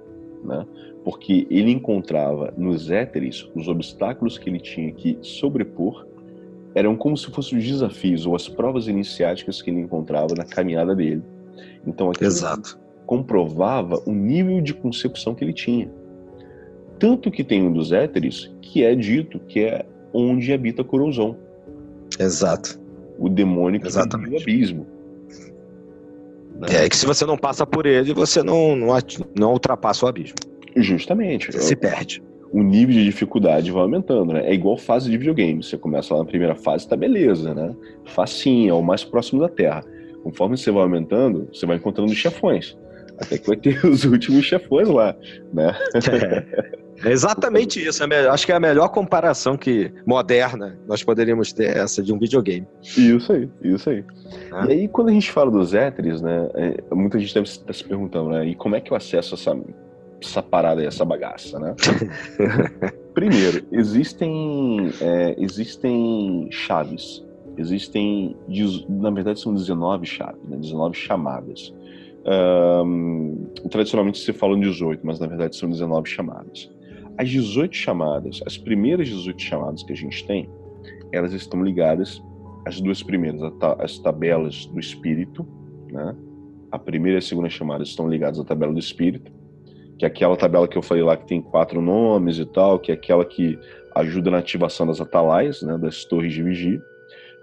[0.45, 0.67] né?
[1.03, 6.07] Porque ele encontrava nos éteres os obstáculos que ele tinha que sobrepor
[6.75, 10.95] eram como se fossem os desafios ou as provas iniciáticas que ele encontrava na caminhada
[10.95, 11.23] dele.
[11.87, 12.79] Então aquilo Exato.
[13.07, 15.91] comprovava o nível de consecução que ele tinha.
[16.99, 21.35] Tanto que tem um dos éteres que é dito que é onde habita Corozon,
[22.19, 22.79] Exato.
[23.19, 24.31] o demônio que Exatamente.
[24.33, 24.95] do abismo.
[26.59, 26.85] Né?
[26.85, 28.89] É que se você não passa por ele, você não, não,
[29.39, 30.37] não ultrapassa o abismo.
[30.77, 31.53] Justamente.
[31.53, 32.23] Você se perde.
[32.53, 34.49] o nível de dificuldade vai aumentando, né?
[34.49, 35.62] É igual fase de videogame.
[35.62, 37.74] Você começa lá na primeira fase, tá beleza, né?
[38.07, 39.85] Facinho, é o mais próximo da Terra.
[40.23, 42.77] Conforme você vai aumentando, você vai encontrando chefões.
[43.19, 45.15] Até que vai ter os últimos chefões lá,
[45.53, 45.74] né?
[45.95, 48.02] É exatamente isso.
[48.02, 52.18] é Acho que é a melhor comparação que moderna nós poderíamos ter essa de um
[52.18, 52.66] videogame.
[52.82, 54.05] Isso aí, isso aí.
[54.52, 54.66] Ah.
[54.66, 56.48] E aí, quando a gente fala dos éteres, né?
[56.55, 58.47] é, muita gente deve estar se perguntando, né?
[58.47, 59.56] E como é que eu acesso essa,
[60.23, 61.74] essa parada aí, essa bagaça, né?
[63.14, 67.24] Primeiro, existem, é, existem chaves.
[67.59, 68.36] Existem,
[68.89, 70.56] na verdade, são 19 chaves, né?
[70.59, 71.73] 19 chamadas.
[72.27, 76.68] Ahn, tradicionalmente se fala em 18, mas na verdade são 19 chamadas.
[77.19, 80.49] As 18 chamadas, as primeiras 18 chamadas que a gente tem,
[81.13, 82.23] elas estão ligadas
[82.67, 83.41] as duas primeiras,
[83.79, 85.47] as tabelas do espírito,
[85.91, 86.15] né?
[86.71, 89.31] A primeira e a segunda chamada estão ligadas à tabela do espírito,
[89.97, 92.91] que é aquela tabela que eu falei lá que tem quatro nomes e tal, que
[92.91, 93.57] é aquela que
[93.95, 96.83] ajuda na ativação das atalaias, né, das torres de vigia.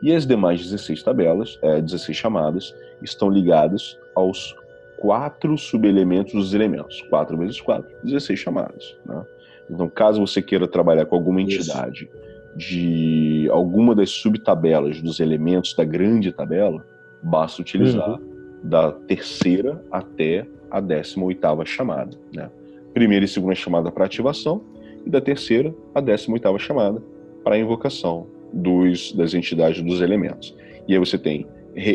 [0.04, 4.54] E as demais 16 tabelas, é, 16 chamadas, estão ligadas aos
[4.98, 7.02] quatro subelementos dos elementos.
[7.04, 8.98] 4 vezes 4, 16 chamadas.
[9.06, 9.26] Né?
[9.70, 12.10] Então, caso você queira trabalhar com alguma entidade
[12.56, 12.70] Isso.
[12.70, 16.86] de alguma das subtabelas dos elementos da grande tabela,
[17.22, 18.20] basta utilizar uhum.
[18.64, 22.18] da terceira até a décima oitava chamada.
[22.34, 22.50] Né?
[22.94, 24.62] Primeira e segunda chamada para ativação,
[25.06, 27.02] e da terceira a décima oitava chamada
[27.44, 30.56] para invocação dos, das entidades dos elementos.
[30.88, 31.48] E aí você tem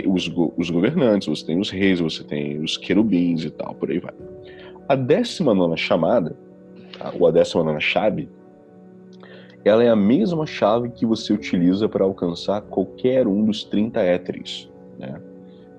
[0.06, 3.98] os, os governantes, você tem os reis, você tem os querubins e tal, por aí
[3.98, 4.12] vai.
[4.88, 6.36] A décima nona chamada,
[7.18, 8.28] ou a décima nona chave,
[9.64, 14.70] ela é a mesma chave que você utiliza para alcançar qualquer um dos 30 éteres,
[14.98, 15.20] né?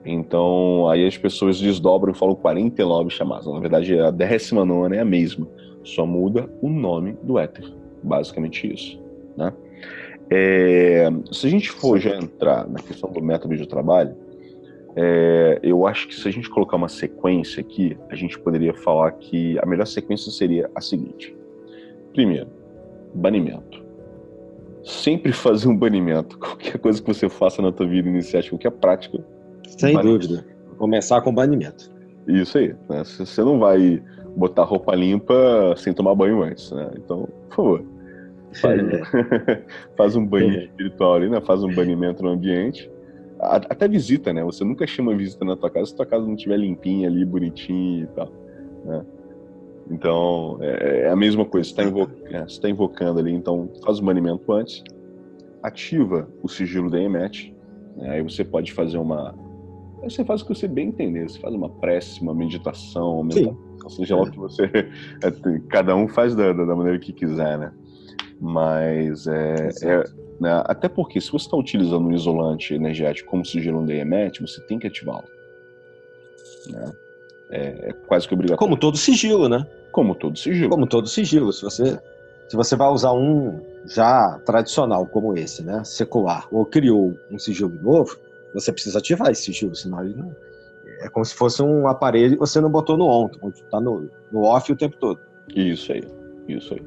[0.05, 3.45] Então, aí as pessoas desdobram e falam 49 chamadas.
[3.47, 5.47] Na verdade, a décima nona é a mesma,
[5.83, 7.65] só muda o nome do éter.
[8.01, 8.99] Basicamente isso,
[9.35, 9.53] né?
[10.31, 14.15] É, se a gente for já entrar na questão do método de trabalho,
[14.95, 19.11] é, eu acho que se a gente colocar uma sequência aqui, a gente poderia falar
[19.11, 21.35] que a melhor sequência seria a seguinte:
[22.13, 22.47] primeiro,
[23.13, 23.87] banimento.
[24.83, 26.37] Sempre fazer um banimento.
[26.39, 29.23] Qualquer coisa que você faça na tua vida iniciática, qualquer prática.
[29.67, 30.27] Sem banimento.
[30.27, 30.47] dúvida.
[30.77, 31.91] Começar com banimento.
[32.27, 32.69] Isso aí.
[32.89, 33.03] Né?
[33.03, 34.01] Você não vai
[34.35, 36.91] botar roupa limpa sem tomar banho antes, né?
[36.95, 37.85] Então, por favor
[38.53, 38.81] Faz,
[39.95, 40.63] faz um banho é.
[40.65, 41.41] espiritual ali, né?
[41.41, 42.89] Faz um banimento no ambiente.
[43.39, 44.43] Até visita, né?
[44.43, 48.03] Você nunca chama visita na tua casa se tua casa não estiver limpinha ali, bonitinha
[48.03, 48.31] e tal.
[48.85, 49.05] Né?
[49.89, 51.67] Então, é, é, a mesma coisa.
[51.67, 54.83] Você está invo é, tá invocando ali, então faz o banimento antes,
[55.63, 57.55] ativa o sigilo da EMET,
[57.95, 58.11] né?
[58.11, 59.33] aí você pode fazer uma.
[60.03, 61.29] Aí você faz o que você bem entender.
[61.29, 64.63] Você faz uma prece, uma meditação, uma meditação seja lá o que você.
[65.23, 67.71] É, cada um faz da, da maneira que quiser, né?
[68.39, 70.03] Mas é, é
[70.39, 74.61] né, até porque se você está utilizando um isolante energético como sigilo um EMET, você
[74.61, 75.25] tem que ativá-lo.
[76.69, 76.93] Né?
[77.49, 78.59] É, é, quase que obrigatório.
[78.59, 79.65] Como todo sigilo, né?
[79.91, 80.69] Como todo sigilo.
[80.69, 81.51] Como todo sigilo.
[81.51, 81.99] Se você,
[82.47, 87.73] se você vai usar um já tradicional como esse, né, secular, ou criou um sigilo
[87.81, 88.17] novo,
[88.53, 90.35] você precisa ativar esse sigilo, senão ele não.
[91.01, 94.43] É como se fosse um aparelho que você não botou no on, está no, no
[94.43, 95.19] off o tempo todo.
[95.55, 96.03] Isso aí,
[96.47, 96.81] isso aí.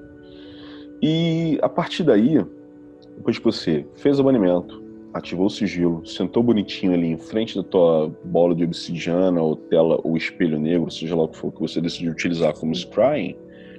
[1.00, 2.44] E a partir daí,
[3.22, 4.82] depois que você fez o banimento,
[5.14, 10.00] ativou o sigilo, sentou bonitinho ali em frente da tua bola de obsidiana ou tela
[10.02, 13.36] ou espelho negro, seja lá o que for que você decidiu utilizar como scrying,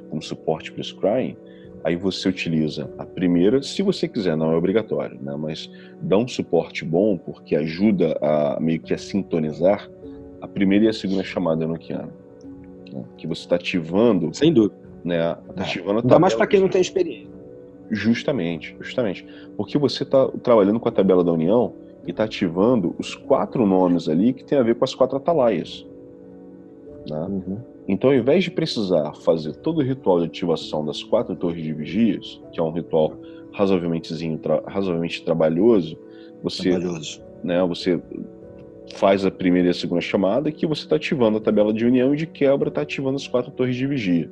[0.10, 1.36] como suporte para scrying,
[1.84, 5.36] aí você utiliza a primeira, se você quiser, não é obrigatório, né?
[5.38, 5.70] mas
[6.02, 9.90] dá um suporte bom porque ajuda a meio que a sintonizar
[10.40, 12.14] a primeira e a segunda chamada enoquiana,
[12.94, 13.03] né?
[13.18, 14.34] que você está ativando.
[14.34, 15.36] Sem dúvida né?
[15.56, 17.33] Tá ativando Ainda mais para quem não tem experiência.
[17.94, 19.26] Justamente, justamente.
[19.56, 21.74] Porque você está trabalhando com a tabela da União
[22.06, 25.86] e está ativando os quatro nomes ali que tem a ver com as quatro atalaias.
[27.10, 27.20] Né?
[27.20, 27.57] Uhum.
[27.88, 31.74] Então, ao invés de precisar fazer todo o ritual de ativação das quatro torres de
[31.74, 33.14] vigias, que é um ritual
[33.52, 35.98] razoavelmente, tra razoavelmente trabalhoso,
[36.41, 37.22] você, trabalhoso.
[37.44, 38.02] Né, você
[38.95, 42.14] faz a primeira e a segunda chamada que você está ativando a tabela de união
[42.14, 44.30] e de quebra está ativando as quatro torres de vigia.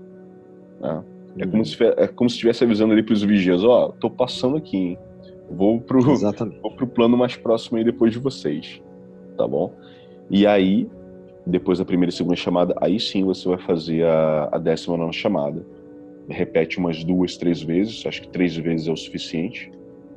[0.79, 1.03] Né?
[1.37, 4.09] É, como se, é como se estivesse avisando ali para os vigias, ó, oh, tô
[4.09, 4.97] passando aqui, hein?
[5.49, 8.81] Vou pro, vou pro plano mais próximo aí depois de vocês,
[9.37, 9.73] tá bom?
[10.29, 10.89] E aí,
[11.45, 15.11] depois da primeira e segunda chamada, aí sim você vai fazer a, a décima nona
[15.11, 15.65] chamada.
[16.29, 19.71] Repete umas duas, três vezes, acho que três vezes é o suficiente,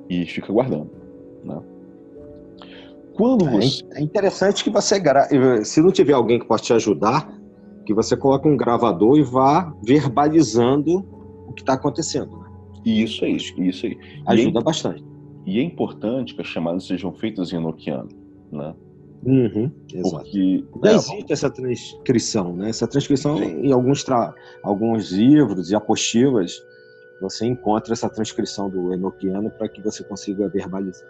[0.09, 0.91] e fica guardando,
[1.43, 1.61] né?
[3.15, 3.85] Quando é você...
[3.93, 5.03] É interessante que você,
[5.65, 7.33] se não tiver alguém que possa te ajudar,
[7.85, 11.05] que você coloca um gravador e vá verbalizando
[11.47, 12.37] o que está acontecendo.
[12.39, 12.45] Né?
[12.85, 13.99] Isso aí, isso aí.
[14.27, 15.05] Ajuda é, bastante.
[15.47, 18.09] E é importante que as chamadas sejam feitas em enoquiano,
[18.51, 18.75] né?
[19.27, 19.71] Uhum,
[20.71, 22.69] Porque já é, existe essa transcrição, né?
[22.69, 23.67] Essa transcrição Sim.
[23.67, 24.35] em alguns, tra...
[24.63, 26.63] alguns livros e apostilas
[27.21, 31.09] você encontra essa transcrição do enoquiano para que você consiga verbalizar.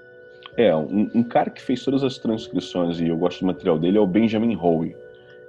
[0.56, 3.98] É, um, um, cara que fez todas as transcrições e eu gosto do material dele
[3.98, 4.94] é o Benjamin Howe.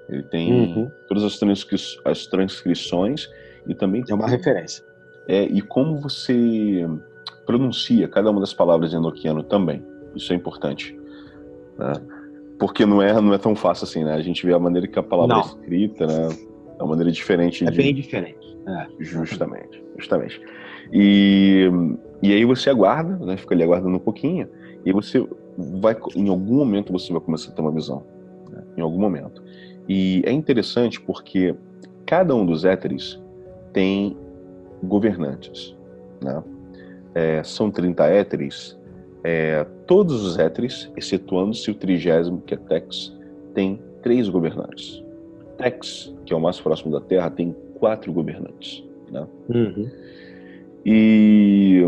[0.09, 0.91] Ele tem uhum.
[1.07, 3.29] todas as, transcri as transcrições
[3.67, 4.83] e também é uma referência.
[5.27, 6.85] É, e como você
[7.45, 9.83] pronuncia cada uma das palavras em enoquiano também.
[10.15, 10.97] Isso é importante.
[11.77, 11.93] Né?
[12.59, 14.13] Porque não é, não é tão fácil assim, né?
[14.13, 15.41] A gente vê a maneira que a palavra não.
[15.41, 16.29] é escrita, né?
[16.79, 17.65] É uma maneira diferente.
[17.65, 17.77] É de...
[17.77, 18.57] bem diferente.
[18.67, 18.87] É.
[18.99, 20.41] Justamente, justamente.
[20.91, 21.69] E,
[22.21, 23.37] e aí você aguarda, né?
[23.37, 24.49] Fica ali aguardando um pouquinho.
[24.85, 25.25] E você
[25.57, 28.05] vai, em algum momento você vai começar a ter uma visão.
[28.49, 28.63] Né?
[28.77, 29.43] Em algum momento.
[29.87, 31.55] E é interessante porque
[32.05, 33.21] cada um dos éteres
[33.73, 34.17] tem
[34.83, 35.75] governantes.
[36.21, 36.43] Né?
[37.13, 38.77] É, são 30 éteres.
[39.23, 43.15] É, todos os éteres, excetuando-se o trigésimo, que é Tex,
[43.53, 45.03] tem três governantes.
[45.57, 48.83] Tex, que é o mais próximo da Terra, tem quatro governantes.
[49.11, 49.27] Né?
[49.49, 49.89] Uhum.
[50.85, 51.81] E,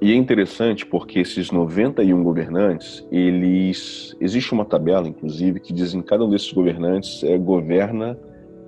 [0.00, 6.02] e é interessante porque esses 91 governantes, eles existe uma tabela, inclusive, que diz que
[6.02, 8.18] cada um desses governantes é, governa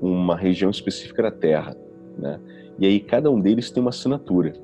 [0.01, 1.77] uma região específica da Terra,
[2.17, 2.41] né?
[2.79, 4.55] E aí cada um deles tem uma assinatura.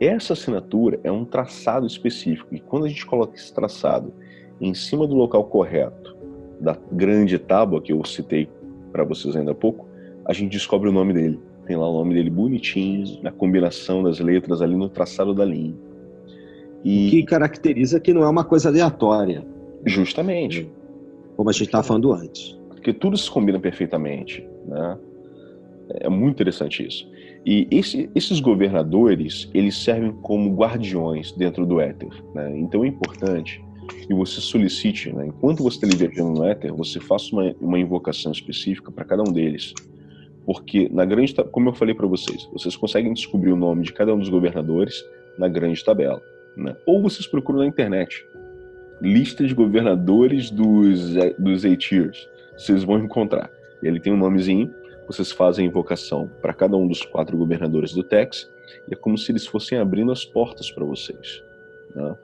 [0.00, 4.12] Essa assinatura é um traçado específico e quando a gente coloca esse traçado
[4.60, 6.16] em cima do local correto
[6.60, 8.48] da grande tábua que eu citei
[8.92, 9.88] para vocês ainda há pouco,
[10.24, 11.40] a gente descobre o nome dele.
[11.64, 15.74] Tem lá o nome dele bonitinho, na combinação das letras ali no traçado da linha.
[16.84, 17.06] E...
[17.06, 19.44] O que caracteriza que não é uma coisa aleatória.
[19.86, 20.70] Justamente.
[21.36, 22.58] Como a gente estava falando antes.
[22.68, 24.46] Porque tudo se combina perfeitamente.
[24.66, 24.98] Né?
[26.00, 27.08] É muito interessante isso.
[27.46, 32.10] E esse, esses governadores, eles servem como guardiões dentro do éter.
[32.34, 32.58] Né?
[32.58, 33.62] Então é importante
[34.06, 35.26] que você solicite, né?
[35.26, 39.32] enquanto você está viajando no éter, você faça uma, uma invocação específica para cada um
[39.32, 39.74] deles.
[40.46, 44.14] Porque na grande, como eu falei para vocês, vocês conseguem descobrir o nome de cada
[44.14, 45.02] um dos governadores
[45.38, 46.20] na grande tabela.
[46.56, 46.76] Né?
[46.86, 48.26] Ou vocês procuram na internet
[49.00, 52.28] lista de governadores dos, dos eight.
[52.56, 53.50] Vocês vão encontrar.
[53.82, 54.72] Ele tem um nomezinho,
[55.06, 58.50] vocês fazem invocação para cada um dos quatro governadores do Tex,
[58.88, 61.42] e é como se eles fossem abrindo as portas para vocês.
[61.94, 62.16] Né?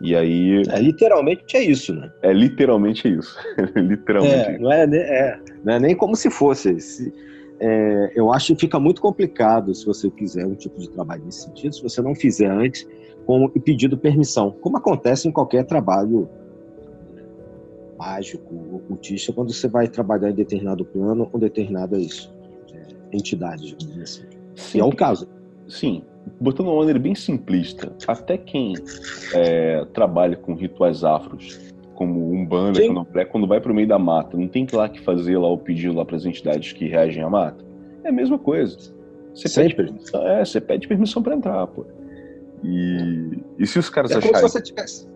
[0.00, 0.62] E aí.
[0.68, 2.12] É, literalmente é isso, né?
[2.22, 3.36] É literalmente isso.
[3.74, 4.50] literalmente.
[4.50, 6.78] É, não, é, é, não é nem como se fosse.
[6.80, 7.12] Se,
[7.58, 11.44] é, eu acho que fica muito complicado se você quiser um tipo de trabalho nesse
[11.44, 12.86] sentido, se você não fizer antes
[13.28, 16.26] com pedido permissão, como acontece em qualquer trabalho
[17.98, 22.32] mágico, ocultista, quando você vai trabalhar em determinado plano com determinadas
[22.72, 24.22] é, entidades, digamos assim.
[24.54, 25.28] Sim, é o caso.
[25.68, 26.04] Sim,
[26.40, 28.72] botando uma maneira bem simplista, até quem
[29.34, 31.60] é, trabalha com rituais afros,
[31.96, 35.02] como Umbanda, quando, quando vai para o meio da mata, não tem que lá que
[35.02, 37.62] fazer lá o pedido lá para as entidades que reagem à mata?
[38.04, 38.78] É a mesma coisa.
[39.34, 39.74] Você Sempre.
[39.74, 41.84] pede permissão, é, você pede permissão para entrar, pô.
[42.62, 44.32] E, e se os caras é acharem...
[44.32, 45.08] como se você tivesse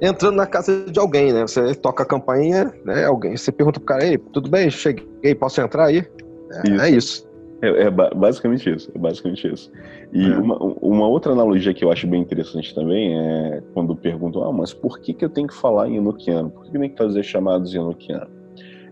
[0.00, 1.42] entrando na casa de alguém, né?
[1.42, 3.04] Você toca a campainha, né?
[3.04, 4.70] Alguém, você pergunta pro cara, ei, tudo bem?
[4.70, 6.06] Cheguei, posso entrar aí?
[6.50, 6.82] É isso.
[6.82, 7.26] É isso.
[7.62, 9.72] É, é basicamente isso, é basicamente isso.
[10.12, 10.36] E é.
[10.36, 14.74] uma, uma, outra analogia que eu acho bem interessante também é quando perguntam, ah, mas
[14.74, 16.50] por que, que eu tenho que falar em enoquiano?
[16.50, 18.28] Por que, eu tenho que fazer chamados em enoquiano?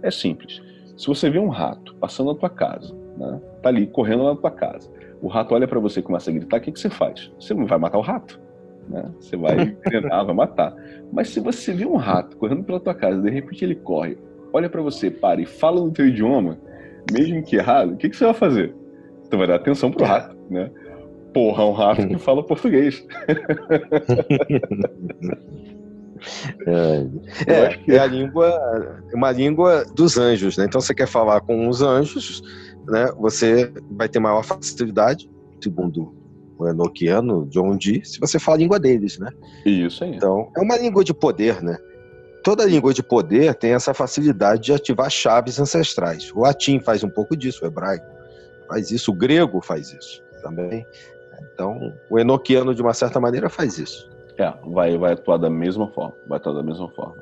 [0.03, 0.63] É simples.
[0.97, 4.51] Se você vê um rato passando na tua casa, né, tá ali correndo na tua
[4.51, 4.89] casa,
[5.25, 7.33] o rato olha para você e começa a gritar, o que, que você faz?
[7.41, 8.39] Você não vai matar o rato.
[8.87, 9.11] Né?
[9.19, 10.77] Você vai treinar, vai matar.
[11.11, 14.19] Mas se você vê um rato correndo pela tua casa, de repente ele corre,
[14.53, 16.59] olha para você, para e fala no teu idioma,
[17.11, 18.75] mesmo que errado, o que, que você vai fazer?
[19.23, 20.71] Você vai dar atenção pro rato, né?
[21.33, 23.03] Porra, um rato que fala português.
[26.67, 27.07] É,
[27.47, 30.65] é, é, a língua, uma língua dos anjos, né?
[30.65, 32.43] Então você quer falar com os anjos,
[32.87, 33.13] né?
[33.19, 35.31] Você vai ter maior facilidade,
[35.63, 36.15] segundo
[36.59, 39.31] o enoquiano, John Dee, se você fala a língua deles, né?
[39.67, 40.15] Isso aí.
[40.15, 41.77] Então, é uma língua de poder, né?
[42.45, 46.31] Toda língua de poder tem essa facilidade de ativar chaves ancestrais.
[46.35, 48.07] O latim faz um pouco disso, o hebraico
[48.69, 50.87] faz isso, o grego faz isso também.
[51.53, 54.11] Então, o enoquiano, de uma certa maneira, faz isso.
[54.39, 56.15] É, vai, vai atuar da mesma forma.
[56.29, 57.17] Vai atuar da mesma forma.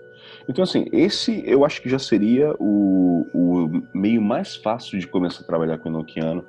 [0.48, 5.42] Então, assim, esse eu acho que já seria o, o meio mais fácil de começar
[5.42, 6.44] a trabalhar com o enoquiano,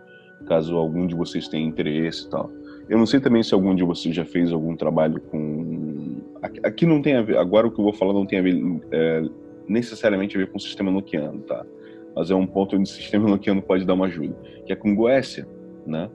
[0.46, 2.52] caso algum de vocês tenha interesse e tal.
[2.90, 6.22] Eu não sei também se algum de vocês já fez algum trabalho com.
[6.64, 8.60] Aqui não tem a ver, agora o que eu vou falar não tem a ver
[8.92, 9.24] é,
[9.68, 11.66] necessariamente a ver com o sistema noquiano, tá?
[12.16, 14.94] Mas é um ponto onde o sistema noquiano pode dar uma ajuda, que é com
[14.94, 15.48] Goécia,
[15.86, 16.10] né?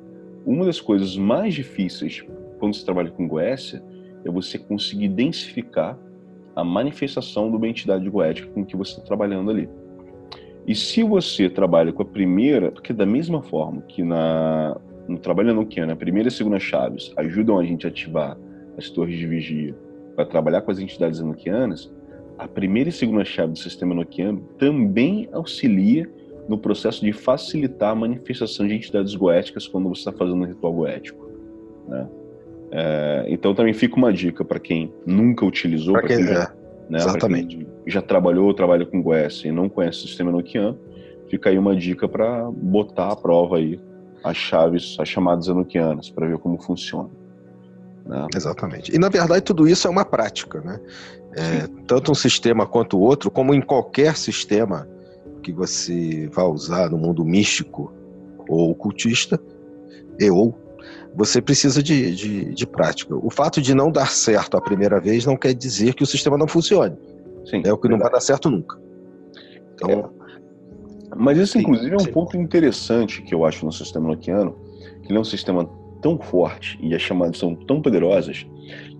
[0.44, 2.24] Uma das coisas mais difíceis
[2.59, 3.82] quando se trabalha com Goécia
[4.24, 5.98] é você conseguir densificar
[6.59, 9.68] a manifestação de uma entidade goética com que você está trabalhando ali.
[10.66, 14.76] E se você trabalha com a primeira, porque da mesma forma que na,
[15.06, 18.36] no trabalho Nokiano, a primeira e segunda chaves ajudam a gente a ativar
[18.76, 19.74] as torres de vigia
[20.16, 21.90] para trabalhar com as entidades enoquianas,
[22.36, 26.10] a primeira e segunda chave do sistema enoquiano também auxilia
[26.48, 30.72] no processo de facilitar a manifestação de entidades goéticas quando você está fazendo um ritual
[30.72, 31.30] goético.
[31.86, 32.09] Né?
[32.70, 36.53] É, então também fica uma dica para quem nunca utilizou, para quem, já,
[36.89, 37.66] né, Exatamente.
[37.86, 40.78] já trabalhou ou trabalha com Goécia e não conhece o sistema enoquiano,
[41.28, 43.81] fica aí uma dica para botar à prova aí
[44.23, 47.09] as chaves, as chamadas enoquianas, para ver como funciona.
[48.05, 48.27] Né?
[48.35, 48.95] Exatamente.
[48.95, 50.81] E na verdade tudo isso é uma prática, né?
[51.36, 54.89] É, tanto um sistema quanto o outro, como em qualquer sistema
[55.43, 57.93] que você vai usar no mundo místico
[58.49, 59.39] ou ocultista,
[60.19, 60.59] e ou
[61.14, 63.14] você precisa de, de, de, prática.
[63.14, 66.39] O fato de não dar certo a primeira vez não quer dizer que o sistema
[66.39, 66.97] não funcione.
[67.44, 67.90] Sim, é o que verdade.
[67.90, 68.78] não vai dar certo nunca.
[69.74, 71.16] Então, é.
[71.16, 74.55] Mas isso, inclusive, é um ponto interessante que eu acho no sistema noquiano,
[75.02, 75.68] que ele é um sistema
[76.02, 78.47] tão forte e as chamadas são tão poderosas,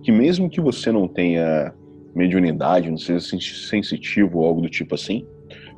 [0.03, 1.73] que mesmo que você não tenha
[2.15, 5.25] mediunidade, não seja sensitivo ou algo do tipo assim,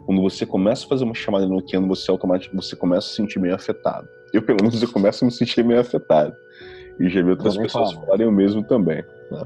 [0.05, 3.15] quando você começa a fazer uma chamada no Nokiano, você automaticamente você começa a se
[3.15, 4.07] sentir meio afetado.
[4.33, 6.35] Eu, pelo menos, eu começo a me sentir meio afetado.
[6.99, 8.05] E já vi outras pessoas falar.
[8.05, 9.03] falarem o mesmo também.
[9.29, 9.43] Né?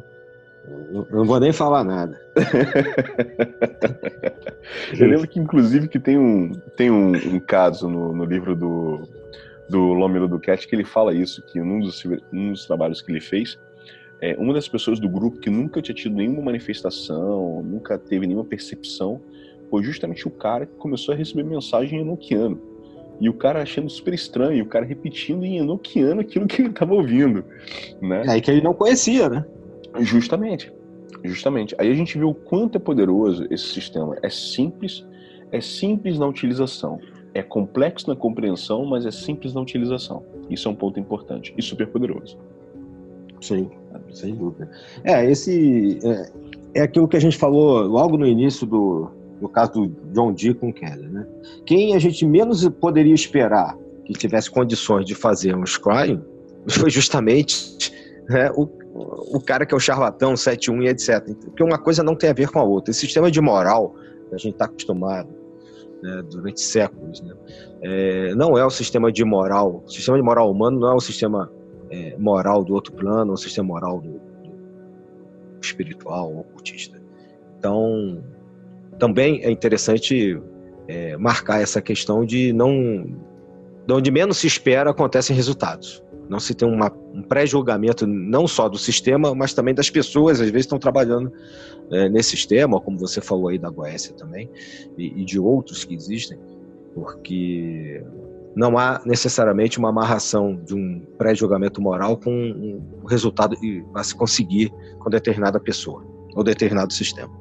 [0.92, 2.20] Eu não vou nem falar nada.
[5.00, 9.08] eu lembro que, inclusive, que tem um, tem um, um caso no, no livro do,
[9.70, 13.22] do Lomiro Duquette que ele fala isso, que num dos, num dos trabalhos que ele
[13.22, 13.60] fez,
[14.22, 18.46] é, uma das pessoas do grupo que nunca tinha tido nenhuma manifestação, nunca teve nenhuma
[18.46, 19.22] percepção,
[19.70, 22.60] foi justamente o cara que começou a receber mensagem em enoquiano.
[23.20, 26.94] E o cara achando super estranho, o cara repetindo em enoquiano aquilo que ele estava
[26.94, 27.44] ouvindo,
[28.02, 28.24] né?
[28.28, 29.46] É que ele não conhecia, né?
[30.02, 30.72] Justamente,
[31.24, 31.74] justamente.
[31.78, 34.18] Aí a gente vê o quanto é poderoso esse sistema.
[34.22, 35.06] É simples,
[35.52, 37.00] é simples na utilização.
[37.34, 40.24] É complexo na compreensão, mas é simples na utilização.
[40.50, 42.38] Isso é um ponto importante e super poderoso.
[43.40, 43.70] Sim,
[44.12, 44.70] sem dúvida.
[45.04, 49.10] É, esse é, é aquilo que a gente falou logo no início do,
[49.42, 51.28] no caso do John Dee com Kelly, né?
[51.66, 56.22] Quem a gente menos poderia esperar que tivesse condições de fazer um scrying
[56.70, 57.92] foi justamente
[58.30, 58.68] né, o,
[59.36, 61.36] o cara que é o charlatão, 7-1 e etc.
[61.46, 62.92] Porque uma coisa não tem a ver com a outra.
[62.92, 63.96] Esse sistema de moral
[64.30, 65.30] que a gente está acostumado
[66.02, 67.34] né, durante séculos, né,
[67.82, 69.84] é, não é o sistema de moral.
[69.86, 71.52] O sistema de moral humano não é o sistema
[71.90, 77.02] é, moral do outro plano, o sistema moral do, do espiritual, ocultista.
[77.58, 78.24] Então,
[79.00, 80.40] também é interessante
[80.88, 83.06] é, marcar essa questão de não.
[83.88, 86.04] De onde menos se espera acontecem resultados.
[86.28, 90.50] Não se tem uma, um pré-julgamento não só do sistema, mas também das pessoas, às
[90.50, 91.32] vezes estão trabalhando
[91.92, 94.50] é, nesse sistema, como você falou aí da Goécia também,
[94.98, 96.40] e, e de outros que existem,
[96.96, 98.04] porque
[98.56, 104.16] não há necessariamente uma amarração de um pré-julgamento moral com um resultado que vai se
[104.16, 106.04] conseguir com determinada pessoa
[106.36, 107.32] ou determinado sistema.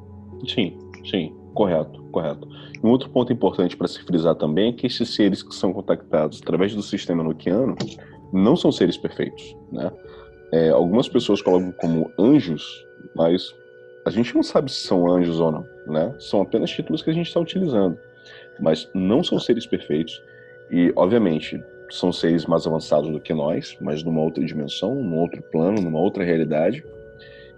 [0.47, 0.77] Sim,
[1.09, 1.33] sim.
[1.55, 2.45] Correto, correto.
[2.83, 6.41] Um outro ponto importante para se frisar também é que esses seres que são contactados
[6.43, 7.77] através do sistema noquiano
[8.33, 9.89] não são seres perfeitos, né?
[10.51, 13.55] É, algumas pessoas colocam como anjos, mas
[14.05, 16.13] a gente não sabe se são anjos ou não, né?
[16.19, 17.97] São apenas títulos que a gente está utilizando,
[18.59, 20.21] mas não são seres perfeitos
[20.69, 25.41] e, obviamente, são seres mais avançados do que nós, mas numa outra dimensão, num outro
[25.41, 26.83] plano, numa outra realidade.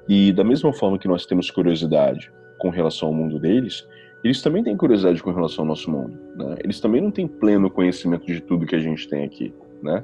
[0.08, 3.88] E da mesma forma que nós temos curiosidade com relação ao mundo deles,
[4.24, 6.18] eles também têm curiosidade com relação ao nosso mundo.
[6.36, 6.58] Né?
[6.64, 9.54] Eles também não têm pleno conhecimento de tudo que a gente tem aqui.
[9.82, 10.04] Né?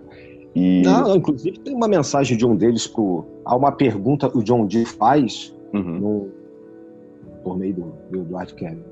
[0.55, 0.83] E...
[0.83, 3.25] Não, inclusive tem uma mensagem de um deles pro.
[3.43, 5.99] Há uma pergunta que o John Dee faz uhum.
[5.99, 6.29] no,
[7.43, 8.83] por meio do, do Eduardo Kevin.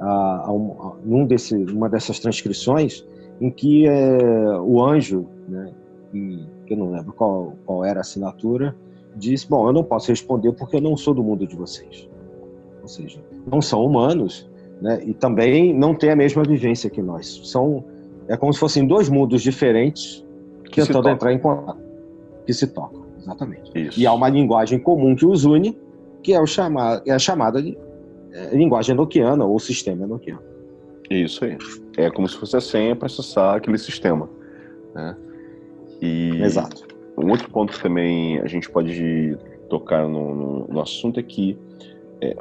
[0.00, 3.06] Ah, um, num desse, uma dessas transcrições
[3.40, 5.72] em que é, o anjo, né,
[6.10, 8.74] que, que eu não lembro qual, qual era a assinatura,
[9.16, 12.08] disse: Bom, eu não posso responder porque eu não sou do mundo de vocês
[12.82, 14.50] ou seja, não são humanos,
[14.80, 15.00] né?
[15.06, 17.40] E também não têm a mesma vivência que nós.
[17.44, 17.84] São
[18.28, 20.24] é como se fossem dois mundos diferentes
[20.64, 21.78] que tentando entrar em contato,
[22.46, 23.70] que se tocam, exatamente.
[23.74, 24.00] Isso.
[24.00, 25.78] E há uma linguagem comum que os une,
[26.22, 27.76] que é, o chamar, é a chamada de
[28.32, 30.42] é, linguagem enoquiana ou sistema enoquiano.
[31.10, 31.58] Isso aí.
[31.96, 34.28] É como se fosse a senha para acessar aquele sistema.
[34.94, 35.16] Né?
[36.00, 36.86] E Exato.
[37.18, 39.36] Um outro ponto que também a gente pode
[39.68, 41.58] tocar no, no, no assunto é que
[42.20, 42.34] é,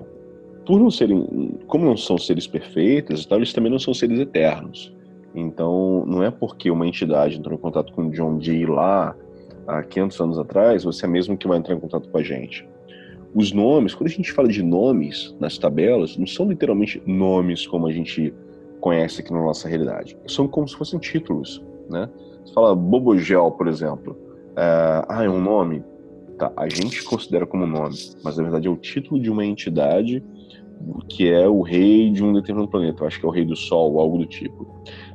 [0.72, 4.96] por não serem, como não são seres perfeitos, eles também não são seres eternos.
[5.36, 9.14] Então, não é porque uma entidade entrou em contato com John Dee lá
[9.68, 12.66] há 500 anos atrás, você é mesmo que vai entrar em contato com a gente.
[13.36, 17.86] Os nomes, quando a gente fala de nomes nas tabelas, não são literalmente nomes como
[17.86, 18.34] a gente
[18.80, 20.18] conhece aqui na nossa realidade.
[20.26, 22.10] São como se fossem títulos, né?
[22.46, 24.18] Você fala Bobogel, por exemplo.
[24.56, 25.84] É, ah, é um nome?
[26.38, 27.94] Tá, a gente considera como nome,
[28.24, 30.24] mas na verdade é o título de uma entidade
[31.10, 33.04] que é o rei de um determinado planeta.
[33.04, 34.68] Eu acho que é o rei do Sol, algo do tipo.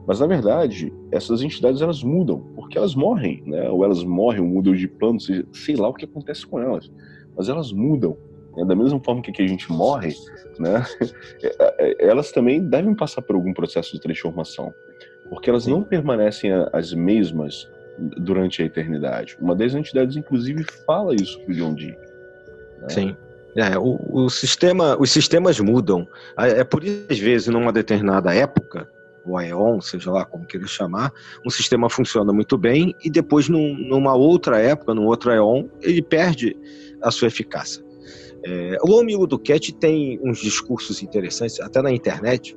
[0.07, 3.69] Mas na verdade, essas entidades elas mudam, porque elas morrem, né?
[3.69, 6.91] Ou elas morrem, ou mudam de plano, sei lá o que acontece com elas.
[7.37, 8.17] Mas elas mudam.
[8.57, 8.65] Né?
[8.65, 10.15] Da mesma forma que a gente morre,
[10.59, 10.85] né?
[11.99, 14.73] elas também devem passar por algum processo de transformação,
[15.29, 17.69] porque elas não permanecem as mesmas
[18.19, 19.37] durante a eternidade.
[19.41, 21.97] Uma das entidades, inclusive, fala isso pro John Dee.
[22.81, 22.89] né?
[22.89, 23.17] Sim.
[23.57, 26.07] É, o, o sistema, os sistemas mudam.
[26.39, 28.89] É é por isso, às vezes, numa determinada época,
[29.24, 31.12] ou aeon, seja lá como queira chamar,
[31.45, 36.03] um sistema funciona muito bem e depois, num- numa outra época, num outro aeon, ele
[36.03, 36.57] perde
[37.03, 37.83] a sua eficácia.
[38.45, 42.57] É, o Homem do Cat tem uns discursos interessantes, até na internet,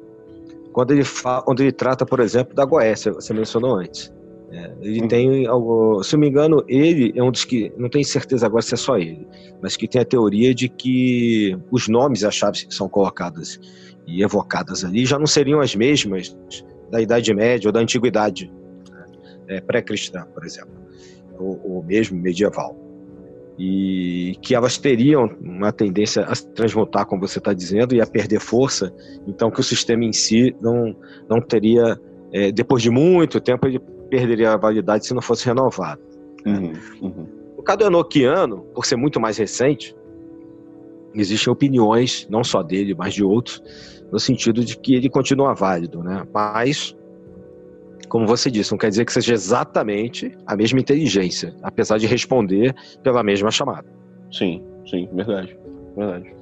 [0.71, 1.03] quando ele,
[1.43, 4.13] quando ele trata, por exemplo, da Goécia, você mencionou antes.
[4.51, 5.07] É, ele Uhum.
[5.07, 8.63] tem algo, se eu me engano, ele é um dos que, não tenho certeza agora
[8.63, 9.27] se é só ele,
[9.61, 13.59] mas que tem a teoria de que os nomes as chaves que são colocadas
[14.07, 16.35] e evocadas ali já não seriam as mesmas
[16.89, 18.51] da Idade Média ou da Antiguidade
[18.91, 19.05] né?
[19.47, 20.73] É, pré-cristã, por exemplo,
[21.37, 22.75] ou, ou mesmo medieval.
[23.61, 28.07] E que elas teriam uma tendência a se transmutar, como você está dizendo, e a
[28.07, 28.91] perder força,
[29.27, 30.95] então que o sistema em si não,
[31.29, 31.99] não teria,
[32.31, 33.79] é, depois de muito tempo, ele
[34.09, 36.01] perderia a validade se não fosse renovado.
[36.45, 37.27] Uhum, uhum.
[37.57, 39.95] O caso enoquiano, por ser muito mais recente,
[41.13, 43.61] existem opiniões, não só dele, mas de outros,
[44.11, 46.25] no sentido de que ele continua válido, né?
[46.33, 46.95] Mas,
[48.07, 52.73] como você disse, não quer dizer que seja exatamente a mesma inteligência, apesar de responder
[53.03, 53.87] pela mesma chamada.
[54.31, 55.57] Sim, sim, verdade.
[55.95, 56.33] Verdade.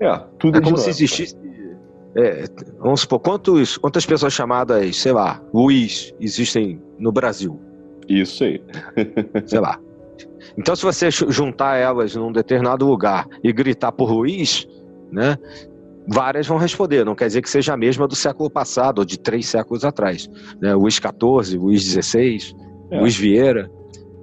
[0.00, 1.36] É, tudo É como se existisse.
[2.16, 2.44] É,
[2.78, 7.58] vamos supor, quantos, quantas pessoas chamadas, sei lá, Luiz existem no Brasil?
[8.08, 8.62] Isso aí.
[9.46, 9.78] sei lá.
[10.58, 14.66] Então, se você juntar elas num determinado lugar e gritar por Luiz,
[15.10, 15.38] né,
[16.06, 17.04] várias vão responder.
[17.04, 20.28] Não quer dizer que seja a mesma do século passado ou de três séculos atrás.
[20.60, 20.74] Né?
[20.74, 22.38] Luiz XIV, Luiz XVI,
[22.90, 23.00] É.
[23.00, 23.70] Luiz Vieira.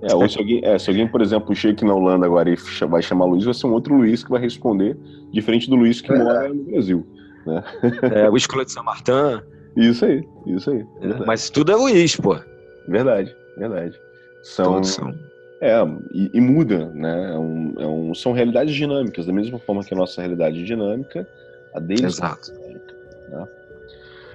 [0.01, 2.55] É, ou se alguém, é, se alguém, por exemplo, chega aqui na Holanda agora e
[2.85, 4.97] vai chamar Luiz, vai ser um outro Luiz que vai responder,
[5.31, 6.17] diferente do Luiz que É.
[6.17, 7.05] mora no Brasil.
[8.13, 9.41] É, Luiz Clodo de Saint-Martin.
[9.75, 10.79] Isso aí, isso aí.
[10.79, 10.87] né?
[11.01, 12.37] Verdade, Mas tudo é Luiz, pô.
[12.87, 13.35] verdade.
[13.57, 13.99] verdade.
[14.43, 15.13] São, Todos são.
[15.61, 15.75] é,
[16.13, 17.31] e, e muda, né?
[17.33, 20.63] É um, é um- são realidades dinâmicas, da mesma forma que a nossa realidade é
[20.63, 21.27] dinâmica,
[21.73, 22.51] a deles Exato.
[22.51, 22.93] é dinâmica.
[23.29, 23.47] né?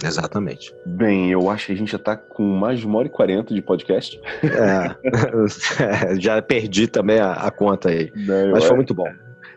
[0.04, 0.74] Exatamente.
[0.84, 3.54] Bem, eu acho que a gente já tá com mais de uma hora e quarenta
[3.54, 4.20] de podcast.
[4.42, 4.94] É.
[6.20, 8.12] Já perdi também a, a conta aí.
[8.14, 8.42] né?
[8.46, 9.08] Eu Mas foi acho- muito bom.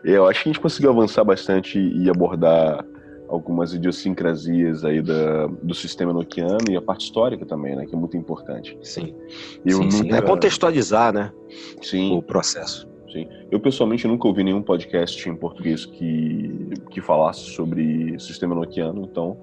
[0.02, 2.82] Eu acho que a gente conseguiu avançar bastante e abordar
[3.28, 7.84] algumas idiosincrasias aí da, do sistema noquiano e a parte histórica também, né?
[7.86, 8.78] Que é muito importante.
[8.82, 9.14] Sim.
[9.64, 10.02] Eu sim, sim.
[10.04, 11.32] nunca- É contextualizar, né?
[11.82, 12.88] Sim, O processo.
[13.12, 13.28] sim.
[13.50, 19.36] Eu pessoalmente nunca ouvi nenhum podcast em português que, que falasse sobre sistema noquiano, então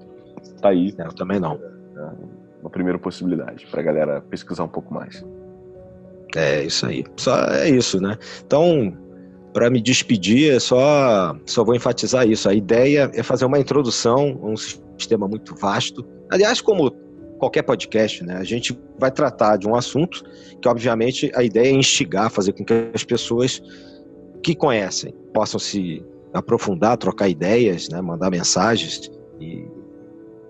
[0.60, 1.58] tá aí É, Eu também não.
[2.60, 5.24] uma primeira possibilidade pra galera pesquisar um pouco mais.
[6.34, 7.04] É isso aí.
[7.16, 8.18] Só é isso, né?
[8.44, 8.92] Então,
[9.56, 12.46] para me despedir, é só só vou enfatizar isso.
[12.46, 16.04] A ideia é fazer uma introdução a um sistema muito vasto.
[16.30, 16.90] Aliás, como
[17.38, 18.36] qualquer podcast, né?
[18.36, 20.22] A gente vai tratar de um assunto
[20.60, 23.62] que, obviamente, a ideia é instigar, fazer com que as pessoas
[24.42, 26.04] que conhecem possam se
[26.34, 27.98] aprofundar, trocar ideias, né?
[28.02, 29.10] Mandar mensagens
[29.40, 29.66] e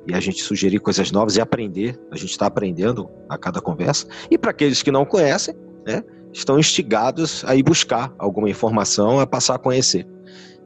[0.08, 1.96] e a gente sugerir coisas novas e aprender.
[2.10, 4.08] A gente está aprendendo a cada conversa.
[4.28, 5.54] E para aqueles que não conhecem,
[5.86, 6.02] né,
[6.36, 10.06] estão instigados a ir buscar alguma informação, a passar a conhecer.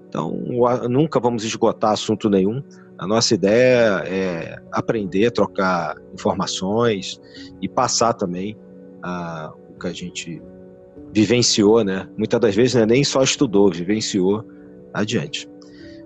[0.08, 2.60] Então, a- nunca vamos esgotar assunto nenhum.
[2.98, 7.20] A nossa ideia é aprender, trocar informações
[7.62, 8.58] e passar também
[9.02, 10.42] ah, o que a gente
[11.14, 12.08] vivenciou, né?
[12.18, 14.44] Muitas das vezes né, nem só estudou, vivenciou
[14.92, 15.48] adiante.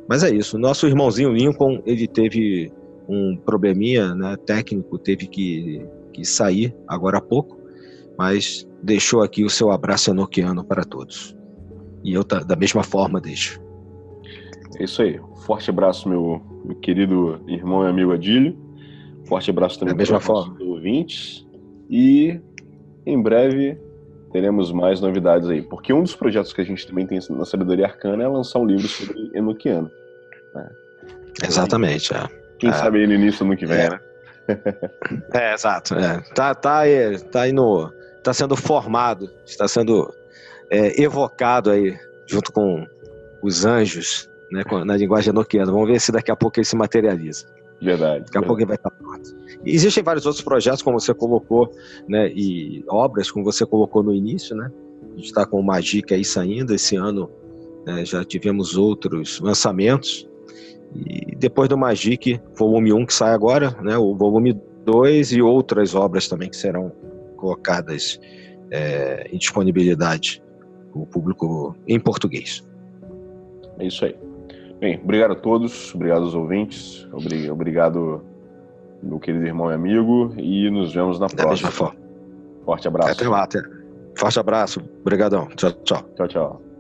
[0.07, 0.59] Mas é isso.
[0.59, 2.71] Nosso irmãozinho Lincoln, ele teve
[3.09, 7.64] um probleminha né, técnico, teve que, que sair agora há pouco,
[8.19, 11.37] mas deixou aqui o seu abraço enoquiano para todos.
[12.03, 13.61] E eu da mesma forma deixo.
[14.79, 15.21] É isso aí.
[15.47, 18.57] Forte abraço, meu, meu querido irmão e amigo Adílio.
[19.27, 20.53] Forte abraço também Da mesma para os forma.
[20.55, 21.47] nossos ouvintes.
[21.89, 22.41] E
[23.07, 23.79] em breve
[24.33, 25.63] teremos mais novidades aí.
[25.63, 28.67] Porque um dos projetos que a gente também tem na Sabedoria Arcana é lançar um
[28.67, 29.91] livro sobre Enoquiano.
[31.47, 32.29] Exatamente, é.
[32.59, 32.73] Quem É.
[32.73, 33.91] sabe aí no início do ano que vem, É.
[33.91, 34.01] né?
[35.33, 35.95] É, exato.
[35.95, 36.21] é.
[36.35, 37.91] Tá, tá, aí, tá aí no.
[38.25, 40.11] Tá sendo formado, está sendo
[40.71, 41.95] é, evocado aí,
[42.27, 42.87] junto com
[43.43, 45.71] os anjos, né, na linguagem enoquiana.
[45.71, 47.47] Vamos ver se daqui a pouco ele se materializa.
[47.83, 48.25] Verdade.
[48.25, 49.37] Daqui a pouco ele vai estar pronto.
[49.63, 51.71] E existem vários outros projetos, como você colocou,
[52.09, 54.73] né, e obras, como você colocou no início, né?
[55.03, 56.75] A gente está com o Magic aí saindo.
[56.75, 57.31] Esse ano
[57.87, 60.27] né, já tivemos outros lançamentos.
[60.97, 65.95] E depois do Magic, volume 1 que sai agora, né, o volume 2 e outras
[65.95, 66.91] obras também que serão
[67.37, 68.19] colocadas
[68.71, 70.43] é, em disponibilidade
[70.93, 72.67] para o público em português.
[73.79, 74.17] É isso aí.
[74.81, 78.23] Bem, obrigado a todos, obrigado aos ouvintes, obri- obrigado,
[79.03, 81.71] meu querido irmão e amigo, e nos vemos na Da próxima.
[82.65, 83.13] Forte abraço.
[83.13, 83.61] Até lá, até.
[84.17, 84.81] Forte abraço.
[85.01, 85.47] Obrigadão.
[85.57, 86.03] Tchau, tchau.
[86.17, 86.74] Tchau, tchau.